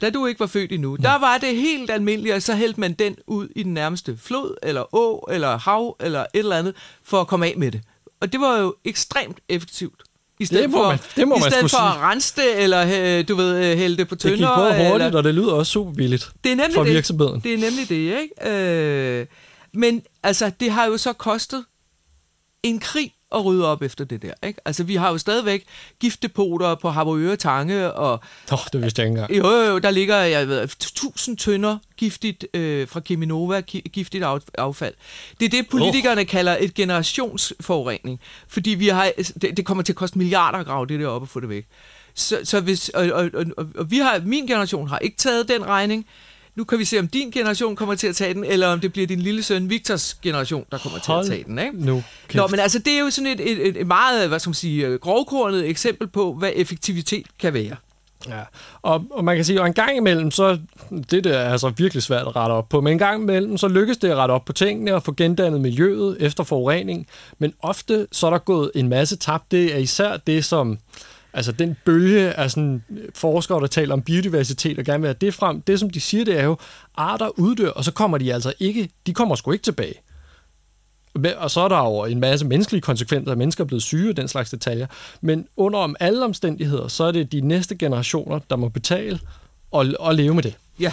da 0.00 0.10
du 0.10 0.26
ikke 0.26 0.40
var 0.40 0.46
født 0.46 0.72
endnu, 0.72 0.96
der 0.96 1.18
var 1.18 1.38
det 1.38 1.56
helt 1.56 1.90
almindeligt, 1.90 2.34
og 2.34 2.42
så 2.42 2.54
hældte 2.54 2.80
man 2.80 2.92
den 2.92 3.16
ud 3.26 3.48
i 3.56 3.62
den 3.62 3.74
nærmeste 3.74 4.18
flod, 4.22 4.56
eller 4.62 4.94
å, 4.94 5.26
eller 5.30 5.58
hav, 5.58 5.96
eller 6.00 6.20
et 6.20 6.26
eller 6.34 6.56
andet, 6.56 6.74
for 7.04 7.20
at 7.20 7.26
komme 7.26 7.46
af 7.46 7.54
med 7.56 7.72
det. 7.72 7.80
Og 8.20 8.32
det 8.32 8.40
var 8.40 8.58
jo 8.58 8.74
ekstremt 8.84 9.38
effektivt. 9.48 10.02
I 10.40 10.44
stedet 10.44 10.70
må 10.70 10.76
for, 10.76 10.88
man- 10.88 10.98
det 11.16 11.28
må 11.28 11.36
i 11.36 11.40
man 11.40 11.50
stedet 11.50 11.70
sgu 11.70 11.78
for 11.78 11.92
sige. 11.92 12.02
at 12.04 12.10
rense 12.10 12.36
det, 12.36 12.62
eller 12.62 13.18
øh, 13.18 13.28
du 13.28 13.34
ved, 13.34 13.56
øh, 13.72 13.78
hælde 13.78 13.96
det 13.96 14.08
på 14.08 14.14
Det 14.14 14.22
tønder. 14.22 14.36
gik 14.36 14.46
både 14.56 14.70
hurtigt, 14.90 15.06
eller, 15.06 15.18
og 15.18 15.24
det 15.24 15.34
lyder 15.34 15.52
også 15.52 15.72
super 15.72 15.92
billigt 15.92 16.30
det 16.44 16.52
er 16.52 16.56
nemlig 16.56 16.74
for 16.74 16.84
det. 16.84 16.92
virksomheden. 16.94 17.40
Det 17.40 17.54
er 17.54 17.58
nemlig 17.58 17.88
det, 17.88 17.94
ikke? 18.20 18.50
Øh, 19.20 19.26
men 19.74 20.02
altså, 20.22 20.50
det 20.60 20.70
har 20.70 20.84
jo 20.86 20.96
så 20.96 21.12
kostet 21.12 21.64
en 22.62 22.78
krig 22.80 23.12
at 23.34 23.44
rydde 23.44 23.66
op 23.66 23.82
efter 23.82 24.04
det 24.04 24.22
der, 24.22 24.32
ikke? 24.46 24.60
Altså, 24.64 24.84
vi 24.84 24.94
har 24.96 25.10
jo 25.10 25.18
stadigvæk 25.18 25.64
giftdepoter 26.00 26.74
på 26.74 26.90
Harboøre 26.90 27.36
Tange, 27.36 27.92
og 27.92 28.20
Nå, 28.50 28.56
det 28.72 28.82
vidste 28.82 29.00
jeg 29.02 29.08
ikke 29.08 29.20
engang. 29.20 29.38
jo, 29.38 29.72
jo, 29.72 29.78
der 29.78 29.90
ligger, 29.90 30.16
jeg 30.16 30.48
ved, 30.48 30.68
tusind 30.94 31.36
tønder 31.36 31.78
giftigt 31.96 32.46
øh, 32.54 32.88
fra 32.88 33.00
Cheminova, 33.00 33.62
ki- 33.70 33.88
giftigt 33.92 34.24
af, 34.24 34.38
affald. 34.58 34.94
Det 35.40 35.46
er 35.46 35.50
det, 35.50 35.68
politikerne 35.68 36.20
oh. 36.20 36.26
kalder 36.26 36.56
et 36.60 36.74
generationsforurening, 36.74 38.20
fordi 38.48 38.70
vi 38.70 38.88
har, 38.88 39.12
det, 39.42 39.56
det 39.56 39.66
kommer 39.66 39.82
til 39.84 39.92
at 39.92 39.96
koste 39.96 40.18
milliarder 40.18 40.58
at 40.58 40.66
grave 40.66 40.86
det 40.86 41.00
der 41.00 41.06
op 41.06 41.22
og 41.22 41.28
få 41.28 41.40
det 41.40 41.48
væk. 41.48 41.66
Så, 42.14 42.38
så 42.44 42.60
hvis, 42.60 42.88
og, 42.88 43.06
og, 43.12 43.30
og, 43.34 43.66
og 43.76 43.90
vi 43.90 43.98
har, 43.98 44.20
min 44.24 44.46
generation 44.46 44.88
har 44.88 44.98
ikke 44.98 45.16
taget 45.16 45.48
den 45.48 45.66
regning. 45.66 46.06
Nu 46.54 46.64
kan 46.64 46.78
vi 46.78 46.84
se, 46.84 46.98
om 46.98 47.08
din 47.08 47.30
generation 47.30 47.76
kommer 47.76 47.94
til 47.94 48.06
at 48.06 48.16
tage 48.16 48.34
den, 48.34 48.44
eller 48.44 48.68
om 48.68 48.80
det 48.80 48.92
bliver 48.92 49.06
din 49.06 49.20
lille 49.20 49.42
søn 49.42 49.70
Victors 49.70 50.14
generation, 50.14 50.64
der 50.72 50.78
kommer 50.78 50.98
Hold 51.06 51.24
til 51.24 51.32
at 51.32 51.36
tage 51.36 51.48
den. 51.48 51.58
Ikke? 51.58 51.86
Nu. 51.86 52.02
Kæft. 52.28 52.34
Nå, 52.34 52.46
men 52.46 52.60
altså, 52.60 52.78
det 52.78 52.92
er 52.92 52.98
jo 52.98 53.10
sådan 53.10 53.26
et, 53.26 53.40
et, 53.40 53.68
et, 53.68 53.76
et 53.76 53.86
meget, 53.86 54.28
hvad 54.28 54.38
skal 54.38 54.48
man 54.48 54.54
sige, 54.54 54.86
øh, 54.86 54.98
grovkornet 54.98 55.68
eksempel 55.68 56.08
på, 56.08 56.32
hvad 56.32 56.50
effektivitet 56.54 57.26
kan 57.38 57.54
være. 57.54 57.76
Ja, 58.28 58.40
og, 58.82 59.04
og 59.10 59.24
man 59.24 59.36
kan 59.36 59.44
sige, 59.44 59.60
at 59.60 59.66
en 59.66 59.72
gang 59.72 59.96
imellem, 59.96 60.30
så 60.30 60.58
det 61.10 61.24
der 61.24 61.38
er 61.38 61.52
altså 61.52 61.68
virkelig 61.68 62.02
svært 62.02 62.26
at 62.26 62.36
rette 62.36 62.52
op 62.52 62.68
på, 62.68 62.80
men 62.80 62.92
en 62.92 62.98
gang 62.98 63.22
imellem, 63.22 63.58
så 63.58 63.68
lykkes 63.68 63.96
det 63.96 64.08
at 64.08 64.16
rette 64.16 64.32
op 64.32 64.44
på 64.44 64.52
tingene 64.52 64.94
og 64.94 65.02
få 65.02 65.12
gendannet 65.12 65.60
miljøet 65.60 66.16
efter 66.20 66.44
forurening, 66.44 67.06
men 67.38 67.52
ofte 67.60 68.06
så 68.12 68.26
er 68.26 68.30
der 68.30 68.38
gået 68.38 68.70
en 68.74 68.88
masse 68.88 69.16
tabt. 69.16 69.50
Det 69.50 69.74
er 69.74 69.78
især 69.78 70.16
det, 70.16 70.44
som 70.44 70.78
altså 71.32 71.52
den 71.52 71.76
bølge 71.84 72.32
af 72.32 72.50
sådan 72.50 72.82
øh, 72.90 73.08
forskere, 73.14 73.60
der 73.60 73.66
taler 73.66 73.92
om 73.94 74.02
biodiversitet 74.02 74.78
og 74.78 74.84
gerne 74.84 75.00
vil 75.00 75.08
have 75.08 75.16
det 75.20 75.34
frem, 75.34 75.60
det 75.62 75.80
som 75.80 75.90
de 75.90 76.00
siger, 76.00 76.24
det 76.24 76.38
er 76.40 76.44
jo, 76.44 76.56
arter 76.96 77.38
uddør, 77.38 77.70
og 77.70 77.84
så 77.84 77.92
kommer 77.92 78.18
de 78.18 78.34
altså 78.34 78.52
ikke, 78.58 78.88
de 79.06 79.14
kommer 79.14 79.34
sgu 79.34 79.52
ikke 79.52 79.62
tilbage. 79.62 79.94
Men- 81.14 81.34
Og 81.36 81.50
så 81.50 81.60
er 81.60 81.68
der 81.68 81.78
jo 81.78 82.04
en 82.04 82.20
masse 82.20 82.46
menneskelige 82.46 82.80
konsekvenser, 82.82 83.32
at 83.32 83.38
mennesker 83.38 83.64
er 83.64 83.68
blevet 83.68 83.82
syge 83.82 84.10
og 84.10 84.16
den 84.16 84.28
slags 84.28 84.50
detaljer. 84.50 84.86
Men 85.20 85.46
under 85.56 85.78
om 85.78 85.96
alle 86.00 86.24
omstændigheder, 86.24 86.88
så 86.88 87.04
er 87.04 87.12
det 87.12 87.32
de 87.32 87.40
næste 87.40 87.76
generationer, 87.76 88.38
der 88.50 88.56
må 88.56 88.68
betale 88.68 89.20
og, 89.70 89.86
og 89.98 90.14
leve 90.14 90.34
med 90.34 90.42
det. 90.42 90.54
Ja. 90.80 90.92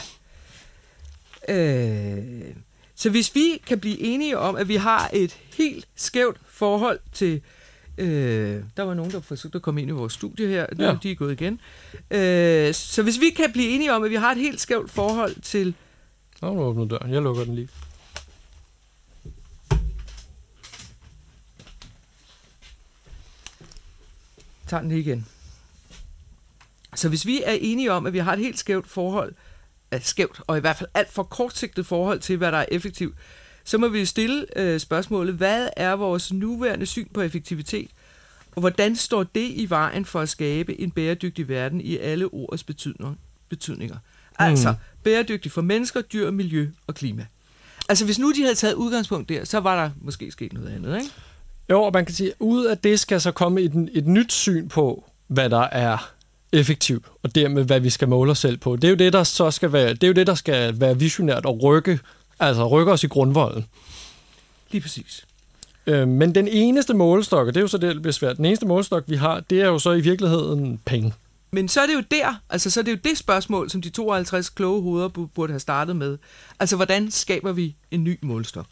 Øh, 1.50 2.42
så 2.96 3.10
hvis 3.10 3.36
vi 3.36 3.62
kan 3.68 3.80
blive 3.80 4.00
enige 4.00 4.38
om, 4.38 4.56
at 4.56 4.68
vi 4.68 4.76
har 4.76 5.10
et 5.14 5.38
helt 5.58 5.88
skævt 5.96 6.38
forhold 6.48 7.00
til... 7.14 7.34
Øh, 7.34 7.40
der 8.78 8.84
var 8.84 8.94
nogen, 8.94 9.12
der 9.12 9.22
forsøgte 9.22 9.56
at 9.56 9.62
komme 9.62 9.82
ind 9.82 9.90
i 9.90 9.94
vores 9.94 10.14
studie 10.14 10.48
her. 10.48 10.66
Nu 10.78 10.84
Ja. 10.84 10.90
er 10.92 10.98
de 10.98 11.16
gået 11.16 11.32
igen. 11.42 11.60
Øh, 12.12 12.74
så 12.74 13.04
hvis 13.04 13.20
vi 13.20 13.30
kan 13.30 13.52
blive 13.52 13.70
enige 13.70 13.94
om, 13.94 14.04
at 14.04 14.10
vi 14.10 14.16
har 14.16 14.32
et 14.32 14.38
helt 14.38 14.62
skævt 14.62 14.92
forhold 14.92 15.42
til... 15.42 15.74
Nå, 16.42 16.54
nu 16.54 16.62
åbner 16.62 16.86
døren. 16.86 17.14
Jeg 17.14 17.22
lukker 17.22 17.44
den 17.44 17.56
lige. 17.56 17.70
tager 24.68 24.82
den 24.82 24.90
lige 24.90 25.00
igen. 25.02 25.28
Så 26.96 27.10
hvis 27.10 27.26
vi 27.26 27.42
er 27.46 27.52
enige 27.62 27.92
om, 27.92 28.06
at 28.06 28.14
vi 28.14 28.18
har 28.20 28.34
et 28.34 28.40
helt 28.40 28.60
skævt 28.60 28.88
forhold, 28.88 29.34
er 29.92 30.00
skævt, 30.00 30.42
og 30.48 30.58
i 30.58 30.60
hvert 30.60 30.76
fald 30.76 30.90
alt 30.94 31.12
for 31.12 31.24
kortsigtet 31.24 31.86
forhold 31.86 32.20
til, 32.20 32.38
hvad 32.38 32.52
der 32.52 32.58
er 32.58 32.66
effektivt, 32.72 33.16
så 33.70 33.78
må 33.78 33.88
vi 33.88 34.06
stille 34.06 34.46
øh, 34.56 34.80
spørgsmålet, 34.80 35.36
hvad 35.36 35.70
er 35.78 35.94
vores 35.94 36.34
nuværende 36.34 36.86
syn 36.86 37.08
på 37.14 37.22
effektivitet, 37.22 37.90
og 38.56 38.60
hvordan 38.60 38.96
står 38.96 39.24
det 39.24 39.50
i 39.50 39.66
vejen 39.70 40.06
for 40.06 40.20
at 40.20 40.30
skabe 40.30 40.82
en 40.82 40.92
bæredygtig 40.92 41.50
verden 41.50 41.82
i 41.82 41.98
alle 41.98 42.26
ordets 42.34 42.64
betydninger? 42.64 43.14
betydninger? 43.50 43.98
Altså, 44.40 44.74
bæredygtig 45.04 45.52
for 45.52 45.62
mennesker, 45.62 46.02
dyr, 46.02 46.32
miljø 46.32 46.68
og 46.88 46.96
klima. 46.96 47.26
Altså, 47.90 48.06
hvis 48.06 48.20
nu 48.20 48.32
de 48.32 48.42
havde 48.42 48.56
taget 48.56 48.74
udgangspunkt 48.74 49.30
der, 49.30 49.46
så 49.46 49.60
var 49.60 49.84
der 49.84 49.92
måske 50.02 50.32
sket 50.32 50.54
noget 50.54 50.70
andet, 50.70 50.98
ikke? 50.98 51.12
Jo, 51.70 51.82
og 51.82 51.92
man 51.94 52.06
kan 52.06 52.16
sige, 52.16 52.30
at 52.30 52.36
ud 52.40 52.66
af 52.66 52.78
det 52.78 53.00
skal 53.00 53.22
så 53.22 53.32
komme 53.32 53.62
et, 53.62 53.90
et 53.94 54.08
nyt 54.08 54.34
syn 54.34 54.68
på, 54.68 55.10
hvad 55.28 55.50
der 55.50 55.64
er 55.64 56.12
effektivt, 56.52 57.06
og 57.24 57.36
dermed 57.36 57.64
hvad 57.64 57.80
vi 57.80 57.90
skal 57.90 58.08
måle 58.08 58.32
os 58.32 58.40
selv 58.40 58.58
på. 58.58 58.76
Det 58.76 58.84
er 58.84 58.90
jo 58.90 58.96
det, 58.96 59.14
der 59.14 59.24
så 59.24 59.52
skal 59.52 59.74
være, 59.74 59.94
det 59.94 60.04
er 60.04 60.08
jo 60.08 60.14
det, 60.14 60.28
der 60.28 60.36
skal 60.36 60.80
være 60.80 61.00
visionært 61.00 61.46
og 61.46 61.64
rykke, 61.64 62.00
altså 62.40 62.68
rykke 62.68 62.92
os 62.92 63.04
i 63.04 63.08
grundvolden. 63.08 63.66
Lige 64.72 64.82
præcis. 64.82 65.26
Øh, 65.86 66.08
men 66.08 66.36
den 66.36 66.48
eneste 66.48 66.94
målestok, 66.94 67.48
og 67.48 67.54
det 67.54 67.60
er 67.60 67.62
jo 67.62 67.68
så 67.68 67.78
det, 67.78 67.96
der 67.96 68.02
bliver 68.02 68.14
svært, 68.14 68.38
den 68.38 68.46
eneste 68.46 68.66
målestok, 68.66 69.04
vi 69.08 69.16
har, 69.16 69.40
det 69.40 69.62
er 69.62 69.68
jo 69.68 69.80
så 69.80 69.92
i 69.92 70.02
virkeligheden 70.02 70.82
penge. 70.86 71.14
Men 71.52 71.68
så 71.68 71.82
er 71.82 71.86
det 71.86 71.94
jo 71.94 72.04
der, 72.12 72.42
altså 72.50 72.70
så 72.70 72.80
er 72.80 72.84
det 72.84 72.92
jo 72.92 72.98
det 73.04 73.18
spørgsmål, 73.18 73.70
som 73.70 73.82
de 73.82 73.90
52 73.90 74.50
kloge 74.50 74.82
hoveder 74.82 75.08
burde 75.08 75.54
have 75.54 75.60
startet 75.60 75.96
med. 75.96 76.18
Altså, 76.60 76.76
hvordan 76.76 77.12
skaber 77.12 77.52
vi 77.52 77.76
en 77.92 78.04
ny 78.04 78.20
målestok? 78.22 78.66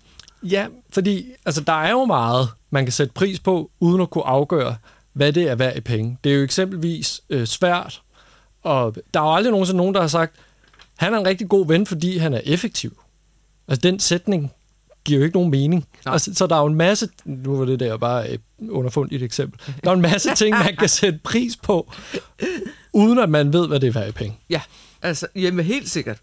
Ja, 0.43 0.67
fordi 0.89 1.25
altså, 1.45 1.61
der 1.61 1.83
er 1.83 1.91
jo 1.91 2.05
meget, 2.05 2.49
man 2.69 2.85
kan 2.85 2.91
sætte 2.91 3.13
pris 3.13 3.39
på, 3.39 3.71
uden 3.79 4.01
at 4.01 4.09
kunne 4.09 4.27
afgøre, 4.27 4.75
hvad 5.13 5.33
det 5.33 5.49
er 5.49 5.55
værd 5.55 5.77
i 5.77 5.81
penge. 5.81 6.17
Det 6.23 6.31
er 6.31 6.35
jo 6.35 6.43
eksempelvis 6.43 7.21
øh, 7.29 7.47
svært, 7.47 8.01
og 8.63 8.95
der 9.13 9.19
er 9.19 9.23
jo 9.23 9.33
aldrig 9.33 9.51
nogensinde 9.51 9.77
nogen, 9.77 9.95
der 9.95 10.01
har 10.01 10.07
sagt, 10.07 10.35
han 10.97 11.13
er 11.13 11.17
en 11.19 11.27
rigtig 11.27 11.49
god 11.49 11.67
ven, 11.67 11.85
fordi 11.85 12.17
han 12.17 12.33
er 12.33 12.41
effektiv. 12.43 12.99
Altså, 13.67 13.81
den 13.81 13.99
sætning 13.99 14.51
giver 15.05 15.19
jo 15.19 15.25
ikke 15.25 15.35
nogen 15.35 15.51
mening. 15.51 15.85
Altså, 16.05 16.33
så 16.33 16.47
der 16.47 16.55
er 16.55 16.59
jo 16.59 16.65
en 16.65 16.75
masse, 16.75 17.09
nu 17.25 17.57
var 17.57 17.65
det 17.65 17.79
der 17.79 17.97
bare 17.97 18.29
et 18.29 18.41
underfundigt 18.69 19.23
eksempel, 19.23 19.61
der 19.83 19.89
er 19.89 19.95
en 19.95 20.01
masse 20.01 20.35
ting, 20.35 20.57
man 20.57 20.75
kan 20.75 20.89
sætte 20.89 21.19
pris 21.23 21.57
på, 21.57 21.91
uden 22.93 23.19
at 23.19 23.29
man 23.29 23.53
ved, 23.53 23.67
hvad 23.67 23.79
det 23.79 23.87
er 23.87 23.91
værd 23.91 24.09
i 24.09 24.11
penge. 24.11 24.37
Ja, 24.49 24.61
altså, 25.01 25.27
jamen 25.35 25.65
helt 25.65 25.89
sikkert. 25.89 26.17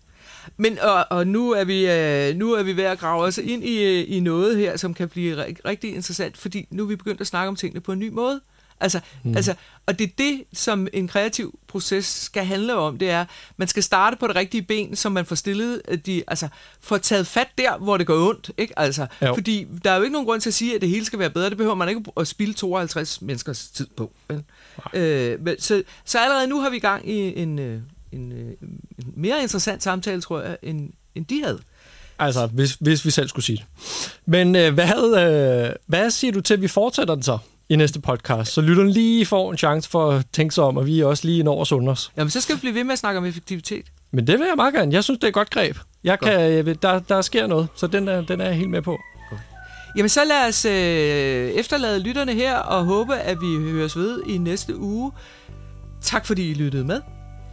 Men 0.57 0.79
og, 0.79 1.07
og 1.11 1.27
nu 1.27 1.51
er 1.51 1.65
vi 1.65 1.87
øh, 1.91 2.37
nu 2.37 2.53
er 2.53 2.63
vi 2.63 2.77
ved 2.77 2.85
at 2.85 2.99
grave 2.99 3.25
os 3.25 3.39
ind 3.39 3.65
i, 3.65 3.83
øh, 3.83 4.05
i 4.09 4.21
noget 4.21 4.57
her, 4.57 4.77
som 4.77 4.95
kan 4.95 5.09
blive 5.09 5.45
rigtig 5.65 5.95
interessant, 5.95 6.37
fordi 6.37 6.67
nu 6.71 6.83
er 6.83 6.87
vi 6.87 6.97
begyndt 6.97 7.21
at 7.21 7.27
snakke 7.27 7.49
om 7.49 7.57
tingene 7.57 7.81
på 7.81 7.93
en 7.93 7.99
ny 7.99 8.09
måde. 8.09 8.41
Altså, 8.85 9.01
mm. 9.23 9.37
altså, 9.37 9.55
og 9.87 9.99
det 9.99 10.05
er 10.05 10.13
det, 10.19 10.45
som 10.53 10.89
en 10.93 11.09
kreativ 11.09 11.59
proces 11.69 12.07
skal 12.07 12.45
handle 12.45 12.75
om, 12.75 12.99
det 12.99 13.11
er, 13.11 13.25
man 13.57 13.69
skal 13.69 13.83
starte 13.83 14.17
på 14.17 14.27
det 14.27 14.37
rigtige 14.37 14.63
ben, 14.63 14.97
så 14.97 15.09
man 15.09 15.27
får 15.27 15.35
stillet 15.35 15.83
øh, 15.89 15.99
de, 15.99 16.23
altså, 16.29 16.49
får 16.81 16.99
taget 16.99 17.27
fat 17.27 17.49
der, 17.59 17.79
hvor 17.79 17.97
det 17.97 18.07
går 18.07 18.29
ondt, 18.29 18.51
ikke? 18.59 18.79
Altså, 18.79 19.07
jo. 19.23 19.35
fordi 19.35 19.67
der 19.85 19.91
er 19.91 19.97
jo 19.97 20.03
ikke 20.03 20.13
nogen 20.13 20.27
grund 20.27 20.41
til 20.41 20.51
at 20.51 20.55
sige, 20.55 20.75
at 20.75 20.81
det 20.81 20.89
hele 20.89 21.05
skal 21.05 21.19
være 21.19 21.31
bedre, 21.31 21.51
det 21.51 21.57
behøver 21.57 21.75
man 21.75 21.89
ikke 21.89 22.03
at 22.17 22.29
spille 22.29 22.55
52 22.55 23.23
menneskers 23.23 23.67
tid 23.67 23.87
på. 23.97 24.13
Vel? 24.29 24.43
Øh, 24.95 25.41
men, 25.41 25.61
så, 25.61 25.83
så 26.05 26.19
allerede 26.19 26.47
nu 26.47 26.61
har 26.61 26.71
vi 26.71 26.77
i 26.77 26.81
gang 26.81 27.11
i 27.11 27.41
en, 27.41 27.59
en, 27.59 27.83
en, 28.13 28.33
en 28.33 28.81
mere 29.17 29.43
interessant 29.43 29.83
samtale, 29.83 30.21
tror 30.21 30.41
jeg, 30.41 30.57
end, 30.63 30.91
end 31.15 31.27
de 31.27 31.43
havde. 31.43 31.61
Altså, 32.19 32.47
hvis, 32.47 32.77
hvis 32.81 33.05
vi 33.05 33.11
selv 33.11 33.29
skulle 33.29 33.45
sige 33.45 33.57
det. 33.57 33.67
Men 34.27 34.57
øh, 34.57 34.75
hvad, 34.75 35.69
øh, 35.69 35.75
hvad 35.87 36.11
siger 36.11 36.33
du 36.33 36.41
til, 36.41 36.55
at 36.55 36.63
vi 36.63 36.69
fortsætter 36.69 37.15
den 37.15 37.23
så? 37.23 37.39
I 37.75 37.77
næste 37.77 38.01
podcast, 38.01 38.53
så 38.53 38.61
lytteren 38.61 38.91
lige 38.91 39.27
får 39.27 39.51
en 39.51 39.59
chance 39.59 39.91
for 39.91 40.11
at 40.11 40.25
tænke 40.33 40.55
sig 40.55 40.65
om, 40.65 40.77
og 40.77 40.87
vi 40.87 41.01
er 41.01 41.07
også 41.07 41.27
lige 41.27 41.43
når 41.43 41.61
os 41.61 41.73
under 41.73 41.93
os. 41.93 42.13
Jamen, 42.17 42.31
så 42.31 42.41
skal 42.41 42.55
vi 42.55 42.61
blive 42.61 42.75
ved 42.75 42.85
med 42.85 42.93
at 42.93 42.99
snakke 42.99 43.19
om 43.19 43.25
effektivitet. 43.25 43.87
Men 44.13 44.27
det 44.27 44.39
vil 44.39 44.47
jeg 44.47 44.57
meget 44.57 44.75
gerne. 44.75 44.93
Jeg 44.93 45.05
synes, 45.05 45.19
det 45.19 45.25
er 45.25 45.29
et 45.29 45.35
godt 45.35 45.51
greb. 45.51 45.77
Jeg 46.05 46.21
kan, 46.21 46.33
jeg, 46.33 46.83
der, 46.83 46.99
der 46.99 47.23
sker 47.23 47.47
noget, 47.47 47.69
så 47.75 47.87
den 47.87 48.09
er, 48.09 48.21
den 48.21 48.41
er 48.41 48.45
jeg 48.45 48.55
helt 48.55 48.71
med 48.71 48.83
på. 48.83 48.99
Godt. 49.31 49.41
Jamen, 49.97 50.09
så 50.09 50.25
lad 50.25 50.49
os 50.49 50.65
øh, 50.65 51.51
efterlade 51.51 52.01
lytterne 52.01 52.33
her, 52.33 52.57
og 52.57 52.85
håbe, 52.85 53.15
at 53.17 53.41
vi 53.41 53.71
høres 53.71 53.97
ved 53.97 54.23
i 54.27 54.39
næste 54.39 54.77
uge. 54.77 55.13
Tak 56.03 56.27
fordi 56.27 56.51
I 56.51 56.55
lyttede 56.55 56.85
med. 56.85 57.01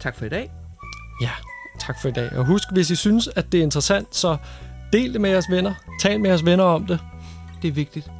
Tak 0.00 0.18
for 0.18 0.24
i 0.24 0.28
dag. 0.28 0.50
Ja, 1.22 1.30
tak 1.80 1.96
for 2.02 2.08
i 2.08 2.12
dag. 2.12 2.32
Og 2.32 2.44
husk, 2.44 2.64
hvis 2.72 2.90
I 2.90 2.96
synes, 2.96 3.28
at 3.36 3.52
det 3.52 3.58
er 3.58 3.62
interessant, 3.62 4.16
så 4.16 4.36
del 4.92 5.12
det 5.12 5.20
med 5.20 5.30
jeres 5.30 5.50
venner. 5.50 5.74
Tal 6.00 6.20
med 6.20 6.30
jeres 6.30 6.44
venner 6.44 6.64
om 6.64 6.86
det. 6.86 6.98
Det 7.62 7.68
er 7.68 7.72
vigtigt. 7.72 8.10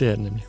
Det 0.00 0.08
er 0.08 0.14
det 0.14 0.20
nemlig. 0.24 0.47